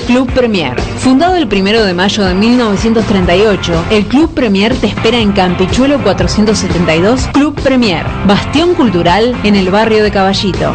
[0.07, 0.81] Club Premier.
[0.81, 7.29] Fundado el 1 de mayo de 1938, el Club Premier te espera en Campichuelo 472,
[7.35, 10.75] Club Premier, bastión cultural en el barrio de Caballito.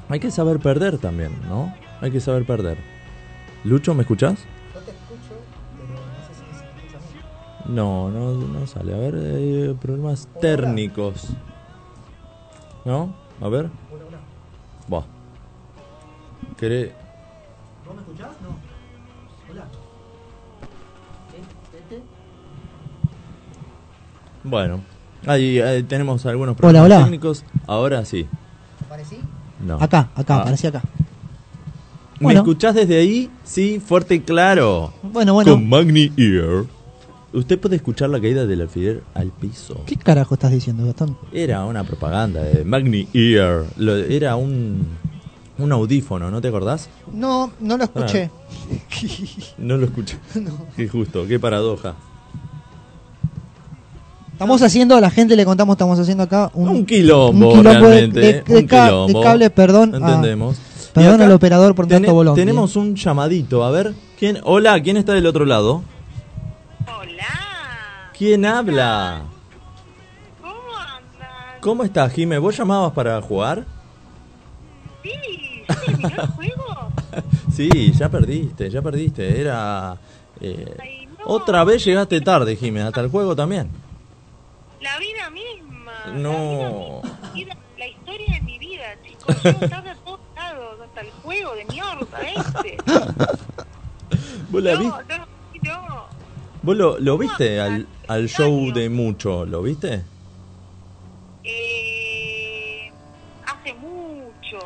[0.08, 1.74] hay que saber perder también, ¿no?
[2.00, 2.78] Hay que saber perder.
[3.64, 4.38] Lucho, ¿me escuchás?
[7.66, 8.94] No, no, no sale.
[8.94, 11.30] A ver, eh, problemas técnicos.
[12.84, 13.12] ¿No?
[13.40, 13.68] A ver.
[14.90, 15.04] Va.
[16.56, 16.92] ¿Querés?
[17.84, 18.30] ¿Vos me escuchás?
[18.40, 18.67] No.
[19.50, 19.64] Hola.
[24.44, 24.80] Bueno,
[25.26, 27.04] ahí, ahí tenemos algunos Hola, problemas hola.
[27.04, 27.44] técnicos.
[27.66, 28.26] Ahora sí.
[28.86, 29.18] ¿Aparecí?
[29.64, 29.76] No.
[29.80, 30.40] Acá, acá, Ah.
[30.42, 30.82] aparecí acá.
[32.20, 32.40] ¿Me Bueno.
[32.40, 33.30] escuchás desde ahí?
[33.44, 34.92] Sí, fuerte y claro.
[35.02, 35.52] Bueno, bueno.
[35.52, 36.64] Con Magni Ear.
[37.32, 39.82] Usted puede escuchar la caída del alfiler al piso.
[39.86, 41.16] ¿Qué carajo estás diciendo, Gastón?
[41.32, 43.64] Era una propaganda de Magni Ear.
[43.76, 44.86] Lo- era un,
[45.58, 46.88] un audífono, ¿no te acordás?
[47.12, 48.30] No, no lo escuché.
[49.58, 50.16] No lo escuché.
[50.76, 51.94] Qué justo, qué paradoja.
[54.32, 57.88] Estamos haciendo, a la gente le contamos, estamos haciendo acá un, Un quilombo, un quilombo
[57.88, 58.20] de- realmente.
[58.20, 59.22] de, de un ca- de quilombo.
[59.22, 59.94] cable, perdón.
[59.94, 60.58] a- Entendemos.
[60.94, 62.36] perdón al operador por tanto bolón.
[62.36, 63.64] Tenemos un llamadito.
[63.64, 64.38] A ver, ¿quién?
[64.44, 65.82] Hola, ¿quién está del otro lado?
[66.86, 67.24] Hola.
[68.16, 69.22] ¿Quién habla?
[70.40, 71.60] ¿Cómo andan?
[71.60, 72.38] ¿Cómo estás, Jime?
[72.38, 73.64] ¿Vos llamabas para jugar?
[75.98, 76.92] Sí, ¿ya terminó el juego?
[77.52, 79.40] Sí, ya perdiste, ya perdiste.
[79.40, 79.96] Era.
[80.40, 80.76] eh,
[81.24, 83.68] Otra vez llegaste tarde, Jime, hasta el juego también.
[84.80, 85.92] La vida misma.
[86.14, 87.02] No.
[87.22, 89.36] La, vida- la historia de mi vida, chicos.
[89.42, 92.76] Yo tarde a todos lados, hasta el juego de mierda este.
[94.50, 94.86] ¿Vos, la no, vi-
[95.64, 96.04] no, no.
[96.62, 99.44] ¿Vos lo, lo viste al, al show de mucho?
[99.46, 100.02] ¿Lo viste?
[101.44, 102.90] Eh,
[103.46, 104.58] hace mucho.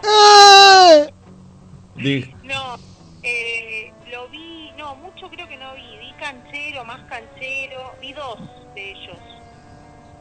[1.97, 2.77] Di- No,
[3.23, 5.83] eh, lo vi, no, mucho creo que no vi.
[6.01, 8.39] Vi canchero, más canchero, vi dos
[8.75, 9.19] de ellos.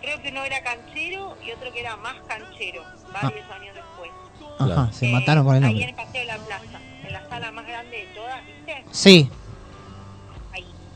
[0.02, 2.84] Creo que uno era canchero y otro que era más canchero,
[3.14, 4.10] varios años después.
[4.60, 5.90] Ajá, se mataron con el Ahí en nombre.
[5.90, 8.84] el Paseo de la Plaza, en la sala más grande de todas, ¿viste?
[8.92, 9.30] Sí,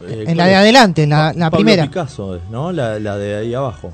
[0.02, 1.84] eh, en la ¿cuál de adelante, en la, la Pablo primera.
[1.84, 2.72] Picasso, ¿no?
[2.72, 3.92] La, la de ahí abajo.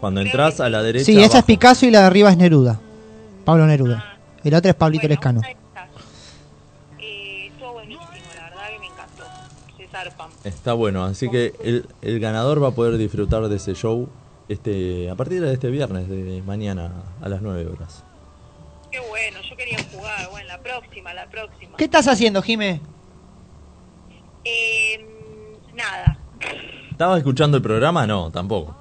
[0.00, 1.04] Cuando entras a la derecha.
[1.06, 1.44] Sí, esa es.
[1.44, 2.78] Picasso y la de arriba es Neruda.
[3.44, 4.18] Pablo Neruda.
[4.44, 5.40] Y la otra es Pablito Lescano.
[6.98, 9.24] Eh, estuvo buenísimo, la verdad que me encantó.
[9.76, 10.30] Se zarpan.
[10.44, 14.08] Está bueno, así que el, el ganador va a poder disfrutar de ese show
[14.48, 18.04] este a partir de este viernes, de mañana a las 9 horas.
[18.90, 20.30] Qué bueno, yo quería jugar.
[20.30, 21.76] Bueno, la próxima, la próxima.
[21.76, 22.80] ¿Qué estás haciendo, Jime?
[24.44, 25.06] Eh,
[25.74, 26.18] nada.
[26.90, 28.06] ¿Estabas escuchando el programa?
[28.06, 28.74] No, tampoco.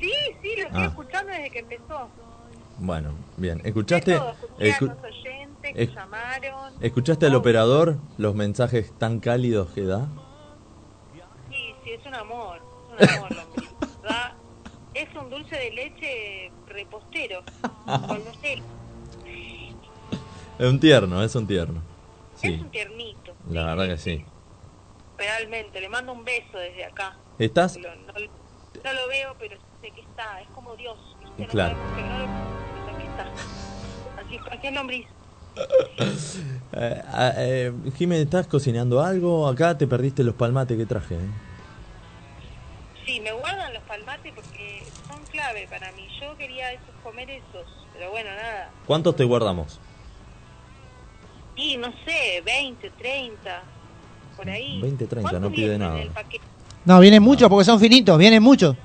[0.00, 0.10] Sí,
[0.42, 0.86] sí, lo estoy Ah.
[0.86, 2.08] escuchando desde que empezó.
[2.78, 3.60] Bueno, bien.
[3.64, 4.14] ¿Escuchaste?
[4.16, 4.96] Todo, escuché a escu- los
[5.74, 6.74] que esc- llamaron.
[6.80, 10.08] ¿Escuchaste al operador los mensajes tan cálidos que da?
[11.50, 12.60] Sí, sí, es un amor.
[12.98, 13.36] Es un amor,
[14.02, 14.32] ¿verdad?
[14.94, 17.42] Es un dulce de leche repostero.
[18.08, 18.62] con Nutella.
[20.58, 21.82] Es un tierno, es un tierno.
[22.34, 23.34] Es Sí, un tiernito.
[23.50, 24.24] la verdad que sí.
[25.18, 27.16] Realmente, le mando un beso desde acá.
[27.38, 27.76] ¿Estás?
[27.76, 30.40] Lo- no, no lo veo, pero sé que está.
[30.40, 30.98] Es como Dios.
[31.20, 31.42] ¿viste?
[31.42, 31.76] No Claro.
[31.76, 32.26] sabemos no lo
[32.86, 34.20] pero aquí está.
[34.22, 35.06] Así, aquí es lombriz.
[36.78, 39.48] Eh, ah, eh, Jimé, ¿estás cocinando algo?
[39.48, 41.14] Acá te perdiste los palmates que traje.
[41.14, 41.28] ¿eh?
[43.06, 46.06] Sí, me guardan los palmates porque son clave para mí.
[46.20, 48.70] Yo quería esos, comer esos, pero bueno, nada.
[48.84, 49.80] ¿Cuántos te guardamos?
[51.56, 53.62] Y no sé, 20, 30,
[54.36, 54.78] por ahí.
[54.82, 55.98] 20, 30, ¿Cuánto no pide nada.
[56.84, 58.76] No, vienen muchos porque son finitos, vienen muchos.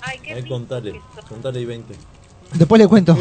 [0.00, 1.94] Ay, qué Ahí rico contale, contale y 20.
[2.54, 3.16] Después le cuento.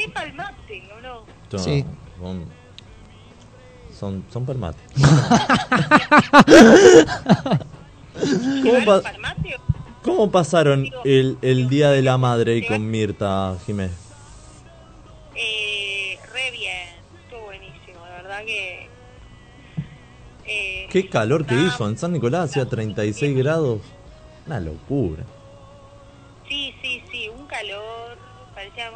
[0.00, 1.58] Son re palmate, ¿o no?
[1.58, 1.84] Sí.
[2.20, 2.60] son-
[3.98, 4.78] son, son permate.
[8.62, 9.02] ¿Cómo, pa-
[10.02, 13.92] cómo pasaron el, el Día de la Madre ahí con Mirta, Jiménez?
[15.34, 16.88] Eh, re bien,
[17.24, 18.88] estuvo buenísimo, de verdad que...
[20.46, 23.80] eh, Qué calor que hizo en San Nicolás, hacía 36 grados.
[24.46, 25.24] Una locura.
[26.48, 28.16] sí, sí, sí, un calor,
[28.54, 28.90] parecía...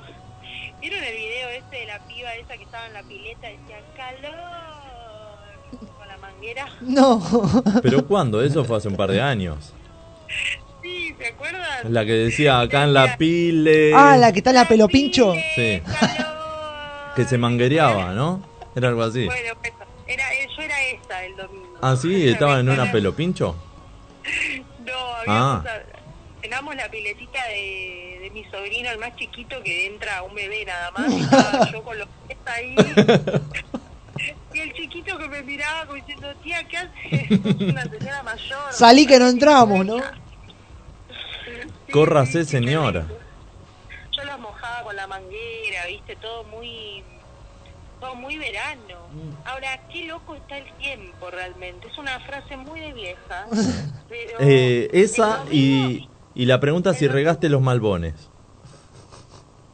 [0.84, 3.48] ¿Vieron el video ese de la piba esa que estaba en la pileta?
[3.48, 6.66] Decía, calor, con la manguera.
[6.82, 7.22] No.
[7.82, 8.42] ¿Pero cuándo?
[8.42, 9.72] Eso fue hace un par de años.
[10.82, 11.90] Sí, ¿se acuerdan?
[11.90, 13.94] La que decía acá en la pile.
[13.94, 15.32] Ah, la que está en la pelo pincho.
[15.54, 15.80] Sí.
[17.16, 18.46] Que se manguereaba, ¿no?
[18.76, 19.24] Era algo así.
[19.24, 19.72] Bueno, pues,
[20.06, 20.24] era,
[20.54, 21.78] yo era esa el domingo.
[21.80, 23.56] Ah, sí, estaban en una pelo pincho.
[24.84, 24.92] No,
[25.26, 25.62] Ah.
[25.64, 25.86] habíamos,
[26.42, 30.90] llenamos la piletita de, de mi sobrino, el más chiquito, que entra un bebé nada
[30.92, 31.12] más.
[31.12, 32.74] y estaba yo con los pies ahí.
[34.54, 37.30] Y el chiquito que me miraba como diciendo, tía, ¿qué haces?
[37.60, 38.72] Una señora mayor.
[38.72, 39.96] Salí que no entramos, ¿no?
[41.92, 43.04] Córrase, señora.
[44.12, 47.02] Yo los mojaba con la manguera, viste, todo muy
[47.98, 49.08] todo muy verano.
[49.44, 51.88] Ahora, qué loco está el tiempo realmente.
[51.88, 53.46] Es una frase muy de vieja.
[54.08, 58.14] Pero Eh, esa y, y la pregunta si regaste los malbones.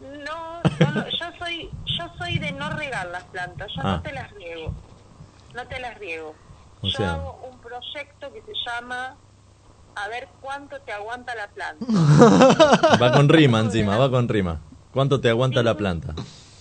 [0.00, 3.96] no, no, no, yo soy yo soy de no regar las plantas, yo Ah.
[3.96, 4.72] no te las riego.
[5.54, 6.34] No te las riego.
[6.80, 9.16] O yo sea- hago un proyecto que se llama
[9.96, 11.84] a ver cuánto te aguanta la planta.
[13.02, 14.60] Va con rima encima, va con rima.
[14.92, 16.14] ¿Cuánto te aguanta la planta?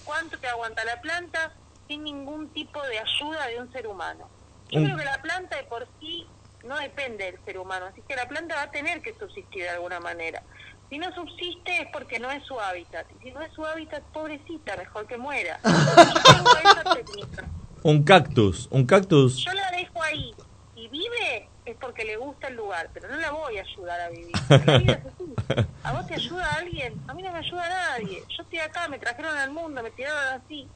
[0.05, 1.51] cuánto te aguanta la planta
[1.87, 4.27] sin ningún tipo de ayuda de un ser humano.
[4.71, 6.25] Yo Un- creo que la planta de por sí
[6.63, 9.69] no depende del ser humano, así que la planta va a tener que subsistir de
[9.69, 10.43] alguna manera.
[10.89, 14.03] Si no subsiste es porque no es su hábitat, y si no es su hábitat,
[14.13, 15.59] pobrecita, mejor que muera.
[15.63, 17.45] Yo tengo esa técnica.
[17.83, 19.45] Un cactus, un cactus.
[19.45, 20.33] Yo la dejo ahí
[20.75, 24.09] y vive es porque le gusta el lugar, pero no la voy a ayudar a
[24.09, 24.35] vivir.
[24.49, 25.67] La vida es así.
[25.83, 26.99] ¿A vos te ayuda alguien?
[27.07, 28.23] A mí no me ayuda nadie.
[28.35, 30.67] Yo estoy acá, me trajeron al mundo, me tiraron así.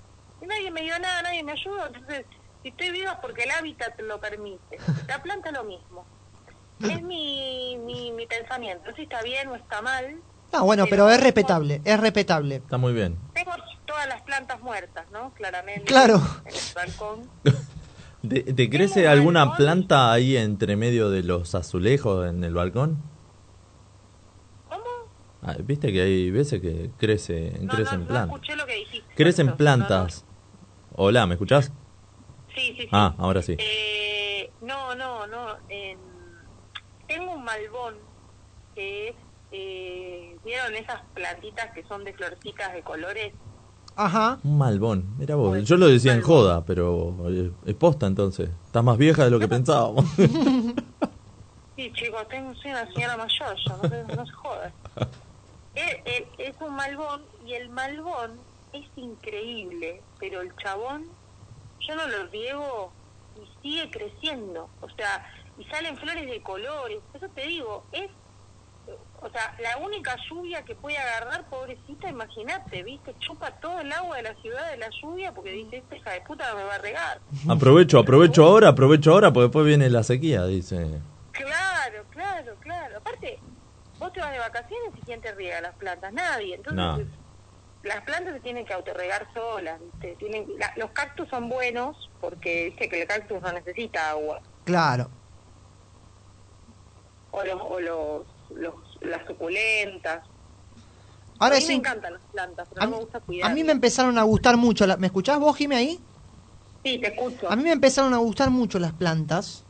[0.41, 1.87] Y nadie me dio nada, nadie me ayudó.
[1.87, 2.25] Entonces,
[2.63, 4.77] si estoy viva es porque el hábitat lo permite.
[5.07, 6.05] La planta es lo mismo.
[6.79, 8.83] Es mi, mi, mi pensamiento.
[8.85, 10.15] No sé si está bien o está mal.
[10.51, 12.55] Ah, bueno, pero es respetable, es respetable.
[12.55, 13.17] Está muy bien.
[13.33, 13.51] Tengo
[13.85, 15.33] todas las plantas muertas, ¿no?
[15.33, 15.85] Claramente.
[15.85, 16.21] Claro.
[16.45, 17.29] En el balcón.
[18.27, 23.01] ¿Te, te crece alguna planta ahí entre medio de los azulejos en el balcón?
[25.45, 28.35] Ah, Viste que hay veces que crece, No, crecen no, no plantas.
[28.35, 29.13] escuché lo que dijiste.
[29.15, 30.23] Crecen plantas.
[30.95, 31.71] Hola, ¿me escuchás?
[32.55, 32.89] Sí, sí, sí.
[32.91, 33.55] Ah, ahora sí.
[33.57, 35.47] Eh, no, no, no.
[35.69, 35.99] en-
[37.07, 37.95] tengo un malbón
[38.75, 39.15] que es,
[39.51, 43.33] eh, ¿vieron esas plantitas que son de florcitas de colores?
[43.95, 44.39] Ajá.
[44.43, 45.15] Un malbón.
[45.17, 48.49] Mira vos, yo lo decía en joda, pero eh, es posta entonces.
[48.65, 50.05] Estás más vieja de lo que pensábamos.
[51.75, 54.73] Sí, chicos, tengo, soy una señora mayor, ya, no, se- no se joda.
[55.73, 58.41] Es, es- es un malbón y el malbón
[58.73, 61.07] es increíble, pero el chabón,
[61.87, 62.91] yo no lo riego
[63.35, 64.69] y sigue creciendo.
[64.81, 65.23] O sea,
[65.57, 66.99] y salen flores de colores.
[67.13, 68.09] Eso te digo, es.
[69.21, 73.15] O sea, la única lluvia que puede agarrar, pobrecita, imagínate, ¿viste?
[73.19, 76.21] Chupa todo el agua de la ciudad de la lluvia porque dice, esta hija de
[76.21, 77.21] puta no me va a regar.
[77.49, 80.99] aprovecho, aprovecho ahora, aprovecho ahora, porque después viene la sequía, dice.
[81.31, 82.97] Claro, claro, claro.
[82.97, 83.39] Aparte,
[83.97, 86.55] vos te vas de vacaciones y quién te riega las plantas, nadie.
[86.55, 87.22] Entonces, No.
[87.83, 90.15] Las plantas se tienen que autorregar solas, ¿viste?
[90.17, 94.41] Tienen, la- los cactus son buenos porque dice que el cactus no necesita agua.
[94.63, 95.09] Claro.
[97.31, 100.23] O los, o los, los las suculentas.
[101.39, 101.67] Ahora a mí sí.
[101.69, 103.51] me encantan las plantas, pero A no mí- me gusta cuidar.
[103.51, 104.85] A mí me empezaron a gustar mucho.
[104.87, 105.99] la- ¿Me escuchás vos, Jimé, ahí?
[106.85, 107.49] Sí, te escucho.
[107.51, 109.65] A mí me empezaron a gustar mucho las plantas.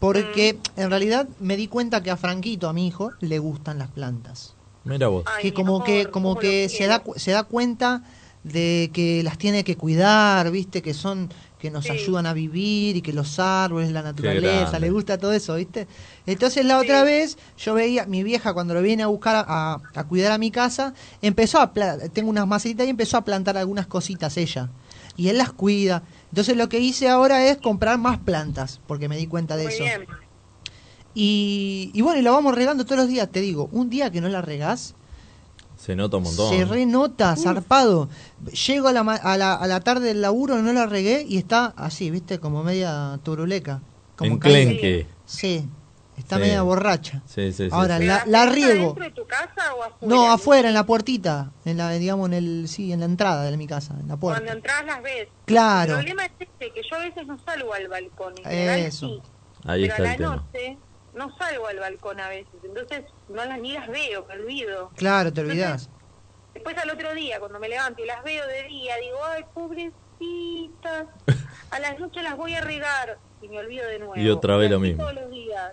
[0.00, 0.80] Porque Mm.
[0.80, 4.54] en realidad me di cuenta que a Franquito, a mi hijo, le gustan las plantas.
[4.88, 5.24] Mira vos.
[5.42, 8.02] que como que como que se da cu- se da cuenta
[8.44, 10.80] de que las tiene que cuidar, ¿viste?
[10.80, 11.28] Que son
[11.58, 15.56] que nos ayudan a vivir y que los árboles, la naturaleza, le gusta todo eso,
[15.56, 15.88] ¿viste?
[16.24, 19.44] Entonces la otra vez yo veía, mi vieja cuando lo viene a buscar a,
[19.74, 23.24] a- a cuidar a mi casa, empezó a, pla- tengo unas macetitas y empezó a
[23.24, 24.70] plantar algunas cositas ella.
[25.16, 26.04] Y él las cuida.
[26.30, 29.72] Entonces lo que hice ahora es comprar más plantas, porque me di cuenta de Muy
[29.74, 29.82] eso.
[29.82, 30.06] bien.
[31.20, 34.20] Y, y bueno, y la vamos regando todos los días, te digo, un día que
[34.20, 34.94] no la regás,
[35.76, 36.54] Se nota un montón.
[36.56, 38.08] se renota, zarpado.
[38.68, 41.36] Llego a la, ma- a, la, a la tarde del laburo, no la regué y
[41.38, 43.80] está así, viste, como media turuleca.
[44.14, 45.08] Como Enclenque.
[45.26, 45.66] Sí.
[46.16, 46.42] Está Sí.
[46.42, 47.22] media borracha.
[47.26, 47.68] Sí, sí, sí.
[47.72, 48.04] Ahora, sí.
[48.06, 48.86] la, la riego.
[48.94, 50.14] ¿Dentro de tu casa o afuera?
[50.14, 51.50] No, afuera, en la puertita.
[51.64, 54.40] En la, digamos, en el, sí, en la entrada de mi casa, en la Cuando
[54.44, 54.52] puerta.
[54.52, 55.28] entras las ves.
[55.46, 55.92] Claro.
[55.94, 58.34] El problema es este, que yo a veces no salgo al balcón.
[58.38, 59.08] En general Eso.
[59.08, 59.20] sí,
[59.64, 60.36] Ahí pero está a el la tema.
[60.36, 60.78] noche
[61.14, 62.54] no salgo al balcón a veces.
[62.62, 64.90] Entonces no las, ni las veo, me olvido.
[64.96, 65.90] Claro, te olvidás.
[66.54, 71.06] Después al otro día, cuando me levanto y las veo de día, digo, ay, pobrecitas.
[71.70, 74.16] A las noches las voy a regar y me olvido de nuevo.
[74.16, 75.02] Y otra vez Y lo mismo.
[75.04, 75.72] Todos los días.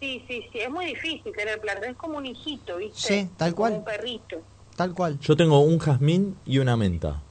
[0.00, 0.58] Sí, sí, sí.
[0.58, 1.86] Es muy difícil tener planta.
[1.86, 2.98] Es como un hijito, ¿viste?
[3.00, 3.72] Sí, tal Como cual.
[3.78, 4.42] un perrito.
[4.76, 5.18] Tal cual.
[5.20, 7.22] Yo tengo un jazmín y una menta.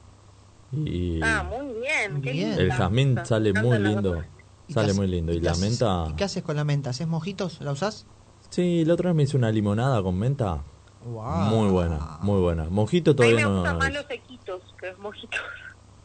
[0.72, 2.22] Y Ah, muy bien.
[2.22, 2.54] Qué Bien.
[2.54, 4.24] el jazmín sale muy lindo.
[4.68, 4.70] Dos.
[4.70, 5.34] ¿Y Sale muy lindo.
[5.34, 5.64] Y la haces?
[5.70, 6.06] menta...
[6.10, 6.92] ¿Y qué haces con la menta?
[6.92, 7.60] ¿Haces mojitos?
[7.62, 8.06] ¿La usás?
[8.50, 10.64] Sí, la otra vez me hice una limonada con menta.
[11.06, 11.24] Wow.
[11.50, 12.66] Muy buena, muy buena.
[12.70, 13.56] Mojito A mí todavía me no...
[13.56, 15.40] gustan más los sequitos que los mojitos.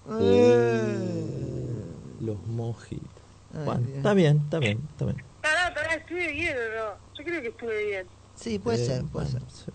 [0.06, 3.06] Uh, los mojitos.
[3.54, 3.96] Ay, Bueno, bien.
[3.98, 5.24] está bien, está bien, está bien.
[5.42, 6.94] Pará, pará, ¿estuve bien o no?
[7.16, 8.06] Yo creo que estuve bien.
[8.34, 9.40] Sí, puede Eh, ser, puede ser.
[9.40, 9.70] bueno, sí.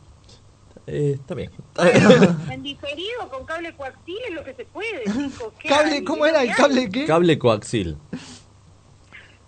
[0.88, 1.52] Eh, está bien.
[2.52, 5.54] En diferido, con cable coaxil es lo que se puede, chicos.
[5.60, 6.04] ¿Qué ¿Cable?
[6.04, 6.44] ¿Cómo era?
[6.44, 7.06] ¿El cable qué?
[7.06, 7.98] Cable coaxil.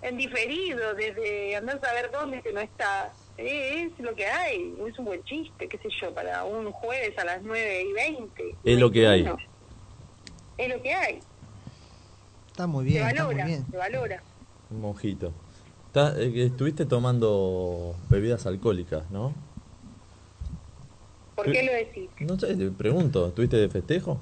[0.06, 3.12] En diferido, desde andar a saber dónde que no está.
[3.40, 4.76] Eh, es lo que hay.
[4.88, 8.56] Es un buen chiste, qué sé yo, para un jueves a las 9 y 20.
[8.64, 9.24] Es lo que hay.
[9.24, 9.50] 21.
[10.60, 11.20] Es lo que hay.
[12.48, 13.66] Está muy Se bien, está muy valora, bien.
[13.72, 14.24] se valora.
[14.70, 15.34] Mojito.
[15.88, 19.34] Está- eh, estuviste tomando bebidas alcohólicas, ¿no?
[21.36, 22.12] ¿Por qué lo decís?
[22.20, 23.28] No sé, te pregunto.
[23.28, 24.20] ¿Estuviste de festejo?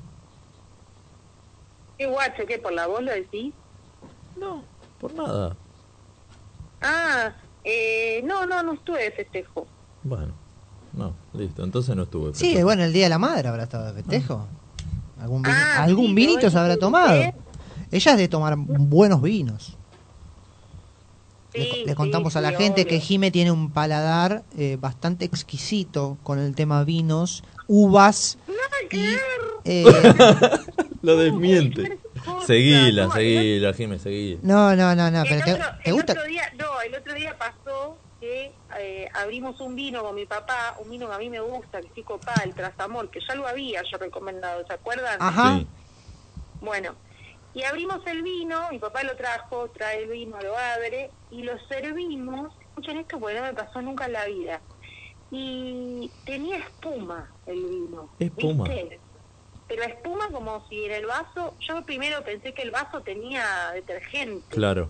[1.97, 2.45] ¿Qué guacho?
[2.47, 2.57] ¿Qué?
[2.57, 3.53] ¿Por la voz lo decís?
[4.39, 4.64] No,
[4.99, 5.57] por nada.
[6.84, 7.34] Ah,
[7.64, 9.65] eh, no, no, no estuve de festejo.
[10.03, 10.34] Bueno,
[10.93, 11.64] no, listo.
[11.64, 12.27] Entonces no estuve.
[12.27, 12.65] de Sí, festejo.
[12.65, 14.45] bueno, el Día de la Madre habrá estado de festejo.
[15.22, 17.22] ¿Algún, vini- Ah, algún sí, vinito se habrá tomado?
[17.23, 17.30] sí,
[17.91, 19.77] Ella es de tomar buenos vinos.
[21.53, 22.89] Le, Sí, le contamos sí, a la sí, gente obvio.
[22.89, 28.39] que Jime tiene un paladar eh, bastante exquisito con el tema vinos, uvas
[28.91, 29.05] y...
[29.65, 29.93] eh,
[31.03, 31.99] Lo desmiente.
[32.47, 34.39] Seguila, seguila, Jimé, seguila.
[34.41, 36.13] no, no, no, no, El pero te, otro- ¿te el gusta?
[36.13, 40.75] otro día, no, el otro día pasó que eh, abrimos un vino con mi papá,
[40.80, 43.45] un vino que a mí me gusta, que estoy copada, el Trasamor, que ya lo
[43.45, 45.17] había yo recomendado, ¿se acuerdan?
[45.19, 45.59] Ajá.
[45.59, 45.67] Sí.
[46.61, 46.97] Bueno,
[47.53, 51.53] y abrimos el vino, mi papá lo trajo, trae el vino, lo abre, y lo
[51.67, 54.63] servimos, escuchen esto porque no me pasó nunca en la vida,
[55.30, 58.13] y tenía espuma el vino.
[58.19, 58.63] Espuma.
[58.63, 59.02] ¿viste?
[59.68, 64.45] Pero espuma como si en el vaso, yo primero pensé que el vaso tenía detergente
[64.49, 64.90] Claro.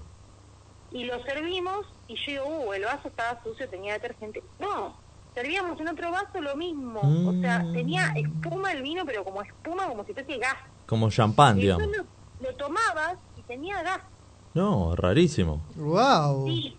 [0.91, 4.43] y lo servimos y yo digo, uh, el vaso estaba sucio, tenía detergente.
[4.59, 4.95] No,
[5.33, 6.99] servíamos en otro vaso lo mismo.
[7.01, 7.73] O sea, Mm.
[7.73, 10.57] tenía espuma el vino, pero como espuma, como si fuese gas.
[10.85, 11.87] Como champán, digamos.
[11.87, 12.03] lo,
[12.49, 14.01] lo tomabas y tenía gas.
[14.53, 15.61] No, rarísimo.
[15.75, 16.45] Wow.
[16.47, 16.77] Sí,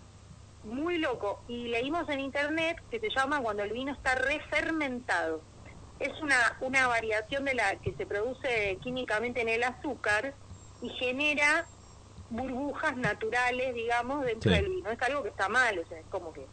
[0.64, 1.40] muy loco.
[1.48, 5.40] Y leímos en internet que se llama cuando el vino está refermentado.
[6.00, 10.34] Es una, una variación de la que se produce químicamente en el azúcar
[10.82, 11.66] y genera
[12.30, 14.56] burbujas naturales, digamos, dentro Sí.
[14.56, 14.90] del vino.
[14.90, 16.46] Es algo que está mal, o sea, es como que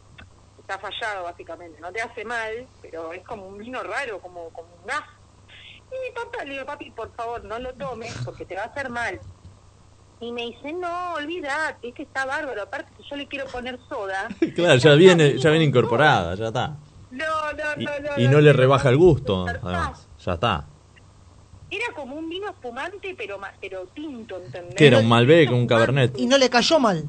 [0.60, 1.80] está fallado básicamente.
[1.80, 5.02] No te hace mal, pero es como un vino raro, como, como un gas.
[5.90, 8.66] Y mi papá le digo, papi, por favor, no lo tomes porque te va a
[8.66, 9.20] hacer mal.
[10.20, 12.62] Y me dice, no, olvídate, es que está bárbaro.
[12.62, 14.28] Aparte, que yo le quiero poner soda.
[14.54, 16.76] Claro, ya viene, ya viene incorporada, ya está.
[17.12, 18.22] No, no, Y, no, no.
[18.22, 20.08] y no le rebaja el gusto, además.
[20.24, 20.66] Ya está.
[21.70, 24.74] Era como un vino espumante, pero ma- pero tinto, ¿entendés?
[24.74, 26.18] Que era un Malbec, un Cabernet.
[26.18, 27.04] Y no le cayó mal.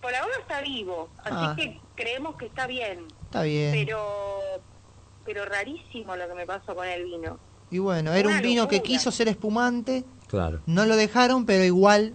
[0.00, 1.54] Por ahora está vivo, así Ah.
[1.56, 3.06] que creemos que está bien.
[3.24, 3.72] Está bien.
[3.72, 3.98] Pero
[5.24, 7.38] pero rarísimo lo que me pasó con el vino.
[7.70, 10.60] Y bueno, era un vino que quiso ser espumante, Claro.
[10.66, 12.14] no lo dejaron, pero igual...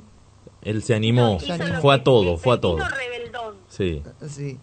[0.61, 1.39] Él se animó.
[1.39, 1.79] Se animó.
[1.79, 2.75] Fue a todo, fue a todo.
[2.75, 3.55] Vino rebeldón.
[3.69, 4.59] Sí, Sí.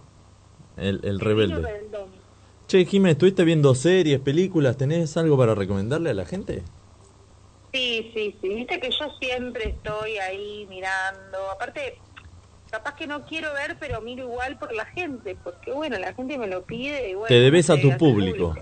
[0.76, 1.62] El, el rebelde.
[1.62, 2.10] rebeldón.
[2.66, 4.76] Che, Jiménez, ¿estuviste viendo series, películas?
[4.76, 6.62] ¿Tenés algo para recomendarle a la gente?
[7.72, 8.48] Sí, sí, sí.
[8.48, 11.50] Viste que yo siempre estoy ahí mirando.
[11.50, 11.98] Aparte,
[12.70, 16.38] capaz que no quiero ver, pero miro igual por la gente, porque bueno, la gente
[16.38, 17.10] me lo pide.
[17.10, 18.54] Y bueno, Te debes a tu público.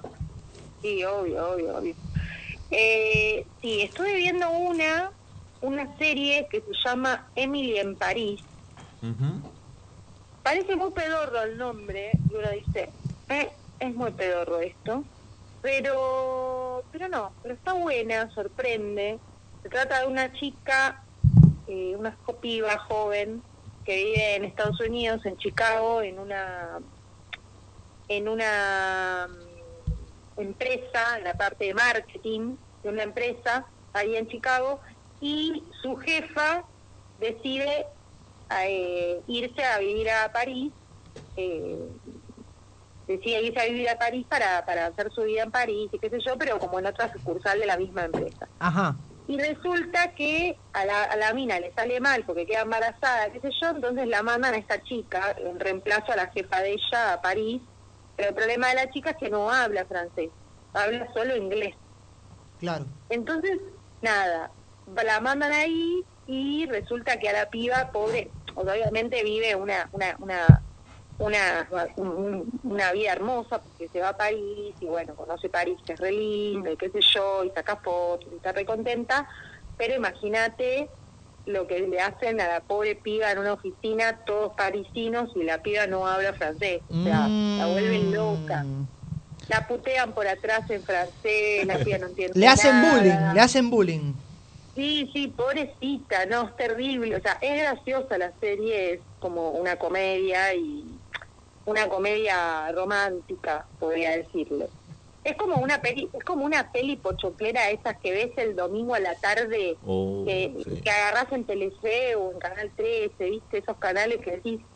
[0.82, 1.94] Sí, obvio, obvio, obvio.
[2.70, 5.12] Eh, sí, estuve viendo una,
[5.60, 8.40] una serie que se llama Emily en París.
[10.43, 12.94] Parece muy pedorro el nombre, y dice,
[13.28, 15.05] eh, es muy pedorro esto.
[15.60, 19.20] Pero, pero no, pero está buena, sorprende.
[19.62, 21.06] Se trata de una chica,
[21.66, 23.44] eh, una piba joven,
[23.85, 26.81] que vive en Estados Unidos, en Chicago, en una
[28.09, 34.81] en una mm, empresa, en la parte de marketing de una empresa ahí en Chicago,
[35.20, 36.69] y su jefa
[37.19, 37.86] decide
[38.56, 40.72] a, eh, irse a vivir a París,
[41.36, 41.78] eh,
[43.06, 46.10] decide irse a vivir a París para, para hacer su vida en París y qué
[46.10, 48.48] sé yo, pero como en otra sucursal de la misma empresa.
[48.58, 48.96] Ajá.
[49.26, 53.40] Y resulta que a la, a la mina le sale mal porque queda embarazada, qué
[53.40, 57.14] sé yo, entonces la mandan a esta chica en reemplazo a la jefa de ella
[57.14, 57.62] a París.
[58.16, 60.30] Pero el problema de la chica es que no habla francés,
[60.74, 61.74] habla solo inglés.
[62.58, 62.86] Claro.
[63.08, 63.58] Entonces,
[64.02, 64.52] nada,
[64.86, 70.62] la mandan ahí y resulta que a la piba, pobre, obviamente vive una, una, una,
[71.19, 75.94] una, un- una vida hermosa porque se va a París y bueno, conoce París que
[75.94, 79.28] es re lindo y qué sé yo, y saca fotos y está re contenta,
[79.77, 80.90] pero imagínate
[81.44, 85.59] lo que le hacen a la pobre piba en una oficina, todos parisinos y la
[85.59, 88.65] piba no habla francés, o sea, la vuelven loca.
[89.49, 92.93] La putean por atrás en francés, la piba no entiende Le hacen nada.
[92.93, 94.15] bullying, le hacen bullying.
[94.74, 97.16] Sí, sí, pobrecita, no, es terrible.
[97.16, 100.99] O sea, es graciosa la serie, es como una comedia y
[101.65, 104.69] una comedia romántica, podría decirlo.
[105.23, 109.01] Es como una peli, es como una peli pochoclera esas que ves el domingo a
[109.01, 114.19] la tarde, Oh, que, que agarras en Telefe o en Canal 13, viste, esos canales
[114.24, 114.66] que decís,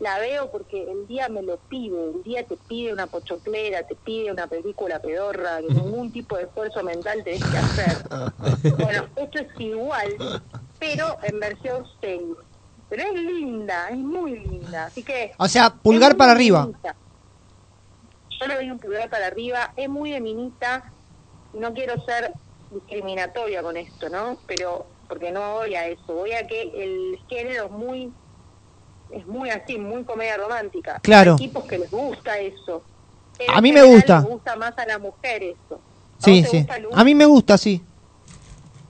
[0.00, 3.96] la veo porque el día me lo pide, el día te pide una pochoclera, te
[3.96, 7.96] pide una película pedorra, que ningún tipo de esfuerzo mental tenés que hacer.
[8.78, 10.42] Bueno, esto es igual,
[10.78, 12.34] pero en versión serie.
[12.88, 14.86] Pero es linda, es muy linda.
[14.86, 15.32] Así que.
[15.36, 16.62] O sea, pulgar para arriba.
[16.62, 16.96] feminista.
[18.40, 19.72] Yo le doy un pulgar para arriba.
[19.76, 20.90] Es muy feminista.
[21.52, 22.32] No quiero ser
[22.70, 24.38] discriminatoria con esto, ¿no?
[24.46, 24.86] Pero.
[25.08, 26.14] Porque no voy a eso.
[26.14, 28.12] Voy a que el género es muy.
[29.10, 30.98] Es muy así, muy comedia romántica.
[31.02, 31.32] Claro.
[31.32, 32.82] Hay tipos que les gusta eso.
[33.38, 34.20] Pero A mí me gusta.
[34.20, 35.80] Les gusta más a la mujer eso.
[36.18, 36.66] Sí, sí.
[36.94, 37.82] A mí me gusta, sí.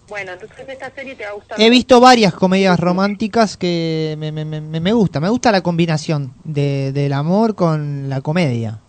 [0.09, 1.61] Bueno, entonces esta serie te va a gustar.
[1.61, 5.21] He visto varias comedias románticas que me, me, me, me gusta.
[5.21, 8.81] Me gusta la combinación de, del amor con la comedia.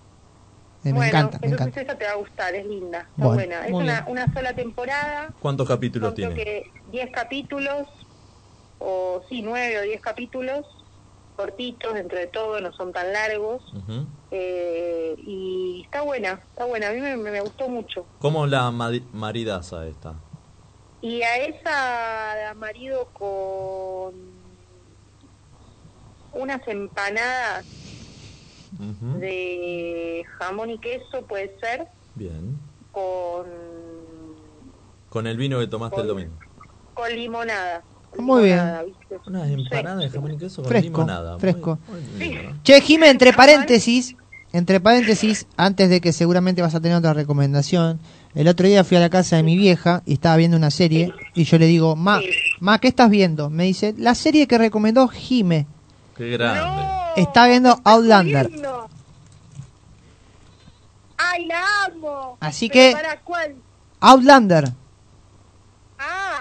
[0.86, 1.82] Eh, me bueno, encanta, me entonces encanta.
[1.92, 3.68] esa te va a gustar, es linda, está Bueno, buena.
[3.68, 6.42] Es una, una sola temporada, ¿Cuántos capítulos son creo tiene?
[6.42, 7.86] que 10 capítulos,
[8.80, 10.66] o sí, 9 o 10 capítulos,
[11.40, 13.64] cortitos dentro de todo, no son tan largos.
[14.30, 18.06] Eh, y está buena, está buena, a mí me, me gustó mucho.
[18.20, 20.16] ¿Cómo la maridaza esta?
[21.02, 24.14] Y a esa la marido con
[26.34, 27.66] unas empanadas
[29.20, 32.60] de jamón y queso, puede ser, Bien.
[32.92, 33.46] con,
[35.08, 36.34] Con el vino que tomaste el domingo.
[36.94, 37.82] con limonada.
[38.18, 38.60] Muy bien.
[39.28, 41.38] Unas empanadas de jamón y queso con Fresco, limonada.
[41.40, 41.80] Fresco.
[41.90, 42.50] muy.
[42.64, 44.16] Che, Jime, entre paréntesis,
[44.54, 48.00] entre paréntesis, antes de que seguramente vas a tener otra recomendación,
[48.36, 51.14] el otro día fui a la casa de mi vieja y estaba viendo una serie
[51.36, 52.20] y yo le digo, ma,
[52.60, 53.50] ma, ¿qué estás viendo?
[53.50, 55.66] Me dice, la serie que recomendó Jime.
[56.18, 56.84] Qué grande.
[57.16, 58.50] Está viendo Outlander.
[61.18, 62.38] ¡Ay, la amo!
[62.40, 63.56] Así Pero que- ¿Para cuál?
[64.00, 64.72] Outlander.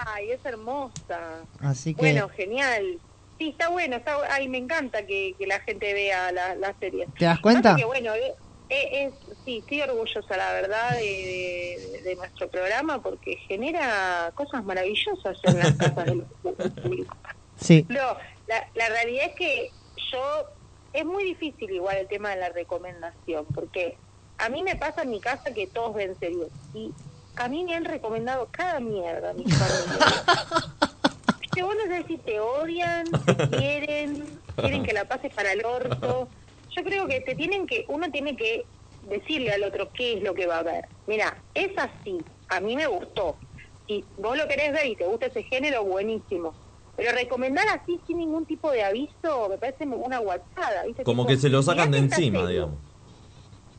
[0.05, 1.47] ¡Ay, es hermosa!
[1.59, 3.01] Así que Bueno, genial.
[3.37, 3.97] Sí, está bueno.
[3.97, 7.07] Está, ay, me encanta que, que la gente vea la, la serie.
[7.17, 7.61] ¿Te das cuenta?
[7.61, 8.35] Pasa que, bueno, eh,
[8.69, 9.13] eh, es,
[9.45, 15.59] sí, estoy orgullosa, la verdad, de, de- de nuestro programa porque genera cosas maravillosas en
[15.59, 17.17] las casas del del público.
[17.55, 17.85] sí.
[17.89, 18.17] No,
[18.47, 19.73] la, la realidad es que
[20.11, 20.45] yo,
[20.93, 23.99] es muy difícil igual el tema de la recomendación, porque
[24.37, 26.95] a mí me pasa en mi casa que todos ven series y
[27.39, 30.65] a mí me han recomendado cada mierda, mis familias.
[31.53, 34.25] que vos no sabés si te odian, te quieren,
[34.57, 36.27] quieren que la pases para el orto.
[36.75, 38.65] Yo creo que te tienen que, uno tiene que
[39.09, 40.85] decirle al otro qué es lo que va a ver.
[41.07, 43.37] Mira, es así, a mí me gustó.
[43.87, 46.53] Si vos lo querés ver y te gusta ese género, buenísimo.
[46.97, 50.83] Pero recomendar así sin ningún tipo de aviso me parece una guachada.
[50.85, 51.05] ¿viste?
[51.05, 52.75] Como Tipo, que se lo sacan de encima, digamos.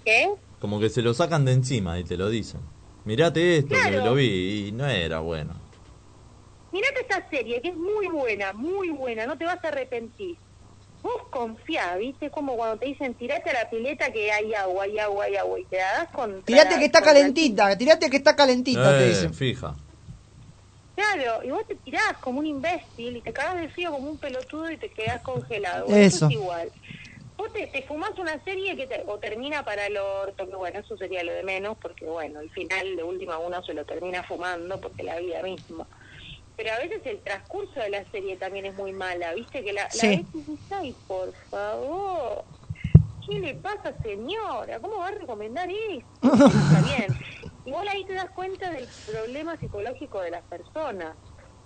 [0.02, 0.32] ¿Qué?
[0.58, 2.60] Como que se lo sacan de encima y te lo dicen.
[3.04, 4.04] Mirate esto, que Claro.
[4.04, 5.54] lo vi y no era bueno.
[6.72, 10.38] Mirate esta serie que es muy buena, muy buena, no te vas a arrepentir.
[11.02, 12.30] Vos confía, ¿viste?
[12.30, 15.58] Como cuando te dicen tirate a la pileta que hay agua, hay agua, hay agua
[15.58, 16.42] y te la das con...
[16.44, 19.32] Tirate que está calentita, tirate que está calentita, te Eh, dicen.
[19.34, 19.74] fija.
[20.94, 24.18] Claro, y vos te tirás como un imbécil y te cagas de frío como un
[24.18, 25.86] pelotudo y te quedás congelado.
[25.88, 26.26] Eso.
[26.26, 26.70] es igual.
[27.40, 30.80] Vos te, te fumás una serie que te- o termina para el orto, que bueno,
[30.80, 34.22] eso sería lo de menos, porque bueno, al final de última uno se lo termina
[34.24, 35.88] fumando porque la vida misma.
[36.54, 39.64] Pero a veces el transcurso de la serie también es muy mala, ¿viste?
[39.64, 40.08] Que la, la Sí.
[40.08, 42.46] ves y dices, ay, por favor,
[43.26, 44.80] ¿qué le pasa, señora?
[44.80, 46.10] ¿Cómo va a recomendar esto?
[46.52, 47.16] Está bien.
[47.64, 51.18] Igual ahí te das cuenta del problema psicológico de las personas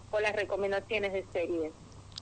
[0.08, 1.74] con las recomendaciones de series.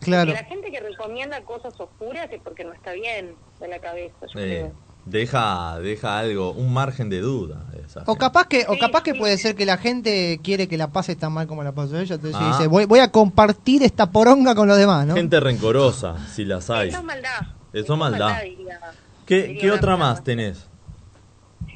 [0.03, 0.33] Claro.
[0.33, 4.15] Porque la gente que recomienda cosas oscuras es porque no está bien de la cabeza,
[4.35, 4.73] yo Eh, creo.
[5.07, 7.65] deja, deja algo, un margen de duda.
[7.85, 10.89] esa O capaz que, o capaz que puede ser que la gente quiere que la
[10.89, 12.53] pase tan mal como la pasó ella, entonces Ah.
[12.57, 15.15] dice, voy, voy a compartir esta poronga con los demás, ¿no?
[15.15, 16.89] Gente rencorosa, si las hay.
[16.91, 17.41] Eso es maldad.
[17.73, 18.43] Eso es maldad.
[18.43, 18.81] diría.
[19.27, 20.69] ¿Qué, diría qué otra más tenés?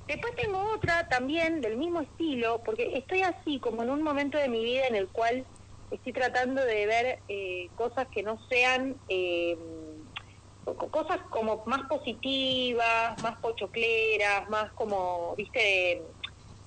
[0.06, 4.48] Después tengo otra también del mismo estilo, porque estoy así como en un momento de
[4.48, 5.44] mi vida en el cual
[5.90, 9.56] estoy tratando de ver eh, cosas que no sean eh,
[10.64, 16.02] co- cosas como más positivas, más pochocleras, más como, viste,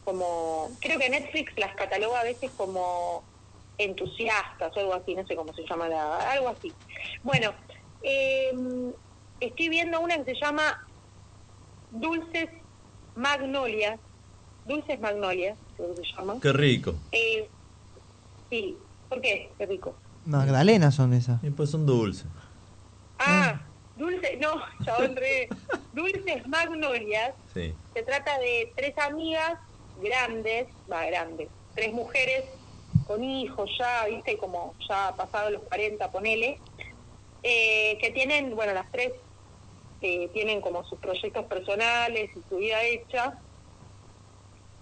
[0.03, 3.27] como creo que Netflix las cataloga a veces como
[3.77, 6.75] entusiastas o algo así, no sé cómo se llama, la- algo así.
[7.21, 7.55] Bueno,
[8.01, 8.51] eh,
[9.39, 10.77] estoy viendo una que se llama
[11.89, 12.49] Dulces
[13.15, 13.99] Magnolias,
[14.63, 16.39] Dulces Magnolias, creo que se llama.
[16.41, 16.93] Qué rico.
[17.11, 17.51] Eh,
[18.49, 18.79] sí,
[19.09, 19.51] ¿por qué?
[19.57, 19.95] Qué rico.
[20.25, 21.43] Magdalenas son esas.
[21.43, 22.27] Y pues son dulces.
[23.17, 23.59] Ah,
[23.95, 24.53] dulce, no,
[24.85, 25.49] ya honré.
[25.91, 27.73] Dulces Magnolias Sí.
[27.93, 29.53] se trata de tres amigas
[29.95, 32.45] grandes, va, grandes, tres mujeres
[33.07, 36.59] con hijos ya, viste, como ya pasados los 40, ponele,
[37.41, 39.11] eh, que tienen, bueno, las tres
[40.01, 43.33] eh, tienen como sus proyectos personales y su vida hecha,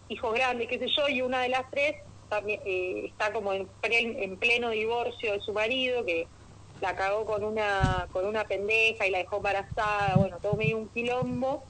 [0.10, 1.96] hijos grandes, qué sé yo, y una de las tres
[2.28, 6.32] también eh, está como en, plen- en pleno divorcio de su marido, que
[6.80, 10.90] la cagó con una con una pendeja y la dejó embarazada, bueno, todo medio un
[10.90, 11.66] quilombo.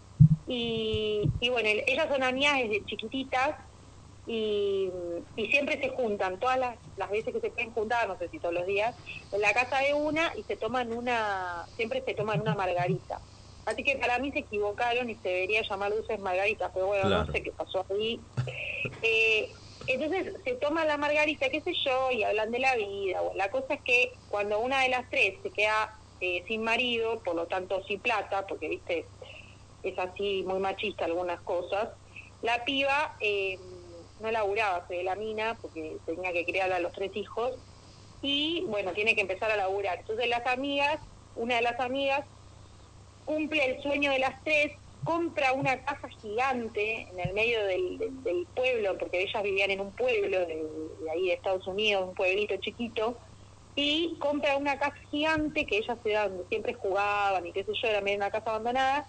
[0.46, 3.56] Y, y bueno, el- ellas son amigas desde chiquititas
[4.26, 4.92] y,
[5.36, 8.40] y siempre se juntan, todas las, las veces que se pueden juntar, no sé si
[8.40, 8.94] todos los días,
[9.32, 13.24] en la casa de una y se toman una, siempre se toman una margarita.
[13.66, 17.26] Así que para mí se equivocaron y se debería llamar dulces margaritas, pero bueno, Claro.
[17.26, 18.28] no sé qué pasó ahí.
[19.02, 19.57] Eh,
[19.88, 23.22] entonces se toma la margarita, qué sé yo, y hablan de la vida.
[23.36, 27.36] La cosa es que cuando una de las tres se queda eh, sin marido, por
[27.36, 29.06] lo tanto sin plata, porque viste,
[29.84, 31.90] es así muy machista algunas cosas,
[32.42, 33.58] la piba eh,
[34.20, 37.54] no laburaba, se de la mina, porque tenía que criar a los tres hijos,
[38.22, 40.00] y bueno, tiene que empezar a laburar.
[40.00, 41.00] Entonces las amigas,
[41.36, 42.26] una de las amigas,
[43.26, 44.72] cumple el sueño de las tres,
[45.08, 50.38] compra una casa gigante en el medio del, pueblo, porque ellas vivían en un pueblo
[50.40, 50.68] de,
[51.14, 53.18] ahí de Estados Unidos, un pueblito chiquito,
[53.74, 57.88] y compra una casa gigante que ellas se dan, siempre jugaban y qué sé yo,
[57.88, 59.08] era medio una casa abandonada,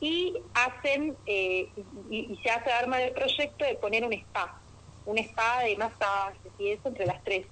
[0.00, 1.68] y hacen, eh,
[2.08, 4.58] y, se hace arma del proyecto de poner un spa,
[5.04, 7.46] un spa de masajes y eso entre las tres.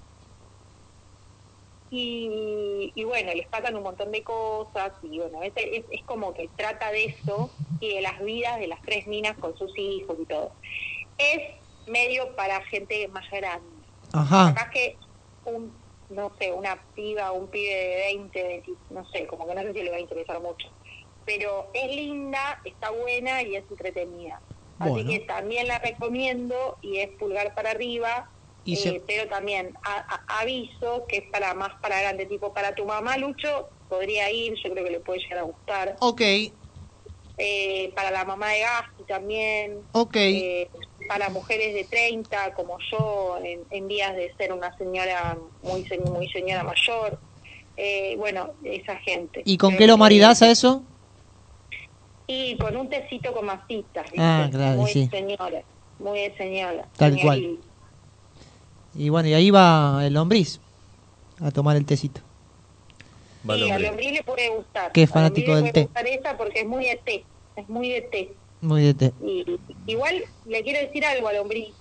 [1.91, 6.35] Y, y bueno, les pagan un montón de cosas y bueno, es, es, es como
[6.35, 7.51] que trata de eso
[7.81, 10.53] y de las vidas de las tres minas con sus hijos y todo.
[11.17, 11.41] Es
[11.87, 13.69] medio para gente más grande.
[14.13, 14.53] Ajá.
[14.55, 14.97] Capaz que
[15.45, 15.73] un,
[16.11, 19.63] no sé, una piba o un pibe de 20, 20, no sé, como que no
[19.63, 20.69] sé si le va a interesar mucho.
[21.25, 24.41] Pero es linda, está buena y es entretenida.
[24.79, 25.11] Así Bueno.
[25.11, 28.29] que también la recomiendo y es pulgar para arriba.
[28.67, 32.53] Y eh, se- pero también a- a- aviso que es para más para grande, tipo
[32.53, 35.97] para tu mamá, Lucho, podría ir, yo creo que le puede llegar a gustar.
[36.01, 36.21] Ok,
[37.39, 39.87] Eh, para la mamá de Gasti también.
[39.93, 40.17] ok.
[40.17, 40.71] Eh,
[41.09, 46.29] para mujeres de 30 como yo en, en vías de ser una señora muy muy
[46.31, 47.21] señora mayor
[47.77, 50.83] Eh, bueno esa gente ¿Y con qué lo maridás a eso?
[52.27, 54.07] y con un tecito con masitas.
[54.19, 55.07] Ah, claro, muy sí.
[55.11, 55.63] señora
[55.99, 57.23] muy de señora Tal señoril.
[57.23, 57.66] cual.
[58.99, 60.61] Y bueno, y ahí va el lombriz
[61.41, 62.21] a tomar el tecito.
[63.43, 66.61] sí, a Lombriz le puede gustar Qué A fanático del le puede gustar esa porque
[66.61, 69.13] es muy de té es muy de té Muy de té.
[69.25, 69.45] y
[69.87, 71.75] igual le quiero decir algo a Lombriz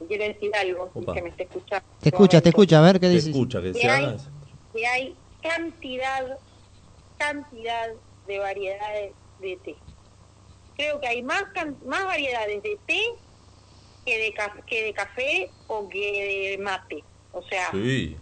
[0.00, 1.14] le quiero decir algo Opa.
[1.14, 3.28] que me esté escuchando Te escucha, te escucha, a ver qué Te dices.
[3.28, 4.30] escucha, que que se hay, haga eso.
[4.74, 6.38] que hay cantidad,
[7.16, 7.88] cantidad
[8.26, 9.76] de variedades de té.
[10.76, 13.00] Creo que hay más can- más variedades de té
[14.06, 15.98] que de, ca- que de café o que
[16.56, 17.04] de mate.
[17.32, 18.16] O sea, Sí.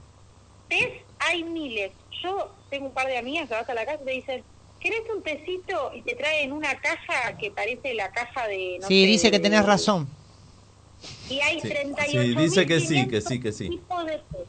[0.66, 0.89] tés
[1.19, 1.93] hay miles.
[2.24, 4.47] Yo tengo un par de amigas que vas a la casa y te dicen,
[4.81, 5.93] ¿querés un tecito?
[5.94, 8.78] Y te traen una caja que parece la caja de...
[8.81, 10.09] no Sí, sé, dice que de- tenés razón.
[11.28, 13.69] y hay Sí, 38 sí, dice que sí, que sí, que sí.
[13.69, 14.48] tipos de té.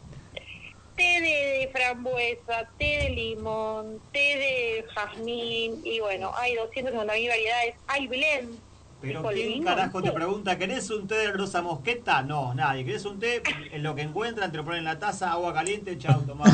[0.95, 7.27] Té de, de frambuesa, té de limón, té de jazmín, y bueno, hay 250 mil
[7.27, 7.75] variedades.
[7.87, 8.61] Hay blend.
[9.01, 12.23] Pero ¿quién carajo te pregunta, ¿querés un té de rosa mosqueta?
[12.23, 12.83] No, nadie.
[12.85, 13.43] ¿Querés un té?
[13.71, 16.45] En lo que encuentran, te lo ponen en la taza, agua caliente, chao, tomá.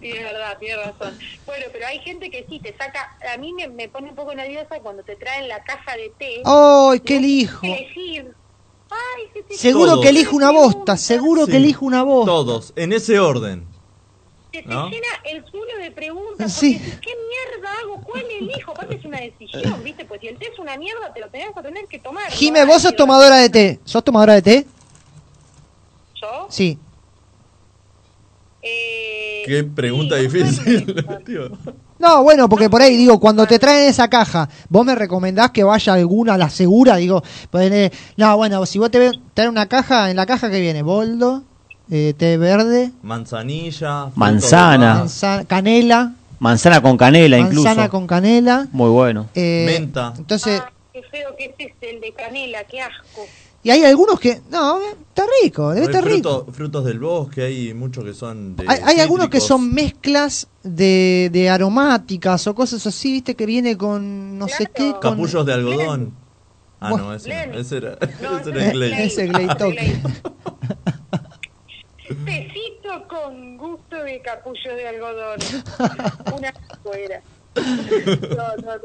[0.00, 1.18] Sí, es verdad, tienes razón.
[1.46, 3.16] Bueno, pero hay gente que sí, te saca...
[3.34, 6.42] A mí me, me pone un poco nerviosa cuando te traen la caja de té.
[6.44, 7.66] ¡Ay, qué lijo!
[7.66, 8.34] elegir.
[8.90, 10.02] Ay, Seguro Todos.
[10.02, 11.52] que elijo una bosta, seguro Sí.
[11.52, 12.30] que elijo una bosta.
[12.30, 13.64] Todos, en ese orden.
[14.52, 14.88] Te ¿No?
[14.90, 16.52] llena el culo de preguntas.
[16.52, 16.74] Sí.
[16.74, 17.10] Porque decís, ¿qué
[17.54, 18.00] mierda hago?
[18.02, 18.72] ¿Cuál elijo?
[18.72, 20.04] Aparte es una decisión, ¿viste?
[20.04, 22.30] Pues si el té es una mierda, te lo tenés que tener que tomar.
[22.30, 22.66] Jime, ¿no?
[22.66, 23.80] vos sos tomadora de té.
[23.84, 24.66] ¿Sos tomadora de té?
[26.20, 26.46] ¿Yo?
[26.50, 26.78] Sí.
[28.62, 30.94] Eh, Qué pregunta difícil.
[31.24, 31.50] tío.
[32.00, 35.62] No, bueno, porque por ahí digo, cuando te traen esa caja, vos me recomendás que
[35.64, 37.22] vaya alguna a la segura, digo,
[37.52, 40.80] ponele- no, bueno, si vos te ven- traen una caja, en la caja que viene,
[40.80, 41.44] boldo,
[41.90, 44.10] eh, té verde, Manzanilla.
[44.14, 44.94] Manzana.
[44.94, 47.64] manzana, canela, Manzana con canela incluso.
[47.64, 48.66] manzana con canela.
[48.72, 49.28] Muy bueno.
[49.34, 50.14] eh, Menta.
[50.16, 53.26] Entonces, Ah, qué feo que es este, el de canela, qué asco.
[53.62, 56.44] y hay algunos que, no, está rico, debe estar rico.
[56.46, 60.46] fruto- frutos del bosque, hay muchos que son de Hay, hay algunos que son mezclas
[60.62, 64.92] de, de aromáticas o cosas así, viste, que viene con no sé qué.
[64.92, 66.14] Con, Capullos de algodón.
[66.80, 67.58] Ah, no, ese no.
[67.58, 68.70] Ese era, No, ese era.
[68.72, 69.04] Glade.
[69.04, 70.00] Ese Glade
[72.24, 75.38] Tecito con gusto de capullo de algodón.
[76.36, 77.22] Una fuera.
[77.56, 78.78] No, no, no,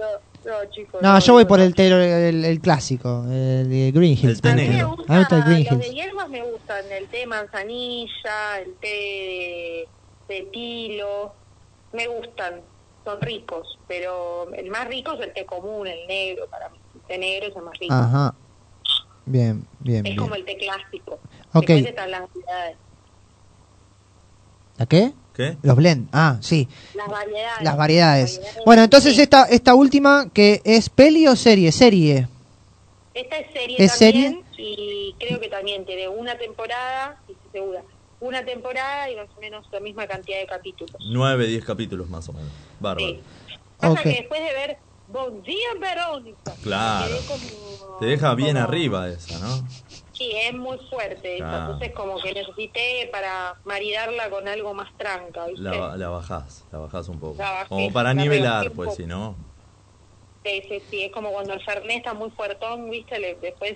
[0.45, 1.01] no, chicos.
[1.01, 1.87] No, yo voy por el, té-
[2.29, 4.41] el, el clásico, el de Green Hills.
[4.41, 4.73] té por negro.
[4.73, 5.05] ejemplo.
[5.07, 5.95] A mí me gusta el Green Los de Hills.
[5.95, 9.87] hierbas me gustan, el té de manzanilla, el té de,
[10.35, 11.33] de tilo,
[11.93, 12.61] me gustan,
[13.03, 16.77] son ricos, pero el más rico es el té común, el negro, para mí.
[16.95, 17.93] El té negro es el más rico.
[17.93, 18.33] Ajá.
[19.27, 20.17] Bien, bien, es bien.
[20.17, 21.19] como el té clásico.
[21.53, 21.65] Ok.
[21.67, 22.77] Después están las variedades.
[24.77, 25.11] ¿A qué?
[25.33, 25.57] ¿Qué?
[25.63, 26.07] Los blend.
[26.13, 26.67] Ah, sí.
[26.93, 27.63] Las variedades.
[27.63, 28.41] Las variedades.
[28.65, 31.71] Bueno, entonces esta, esta última, que es peli o serie?
[31.71, 32.27] Serie.
[33.13, 37.81] Esta es serie ¿Es también y creo que también tiene una temporada, y estoy segura,
[38.21, 40.95] una temporada y más o menos la misma cantidad de capítulos.
[41.09, 42.49] 9, 10 capítulos más o menos.
[42.79, 43.17] Bárbaro.
[43.77, 43.99] Pasa Ok.
[44.03, 44.77] que después de ver
[45.09, 47.15] Bon Día Verónica, Claro.
[47.27, 49.67] como- Te deja bien como- arriba esa, ¿no?
[50.17, 51.73] Sí, es muy fuerte, Claro.
[51.73, 55.61] entonces como que necesité para maridarla con algo más tranca, ¿viste?
[55.61, 57.35] La, la bajás, la bajás un poco.
[57.35, 59.35] Bajé, Como para la nivelar, pues, si no.
[60.45, 63.19] Sí, sí, sí, es como cuando el Fernet está muy fuertón, ¿viste?
[63.19, 63.73] Le, después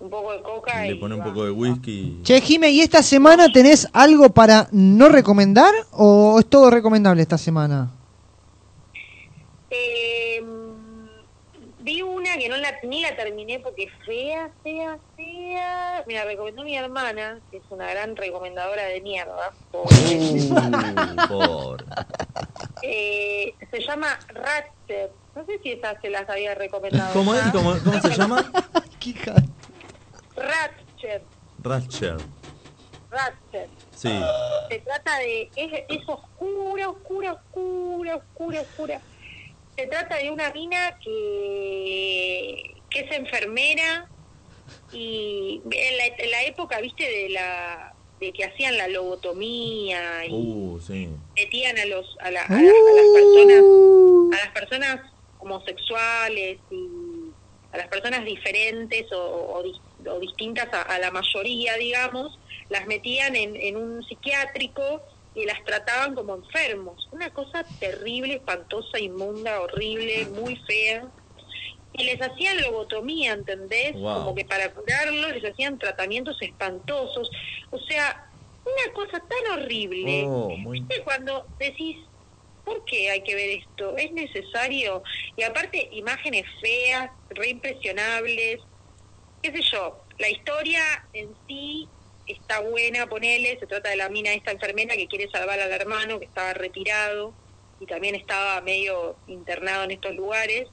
[0.00, 1.24] un poco de coca Le y pone un va.
[1.24, 2.20] poco de whisky.
[2.24, 7.38] Che, Jime, ¿y esta semana tenés algo para no recomendar o es todo recomendable esta
[7.38, 7.90] semana?
[9.70, 10.40] Eh,
[11.88, 16.04] vi una que no la, ni la terminé porque fea, fea, fea.
[16.06, 19.52] Me la recomendó mi hermana, que es una gran recomendadora de mierda.
[19.72, 19.88] Uh,
[21.28, 21.84] pobre.
[22.82, 25.10] Eh, se llama Ratchet.
[25.34, 27.10] No sé si esa se las había recomendado.
[27.14, 27.42] ¿Cómo es?
[27.52, 28.52] ¿Cómo, cómo se llama?
[30.36, 31.22] Ratchet.
[31.62, 32.16] Ratcher.
[33.10, 33.70] Ratchet.
[33.96, 34.20] Sí.
[34.68, 35.50] Se trata de.
[35.56, 39.00] Es, es oscura, oscura, oscura, oscura, oscura.
[39.78, 44.08] Se trata de una mina que, que es enfermera
[44.92, 50.32] y en la, en la época, viste, de la de que hacían la lobotomía y
[50.32, 51.08] Uh, sí.
[51.36, 53.62] metían a los a, la- a la- a las personas
[54.32, 55.00] a las personas
[55.38, 57.30] homosexuales y
[57.70, 59.20] a las personas diferentes o,
[59.54, 62.36] o dis- o distintas a, a la mayoría digamos
[62.68, 65.00] las metían en, en un psiquiátrico
[65.38, 71.08] y las trataban como enfermos una cosa terrible espantosa inmunda horrible muy fea
[71.92, 73.92] y les hacían lobotomía, ¿entendés?
[73.94, 74.14] Wow.
[74.14, 77.30] Como que para curarlo les hacían tratamientos espantosos.
[77.70, 78.30] O sea,
[78.64, 80.24] una cosa tan horrible.
[80.26, 81.96] Oh, muy- ¿Viste cuando decís,
[82.64, 83.96] ¿por qué hay que ver esto?
[83.96, 85.02] ¿Es necesario?
[85.36, 88.58] Y aparte, imágenes feas, re impresionables.
[89.42, 90.04] ¿Qué sé yo?
[90.18, 90.82] La historia
[91.12, 91.88] en sí
[92.28, 93.58] está buena, ponele.
[93.58, 97.32] Se trata de la mina esta enfermera que quiere salvar al hermano que estaba retirado
[97.80, 100.68] y también estaba medio internado en estos lugares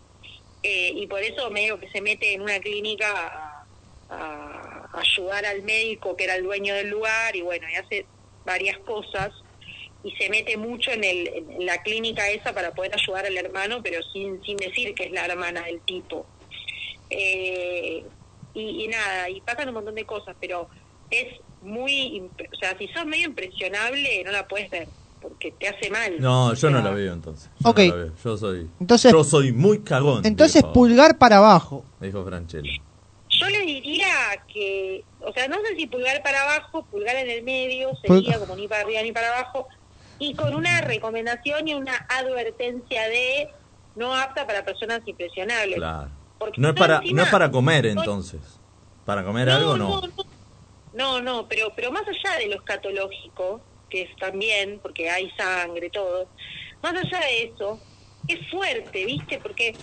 [0.64, 3.66] eh, y por eso medio que se mete en una clínica
[4.10, 8.06] a, a ayudar al médico que era el dueño del lugar y bueno, y hace
[8.46, 9.32] varias cosas
[10.04, 13.82] y se mete mucho en, el, en la clínica esa para poder ayudar al hermano,
[13.82, 16.28] pero sin, sin decir que es la hermana del tipo.
[17.10, 18.04] Eh,
[18.54, 20.70] y, y nada, y pasan un montón de cosas, pero
[21.10, 24.88] es muy, o sea, si sos medio impresionable, no la puedes ver,
[25.22, 26.14] porque te hace mal.
[26.20, 27.50] No, yo no O sea, la veo entonces.
[27.60, 27.80] Yo Ok.
[27.80, 28.12] no la veo.
[28.24, 28.70] Yo soy.
[28.80, 30.26] Entonces- yo soy muy cagón.
[30.26, 31.84] Entonces, dijo- pulgar para abajo.
[32.00, 32.70] Dijo Franchella.
[33.30, 34.08] Yo le diría
[34.54, 38.40] que, o sea, no sé si pulgar para abajo, pulgar en el medio, sería Pul-
[38.40, 39.68] como ni para arriba ni para abajo,
[40.20, 43.50] y con una recomendación y una advertencia de
[43.96, 45.76] no apta para personas impresionables.
[45.76, 46.10] Claro.
[46.38, 48.40] Porque No es para, encima- no es para comer entonces.
[49.06, 50.02] Para comer algo no.
[50.02, 50.08] no,
[50.96, 55.90] no, no, pero, pero más allá de lo escatológico, que es también, porque hay sangre,
[55.90, 56.28] todo,
[56.82, 57.80] más allá de eso,
[58.28, 59.40] es fuerte, ¿viste?
[59.40, 59.76] Porque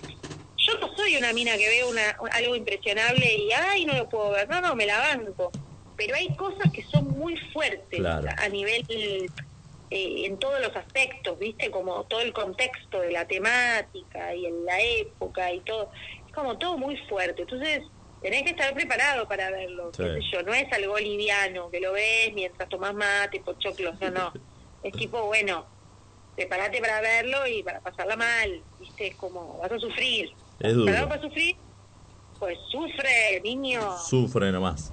[0.57, 4.31] yo no soy una mina que veo una, algo impresionable y ay, no lo puedo
[4.31, 4.49] ver.
[4.49, 5.51] No, no, me la banco.
[5.97, 8.29] Pero hay cosas que son muy fuertes Claro.
[8.37, 8.85] a nivel
[9.91, 11.71] eh, en todos los aspectos, ¿viste?
[11.71, 15.91] Como todo el contexto de la temática y en la época y todo.
[16.27, 17.43] Es como todo muy fuerte.
[17.43, 17.83] Entonces,
[18.23, 19.91] tenés que estar preparado para verlo.
[19.95, 20.05] Sí.
[20.05, 24.11] qué sé yo, no es algo liviano, que lo ves mientras tomás mate, pochoclos, no,
[24.11, 24.33] no.
[24.83, 25.67] Es tipo, bueno,
[26.35, 29.09] prepárate para verlo y para pasarla mal, ¿viste?
[29.09, 30.31] Es como, vas a sufrir.
[30.61, 30.93] Es duro.
[30.93, 31.57] ¿Para para sufrir?
[32.39, 33.81] Pues sufre, niño.
[33.99, 34.93] Sufre nomás.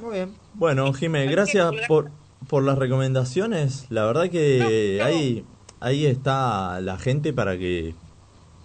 [0.00, 0.34] Muy bien.
[0.54, 2.10] Bueno, Jimé, gracias por,
[2.48, 3.86] por las recomendaciones.
[3.90, 5.44] La verdad que ahí,
[5.78, 7.94] ahí está la gente para que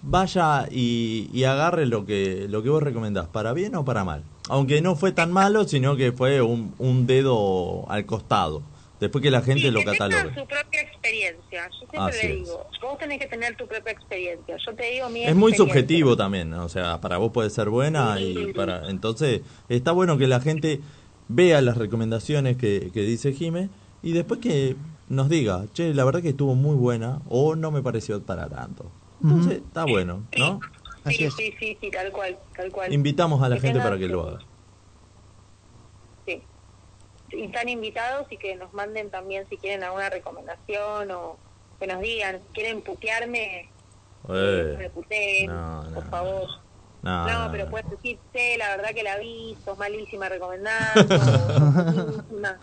[0.06, 4.24] vaya y, y agarre lo que, lo que vos recomendás, para bien o para mal.
[4.50, 8.62] Aunque no fue tan malo, sino que fue un, un dedo al costado.
[9.00, 10.30] Después que la gente Sí, lo que catalogue.
[10.30, 11.68] su propia experiencia.
[11.70, 12.40] Yo siempre Así le es.
[12.46, 14.56] digo, vos tenés que tener tu propia experiencia.
[14.66, 18.20] Yo te digo mi Es muy subjetivo también, o sea, para vos puede ser buena
[18.22, 20.80] y para entonces está bueno que la gente
[21.28, 23.70] vea las recomendaciones que, que dice Jime
[24.02, 24.76] y después que
[25.10, 28.86] nos diga, che, la verdad que estuvo muy buena o no me pareció para tanto.
[29.22, 30.60] Entonces está bueno, ¿no?
[31.08, 32.92] Sí, sí, sí, sí, tal cual, tal cual.
[32.94, 34.40] Invitamos a la Que gente tengan para que lo haga.
[36.26, 36.48] Sí.
[37.30, 41.40] Y están invitados y que nos manden también si quieren alguna recomendación o
[41.80, 43.72] que nos digan, si quieren putearme,
[44.28, 46.48] Eh, me puteen, no, por favor.
[47.04, 47.72] no, No, no, pero no.
[47.72, 52.60] puedes decir, "Che, la verdad que la vi, sos malísima recomendando, sos malísima".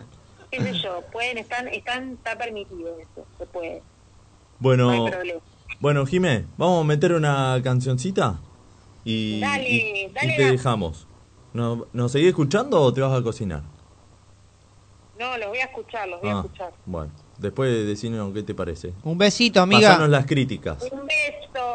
[0.51, 3.85] qué sé yo, pueden, están, están, está permitido eso, se puede, no
[4.59, 5.41] Bueno, hay problema.
[5.83, 8.39] Bueno, Jime, vamos a meter una cancioncita
[9.03, 10.51] y, Dale, y- y dale, te dale.
[10.53, 11.05] dejamos.
[11.51, 13.63] ¿No, ¿Nos seguís escuchando o te vas a cocinar?
[15.19, 16.73] No, los voy a escuchar, los voy a Ah, escuchar.
[16.85, 18.93] bueno, después decirnos qué te parece.
[19.03, 19.89] Un besito, amiga.
[19.89, 20.89] Pasanos las críticas.
[20.89, 21.65] Un beso,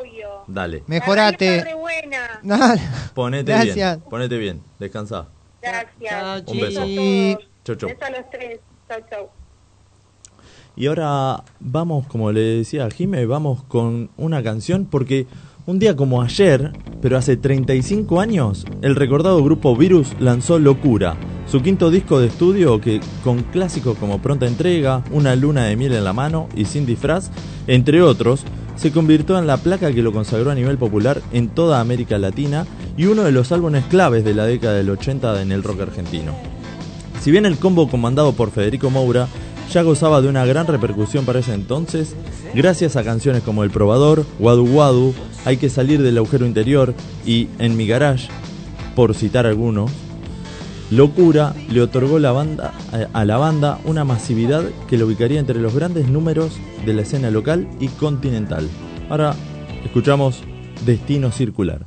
[0.00, 0.28] obvio.
[0.48, 0.84] Dale.
[0.86, 1.64] Mejorate.
[1.64, 2.40] Re buena.
[2.42, 2.82] Dale.
[3.14, 3.74] Ponete Gracias.
[3.74, 4.10] bien.
[4.10, 4.62] Ponete bien.
[4.78, 5.28] Descansa.
[5.62, 6.42] Gracias.
[6.46, 6.80] Un beso.
[7.64, 7.88] Chau, chau.
[7.88, 8.60] Beso a los tres.
[8.86, 9.30] Chau, chau.
[10.76, 15.26] Y ahora vamos, como le decía a Jime, vamos con una canción porque
[15.64, 21.16] un día como ayer, pero hace 35 años, el recordado grupo Virus lanzó Locura,
[21.46, 25.94] su quinto disco de estudio que con clásicos como Pronta Entrega, Una luna de miel
[25.94, 27.30] en la mano y Sin disfraz,
[27.66, 28.44] entre otros,
[28.76, 32.66] se convirtió en la placa que lo consagró a nivel popular en toda América Latina
[32.98, 36.34] y uno de los álbumes claves de la década del 80 en el rock argentino.
[37.22, 39.26] Si bien el combo comandado por Federico Moura
[39.72, 42.14] ya gozaba de una gran repercusión para ese entonces,
[42.54, 45.14] gracias a canciones como El Probador, Wadu Wadu,
[45.44, 46.92] Hay que salir del agujero interior
[47.24, 48.28] y En mi garage,
[48.96, 49.90] por citar algunos,
[50.90, 55.60] Locura le otorgó la banda, a- a la banda una masividad que lo ubicaría entre
[55.60, 56.52] los grandes números
[56.84, 58.68] de la escena local y continental.
[59.10, 59.34] Ahora
[59.84, 60.42] escuchamos
[60.84, 61.86] Destino Circular.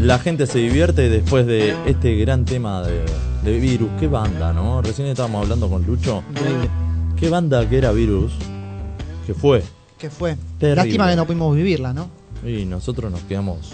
[0.00, 3.04] La gente se divierte después de este gran tema de,
[3.44, 3.90] de Virus.
[4.00, 4.80] Qué banda, ¿no?
[4.80, 6.22] Recién estábamos hablando con Lucho.
[7.16, 8.32] Qué banda que era Virus.
[9.26, 9.62] Que fue.
[9.98, 10.36] ¿Qué fue?
[10.58, 10.76] Terrible.
[10.84, 12.08] Lástima que no pudimos vivirla, ¿no?
[12.46, 13.72] Y nosotros nos quedamos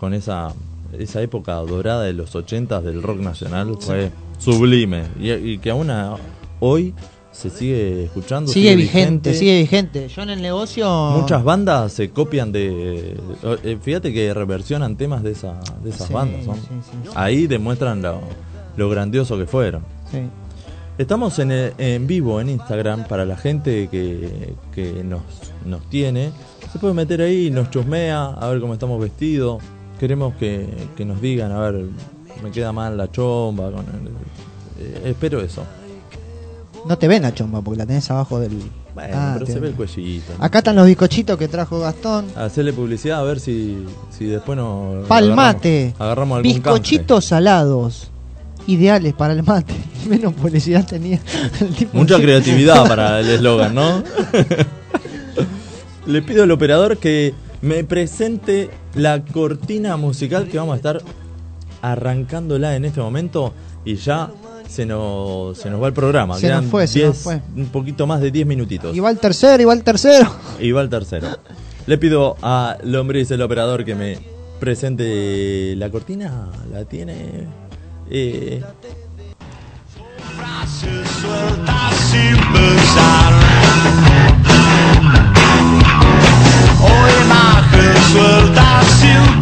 [0.00, 0.52] con esa
[0.98, 3.76] esa época dorada de los 80 del rock nacional.
[3.80, 5.04] Fue sublime.
[5.20, 6.16] Y, y que aún a-
[6.60, 6.94] hoy
[7.34, 8.50] se sigue escuchando.
[8.50, 10.08] Sigue vigente, sigue vigente.
[10.08, 10.88] Yo en el negocio.
[11.20, 13.16] Muchas bandas se copian de.
[13.42, 16.46] eh, Fíjate que reversionan temas de, esa, de esas Sí, bandas.
[16.46, 16.54] ¿no?
[16.54, 17.10] sí, sí.
[17.14, 18.20] Ahí demuestran lo,
[18.76, 19.82] lo grandioso que fueron.
[20.96, 25.22] Estamos en, el- en vivo en Instagram para la gente que, que nos,
[25.66, 26.30] nos tiene.
[26.72, 29.60] Se puede meter ahí, nos chusmea, a ver cómo estamos vestidos.
[29.98, 31.84] Queremos que, que nos digan, a ver,
[32.42, 33.72] me queda mal la chomba.
[33.72, 35.64] con el- eh, espero eso.
[36.86, 38.52] No te ven la chomba porque la tenés abajo del.
[38.94, 40.32] Bueno, Ah, pero se ve el cuellito.
[40.38, 42.26] Acá están los bizcochitos que trajo Gastón.
[42.36, 43.84] Hacerle publicidad a ver si,
[44.16, 45.06] si después nos.
[45.06, 45.94] Palmate.
[45.96, 48.10] Agarramos, agarramos algún Bizcochitos salados.
[48.66, 49.74] Ideales para el mate.
[50.08, 51.20] Menos publicidad tenía.
[51.60, 51.96] el tipo.
[51.96, 54.02] Mucha creatividad para el eslogan, ¿no?
[56.06, 57.32] Le pido al operador que
[57.62, 61.00] me presente la cortina musical que vamos a estar
[61.80, 63.54] arrancándola en este momento
[63.84, 64.30] y ya
[64.74, 66.36] se nos, se nos va el programa.
[66.36, 67.40] Se nos fue, se nos 10, fue.
[67.56, 68.96] un poquito más de 10 minutitos.
[68.96, 70.34] Y va el tercero, y va el tercero.
[70.58, 71.28] Y va el tercero.
[71.86, 74.18] Le pido a Lombriz, el operador, que me
[74.58, 76.48] presente la cortina.
[76.72, 77.46] ¿La tiene?
[78.10, 78.62] Eh,
[82.10, 83.32] sin pensar.
[86.80, 89.40] O imagen suelta sin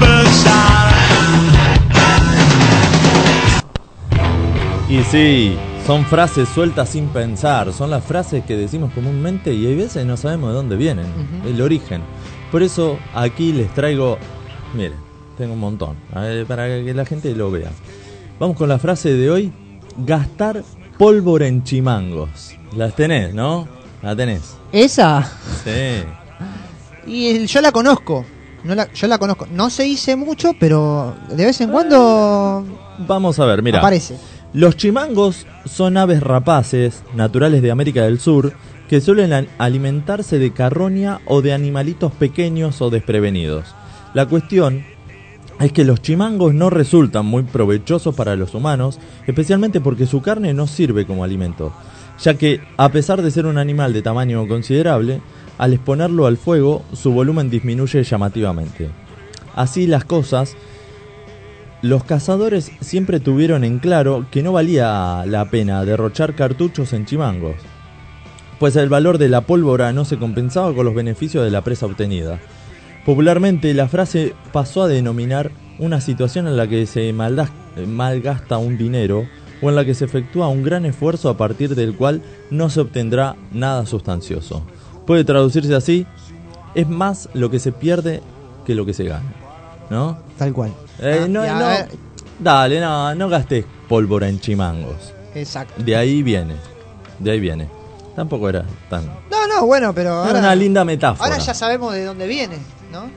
[4.92, 5.56] Y sí,
[5.86, 10.18] son frases sueltas sin pensar, son las frases que decimos comúnmente y hay veces no
[10.18, 11.06] sabemos de dónde vienen,
[11.46, 12.02] el origen.
[12.50, 14.18] Por eso aquí les traigo,
[14.74, 14.98] miren,
[15.38, 17.70] tengo un montón, a ver, para que la gente lo vea.
[18.38, 19.50] Vamos con la frase de hoy,
[19.96, 20.62] gastar
[20.98, 22.54] pólvora en chimangos.
[22.76, 23.66] Las tenés, ¿no?
[24.02, 24.56] La tenés.
[24.72, 25.22] Esa.
[25.64, 26.04] Sí.
[27.10, 28.26] Y el- yo la conozco.
[28.64, 29.46] No la, yo la conozco.
[29.50, 32.64] No se dice mucho, pero de vez en cuando
[33.08, 33.78] Vamos a ver, mira.
[33.78, 34.16] aparece.
[34.54, 38.52] Los chimangos son aves rapaces, naturales de América del Sur,
[38.86, 43.74] que suelen alimentarse de carroña o de animalitos pequeños o desprevenidos.
[44.12, 44.84] La cuestión
[45.58, 50.52] es que los chimangos no resultan muy provechosos para los humanos, especialmente porque su carne
[50.52, 51.72] no sirve como alimento,
[52.20, 55.22] ya que a pesar de ser un animal de tamaño considerable,
[55.56, 58.90] al exponerlo al fuego su volumen disminuye llamativamente.
[59.54, 60.56] Así las cosas,
[61.82, 67.56] los cazadores siempre tuvieron en claro que no valía la pena derrochar cartuchos en chimangos,
[68.60, 71.86] pues el valor de la pólvora no se compensaba con los beneficios de la presa
[71.86, 72.38] obtenida.
[73.04, 75.50] Popularmente la frase pasó a denominar
[75.80, 79.26] una situación en la que se malgasta un dinero
[79.60, 82.80] o en la que se efectúa un gran esfuerzo a partir del cual no se
[82.80, 84.62] obtendrá nada sustancioso.
[85.04, 86.06] Puede traducirse así,
[86.76, 88.22] es más lo que se pierde
[88.64, 89.41] que lo que se gana.
[89.90, 90.18] ¿No?
[90.38, 90.72] Tal cual.
[91.00, 91.68] Eh, Ah, no, no.
[92.38, 95.12] Dale, no, no gastes pólvora en chimangos.
[95.34, 95.82] Exacto.
[95.82, 96.54] De ahí viene.
[97.18, 97.68] De ahí viene.
[98.16, 99.06] Tampoco era tan.
[99.30, 101.30] No, no, bueno, pero Era ahora, una linda metáfora.
[101.30, 102.56] ahora ya sabemos de dónde viene,
[102.92, 103.10] ¿no?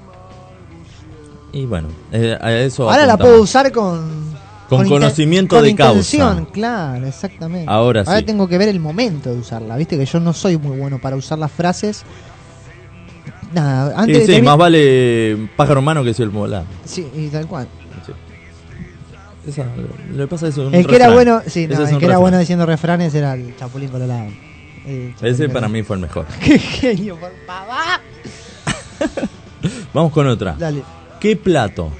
[1.51, 2.89] Y bueno, eh, a eso.
[2.89, 4.25] Ahora la puedo usar con...
[4.69, 6.43] Con conocimiento con de causa.
[6.51, 7.71] claro, exactamente.
[7.71, 8.23] Ahora sí.
[8.23, 11.15] tengo que ver el momento de usarla, viste que yo no soy muy bueno para
[11.15, 12.03] usar las frases.
[13.55, 16.69] Nada, Sí, antes de sí, más vale pájaro en mano que cielo volando.
[16.85, 17.67] Sí, y tal cual.
[19.47, 19.65] Esa,
[20.11, 21.13] lo que pasa es un El que era refrán.
[21.13, 22.19] bueno, sí, no, el que era refrán.
[22.21, 24.25] bueno diciendo refranes era el Chapulín Colorado.
[24.85, 25.69] El Chapulín Ese para Colorado.
[25.73, 26.25] mí fue el mejor.
[26.43, 28.01] Qué genio, por favor.
[29.93, 30.55] Vamos con otra.
[30.57, 30.81] Dale.
[31.19, 31.91] ¿Qué plato?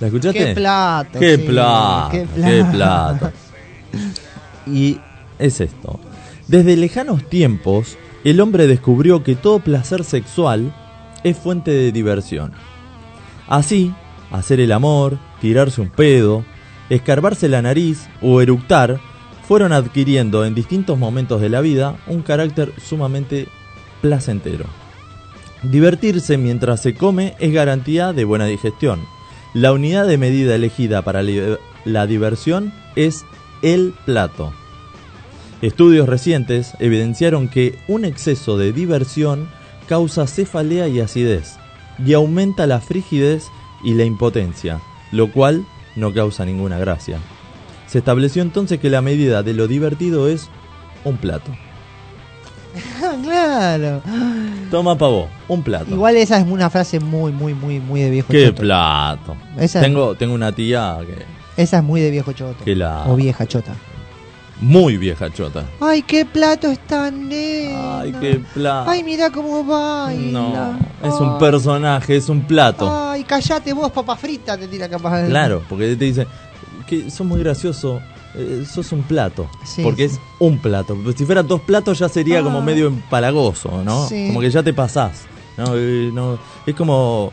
[0.00, 0.38] ¿La escuchaste?
[0.38, 2.08] Qué plato, ¿Qué sí, plato?
[2.10, 3.18] qué ¿Qué plato.
[3.18, 3.32] plato?
[4.66, 5.00] Y
[5.38, 5.98] es esto.
[6.48, 10.74] Desde lejanos tiempos, el hombre descubrió que todo placer sexual
[11.24, 12.52] es fuente de diversión.
[13.48, 13.92] Así,
[14.30, 16.44] hacer el amor, tirarse un pedo,
[16.90, 19.00] escarbarse la nariz o eructar
[19.46, 23.48] fueron adquiriendo en distintos momentos de la vida un carácter sumamente
[24.00, 24.66] placentero.
[25.62, 29.00] Divertirse mientras se come es garantía de buena digestión.
[29.54, 33.24] La unidad de medida elegida para la diversión es
[33.62, 34.52] el plato.
[35.60, 39.48] Estudios recientes evidenciaron que un exceso de diversión
[39.88, 41.56] causa cefalea y acidez
[42.04, 43.48] y aumenta la frigidez
[43.84, 44.80] y la impotencia,
[45.10, 45.64] lo cual
[45.96, 47.18] no causa ninguna gracia.
[47.86, 50.48] Se estableció entonces que la medida de lo divertido es
[51.04, 51.50] un plato.
[53.22, 54.00] claro.
[54.70, 55.90] Toma pavo, un plato.
[55.90, 58.62] Igual esa es una frase muy, muy, muy, muy de viejo ¿Qué choto.
[58.62, 59.36] plato?
[59.58, 62.64] Esa- Tengo, tengo una tía que Esa es muy de viejo choto.
[62.64, 63.74] Que la- O vieja chota.
[64.62, 65.64] Muy vieja chota.
[65.80, 68.00] Ay, qué plato es tan nena.
[68.00, 68.90] Ay, qué plato.
[68.90, 70.30] Ay, mira cómo baila.
[70.30, 70.78] No,
[71.08, 72.88] es un personaje, es un plato.
[72.90, 75.22] Ay, callate vos, papa frita, te tira capaz.
[75.22, 76.26] de- Claro, porque te dicen
[76.86, 78.00] que sos muy gracioso,
[78.34, 79.48] eh, sos un plato.
[79.64, 80.14] Sí, porque sí.
[80.14, 80.96] es un plato.
[81.16, 82.62] Si fueran dos platos ya sería como Ah.
[82.62, 84.06] medio empalagoso, ¿no?
[84.08, 84.28] Sí.
[84.28, 85.22] Como que ya te pasás.
[85.58, 85.74] ¿no?
[85.76, 87.30] Eh, no- es como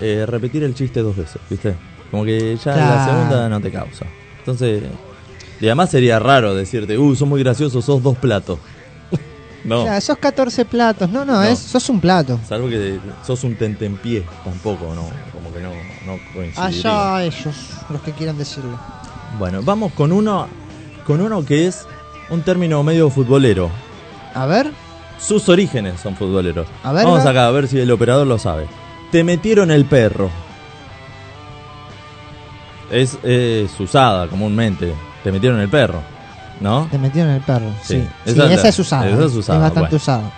[0.00, 1.74] eh, repetir el chiste dos veces, ¿viste?
[2.10, 4.06] Como que ya la segunda no te causa.
[4.38, 4.84] Entonces,
[5.60, 8.58] y además sería raro decirte, uh, sos muy gracioso, sos dos platos.
[9.64, 9.82] no.
[9.82, 11.10] Claro, sos 14 platos.
[11.10, 12.38] No, no, Es, sos un plato.
[12.48, 15.08] Salvo que sos un tentempié, tampoco, ¿no?
[15.32, 15.70] Como que no,
[16.06, 17.14] no coincidiría.
[17.16, 17.56] Allá ellos,
[17.90, 18.78] los que quieran decirlo.
[19.38, 20.46] Bueno, vamos con uno,
[21.06, 21.86] con uno que es
[22.30, 23.70] un término medio futbolero.
[24.34, 24.70] A ver.
[25.18, 26.68] Sus orígenes son futboleros.
[26.84, 27.30] A ver, Vamos va.
[27.30, 28.68] acá a ver si el operador lo sabe.
[29.10, 30.30] Te metieron el perro.
[32.90, 34.94] Es, es usada comúnmente.
[35.24, 36.00] Te metieron el perro,
[36.60, 36.88] ¿no?
[36.90, 37.70] Te metieron el perro.
[37.82, 39.08] Sí, Sí, sí, esa es es usada.
[39.08, 39.38] esa es ¿eh?
[39.38, 39.96] usada, bastante bueno.
[39.96, 40.32] usada.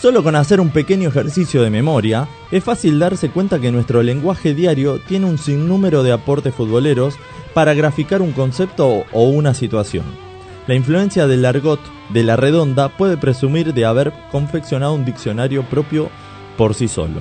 [0.00, 4.54] Solo con hacer un pequeño ejercicio de memoria, es fácil darse cuenta que nuestro lenguaje
[4.54, 7.14] diario tiene un sinnúmero de aportes futboleros
[7.54, 10.04] para graficar un concepto o una situación.
[10.66, 16.10] La influencia del argot de la redonda puede presumir de haber confeccionado un diccionario propio
[16.58, 17.20] por sí solo.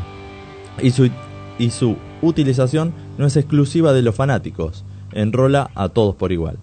[0.81, 1.09] Y su,
[1.57, 4.83] y su utilización no es exclusiva de los fanáticos,
[5.15, 6.59] enrola a todos por igual.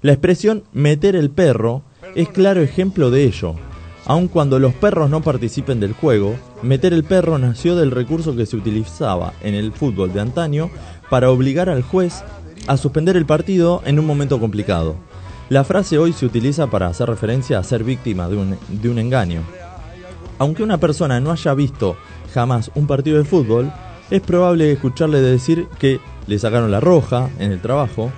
[0.00, 1.82] La expresión meter el perro
[2.14, 3.56] es claro ejemplo de ello.
[4.06, 8.46] Aun cuando los perros no participen del juego, meter el perro nació del recurso que
[8.46, 10.70] se utilizaba en el fútbol de antaño
[11.10, 12.24] para obligar al juez
[12.66, 14.96] a suspender el partido en un momento complicado.
[15.50, 18.98] La frase hoy se utiliza para hacer referencia a ser víctima de un, de un
[18.98, 19.42] engaño.
[20.38, 21.96] Aunque una persona no haya visto
[22.32, 23.72] jamás un partido de fútbol,
[24.10, 28.12] es probable escucharle decir que le sacaron la roja en el trabajo,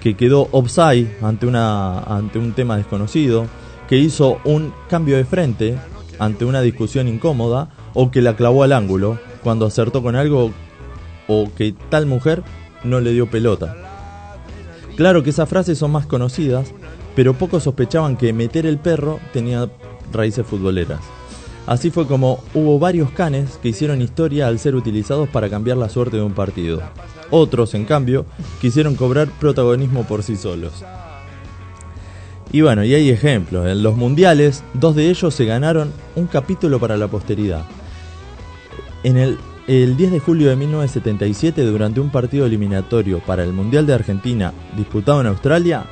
[0.00, 3.46] que quedó offside ante, una, ante un tema desconocido,
[3.88, 5.78] que hizo un cambio de frente
[6.18, 10.52] ante una discusión incómoda, o que la clavó al ángulo cuando acertó con algo,
[11.26, 12.42] o que tal mujer
[12.84, 13.76] no le dio pelota.
[14.96, 16.72] Claro que esas frases son más conocidas,
[17.16, 19.68] pero pocos sospechaban que meter el perro tenía
[20.12, 21.00] raíces futboleras.
[21.66, 25.88] Así fue como hubo varios canes que hicieron historia al ser utilizados para cambiar la
[25.88, 26.82] suerte de un partido.
[27.30, 28.26] Otros, en cambio,
[28.60, 30.84] quisieron cobrar protagonismo por sí solos.
[32.52, 33.66] Y bueno, y hay ejemplos.
[33.68, 37.64] En los mundiales, dos de ellos se ganaron un capítulo para la posteridad.
[39.04, 39.38] En el,
[39.68, 44.52] el 10 de julio de 1977, durante un partido eliminatorio para el Mundial de Argentina
[44.76, 45.86] disputado en Australia,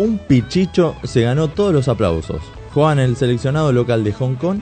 [0.00, 2.42] un pichicho se ganó todos los aplausos.
[2.74, 4.58] Jugaban el seleccionado local de Hong Kong,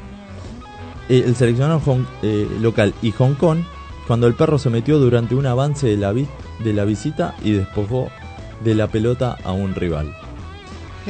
[1.09, 3.59] eh, el seleccionado Hong- eh, local y Hong Kong,
[4.06, 6.26] cuando el perro se metió durante un avance de la, vi-
[6.64, 8.09] de la visita y despojó
[8.64, 10.14] de la pelota a un rival.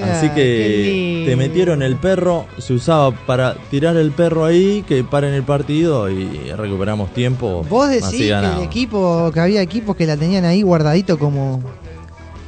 [0.02, 5.02] Así Ah, que te metieron el perro, se usaba para tirar el perro ahí, que
[5.02, 7.64] paren el partido y recuperamos tiempo.
[7.68, 11.60] Vos decís que el equipo, que había equipos que la tenían ahí guardadito como.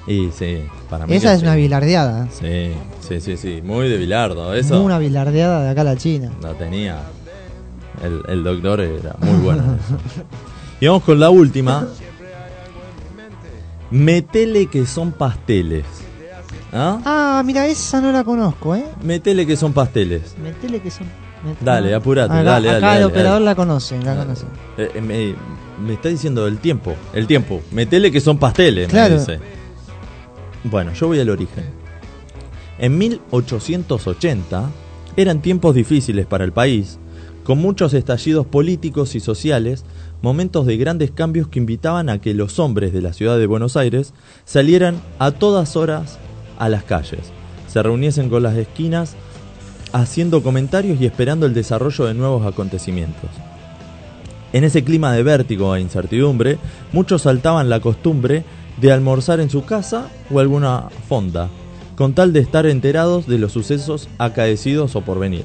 [0.07, 0.59] Y sí,
[0.89, 1.17] para mí.
[1.17, 2.29] Esa es una bilardeada.
[2.31, 2.71] Sí,
[3.01, 4.55] sí, sí, sí, muy de Bilardo.
[4.55, 6.31] Eso Una bilardeada de acá a la China.
[6.43, 6.99] la tenía.
[8.03, 9.63] El, el doctor era muy bueno.
[10.81, 11.87] Y vamos con la última.
[13.91, 15.85] Metele que son pasteles.
[16.73, 17.01] ¿Ah?
[17.05, 18.85] Ah, mira, esa no la conozco, ¿eh?
[19.03, 20.37] Metele que son pasteles.
[20.41, 21.07] Metele que son.
[21.45, 22.79] met- Dale, apurate, Acá- dale, dale.
[22.79, 23.05] Acá el dale.
[23.13, 24.45] operador la conoce, la conoce.
[24.79, 25.35] Eh, eh, me,
[25.85, 26.95] me está diciendo el tiempo.
[27.13, 27.61] El tiempo.
[27.73, 29.15] Metele que son pasteles, Claro.
[29.15, 29.41] me dice.
[30.63, 31.65] Bueno, yo voy al origen.
[32.79, 34.71] En 1880
[35.17, 36.99] eran tiempos difíciles para el país,
[37.45, 39.85] con muchos estallidos políticos y sociales,
[40.23, 43.77] momentos de grandes cambios que invitaban a que los hombres de la ciudad de Buenos
[43.77, 44.13] Aires
[44.45, 46.19] salieran a todas horas
[46.59, 47.33] a las calles,
[47.69, 49.17] se reuniesen con las esquinas,
[49.93, 53.31] haciendo comentarios y esperando el desarrollo de nuevos acontecimientos.
[54.53, 56.59] En ese clima de vértigo e incertidumbre,
[56.93, 58.45] muchos saltaban la costumbre
[58.81, 61.49] de almorzar en su casa o alguna fonda,
[61.97, 65.45] con tal de estar enterados de los sucesos acaecidos o por venir.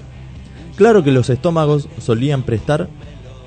[0.75, 2.89] Claro que los estómagos solían prestar,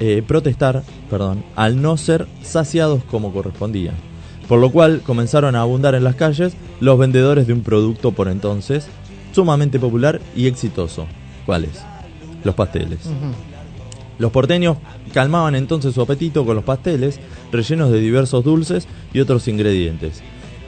[0.01, 3.93] eh, protestar perdón, al no ser saciados como correspondía,
[4.49, 8.29] por lo cual comenzaron a abundar en las calles los vendedores de un producto por
[8.29, 8.89] entonces
[9.33, 11.07] sumamente popular y exitoso.
[11.45, 11.83] ¿Cuáles?
[12.45, 13.01] Los pasteles.
[14.19, 14.79] Los porteños
[15.13, 17.21] calmaban entonces su apetito con los pasteles,
[17.53, 20.23] rellenos de diversos dulces y otros ingredientes.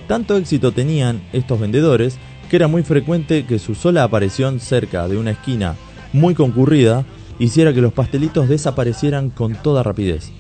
[0.07, 2.19] Tanto éxito tenían estos vendedores
[2.49, 5.77] que era muy frecuente que su sola aparición cerca de una esquina
[6.13, 7.05] muy concurrida
[7.39, 10.31] hiciera que los pastelitos desaparecieran con toda rapidez.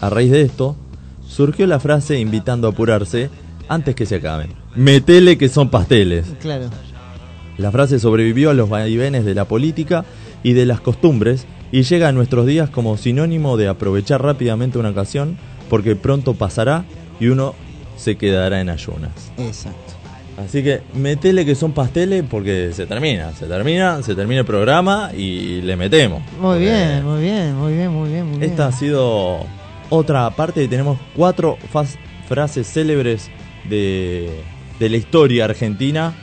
[0.00, 0.76] A raíz de esto,
[1.26, 3.30] surgió la frase invitando a apurarse
[3.68, 4.50] antes que se acaben.
[4.74, 6.26] Metele que son pasteles.
[6.40, 6.70] Claro.
[7.58, 10.04] La frase sobrevivió a los vaivenes de la política
[10.42, 14.90] y de las costumbres y llega a nuestros días como sinónimo de aprovechar rápidamente una
[14.90, 15.36] ocasión
[15.68, 16.84] porque pronto pasará
[17.20, 17.54] y uno
[17.96, 19.32] se quedará en ayunas.
[19.36, 19.87] Exacto.
[20.44, 25.10] Así que metele que son pasteles porque se termina, se termina, se termina el programa
[25.16, 26.22] y le metemos.
[26.40, 28.50] Muy bien, muy bien, muy bien, muy bien, muy bien.
[28.50, 29.40] Esta ha sido
[29.90, 31.58] otra parte y tenemos cuatro
[32.28, 33.30] frases célebres
[33.68, 34.30] de,
[34.78, 36.14] de la historia argentina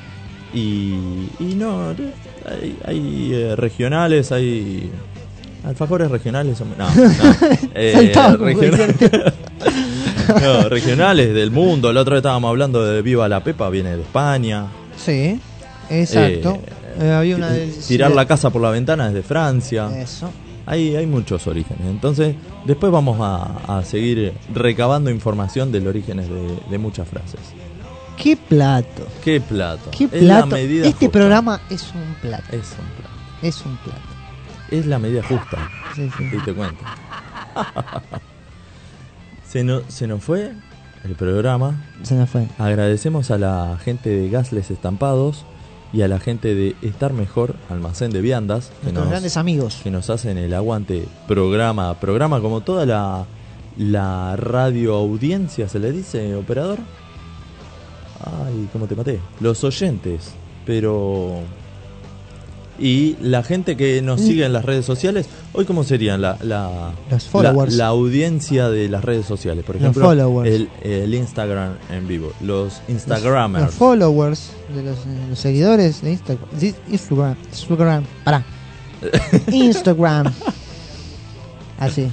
[0.54, 0.94] y,
[1.40, 4.92] y no, hay, hay, eh, regionales, hay
[5.66, 6.88] alfajores regionales, no, no,
[7.76, 9.34] eh, regional-
[10.42, 11.90] no, regionales del mundo.
[11.90, 14.66] El otro día estábamos hablando de Viva la Pepa, viene de España.
[14.98, 15.40] Sí,
[15.90, 16.60] exacto.
[17.00, 19.90] Eh, había una del- Tirar la casa por la ventana desde Francia.
[20.00, 20.32] Eso.
[20.66, 21.86] Hay, hay muchos orígenes.
[21.88, 22.36] Entonces,
[22.66, 27.40] después vamos a, a seguir recabando información del orígenes de, de muchas frases.
[28.18, 29.06] Qué plato.
[29.24, 29.92] ¿Qué plato?
[29.92, 30.48] Qué Es la plato.
[30.56, 31.12] medida Este justa.
[31.20, 32.46] programa es un plato.
[32.52, 33.16] Es un plato.
[33.42, 34.00] Es un plato.
[34.72, 35.70] Es la medida justa.
[35.96, 36.24] Sí, sí.
[36.34, 36.84] Y te cuento.
[39.56, 40.52] se, no- se nos fue
[41.06, 41.82] el programa.
[42.04, 42.46] Se nos fue.
[42.58, 45.46] Agradecemos a la gente de Gasles Estampados
[45.94, 49.80] y a la gente de Estar Mejor, Almacén de Viandas, que Nuestros nos, grandes amigos.
[49.82, 53.26] que nos hacen el aguante programa a programa, como toda la,
[53.78, 56.80] la radio audiencia, ¿se le dice, operador?
[58.26, 59.20] Ay, ¿cómo te maté?
[59.40, 60.34] Los oyentes,
[60.66, 61.40] pero...
[62.78, 64.26] Y la gente que nos Mm.
[64.26, 67.30] sigue en las redes sociales, hoy cómo serían la, la, Los
[67.74, 70.50] la- audiencia de las redes sociales, por Los ejemplo, followers.
[70.52, 73.74] el, el Instagram en vivo, los Los Instagramers.
[73.76, 74.98] followers, de los,
[75.30, 76.46] los seguidores de Instagram.
[76.92, 77.36] Instagram.
[77.52, 78.04] Instagram.
[78.26, 78.46] Pará.
[79.52, 80.34] Instagram.
[81.80, 82.08] Así.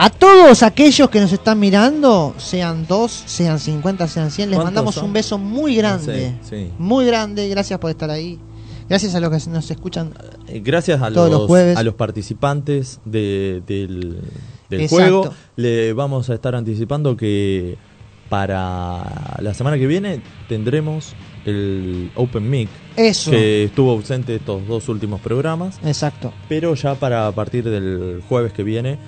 [0.00, 4.64] A todos aquellos que nos están mirando, sean dos, sean 50, sean 100, les ¿Cuántos
[4.74, 5.06] mandamos son?
[5.06, 6.34] un beso muy grande.
[6.42, 6.70] Sí, sí.
[6.78, 7.48] Muy grande.
[7.48, 8.38] Gracias por estar ahí.
[8.88, 10.14] Gracias a los que nos escuchan.
[10.48, 11.76] Eh, Gracias a Todos los, los jueves.
[11.76, 14.18] a los participantes de- del,
[14.70, 14.88] del Exacto.
[15.22, 15.34] juego.
[15.56, 17.76] Le vamos a estar anticipando que
[18.28, 22.68] para la semana que viene tendremos el Open Mic.
[22.96, 23.30] Eso.
[23.30, 25.78] Que estuvo ausente estos dos últimos programas.
[25.84, 26.32] Exacto.
[26.48, 28.98] Pero ya para partir del jueves que viene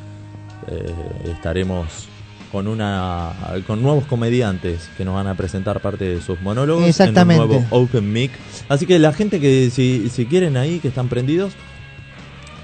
[0.68, 0.94] eh,
[1.32, 2.06] estaremos
[2.50, 3.32] con una
[3.66, 7.42] con nuevos comediantes que nos van a presentar parte de sus monólogos Exactamente.
[7.44, 8.32] en un nuevo Open Mic.
[8.68, 11.52] Así que la gente que si, si quieren ahí, que están prendidos,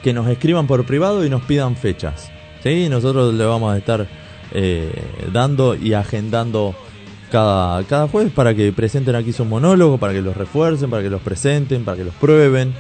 [0.03, 2.31] que nos escriban por privado y nos pidan fechas.
[2.63, 2.89] ¿sí?
[2.89, 4.07] Nosotros le vamos a estar
[4.53, 4.93] eh,
[5.33, 6.75] dando y agendando
[7.31, 11.11] cada, cada jueves para que presenten aquí sus monólogos, para que los refuercen, para que
[11.11, 12.75] los presenten, para que los prueben.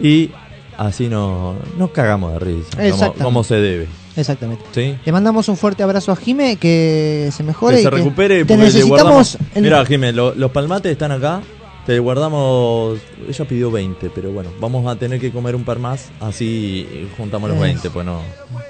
[0.00, 0.30] Y
[0.76, 4.03] así no, nos cagamos de risa, como, como se debe.
[4.16, 4.64] Exactamente.
[4.72, 4.96] ¿sí?
[5.04, 7.76] Le mandamos un fuerte abrazo a Jime, que se mejore.
[7.76, 9.16] que y se recupere te le guardamos.
[9.34, 9.38] necesitamos.
[9.56, 11.40] el- Mira, Jiménez, lo- los palmates están acá.
[11.86, 12.98] Te guardamos.
[13.28, 16.08] Ella pidió 20, pero bueno, vamos a tener que comer un par más.
[16.20, 17.62] Así juntamos los Es.
[17.62, 18.20] 20, pues no.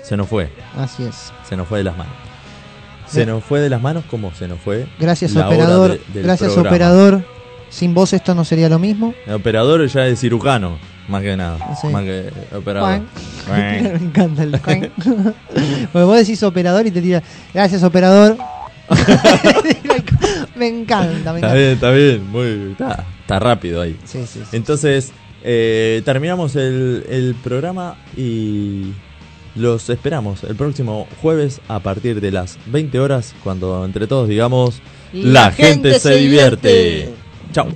[0.03, 0.51] Se nos fue.
[0.77, 1.33] Así es.
[1.49, 2.15] Se nos fue de las manos.
[3.07, 3.29] Se Bien.
[3.29, 4.87] nos fue de las manos como se nos fue.
[4.99, 6.01] Gracias, la hora operador.
[6.13, 6.71] de- Gracias, programa.
[6.75, 7.25] operador.
[7.71, 9.15] Sin vos esto no sería lo mismo.
[9.27, 10.79] El operador ya es cirujano,
[11.09, 11.59] más que nada.
[11.81, 11.87] Sí.
[11.89, 13.01] Más que operador.
[13.51, 14.51] Me encanta el.
[15.93, 17.23] Porque vos decís operador y te tira,
[17.53, 18.37] gracias operador.
[20.57, 21.55] me encanta, me Está encanta.
[21.55, 23.97] bien, está bien, muy, está, está rápido ahí.
[24.05, 24.57] Sí, sí, sí.
[24.57, 25.13] Entonces,
[25.43, 28.93] eh, terminamos el, el programa y
[29.55, 34.81] los esperamos el próximo jueves a partir de las 20 horas, cuando entre todos digamos,
[35.13, 36.69] La gente, se divierte.
[36.69, 37.15] divierte.
[37.53, 37.69] Chao.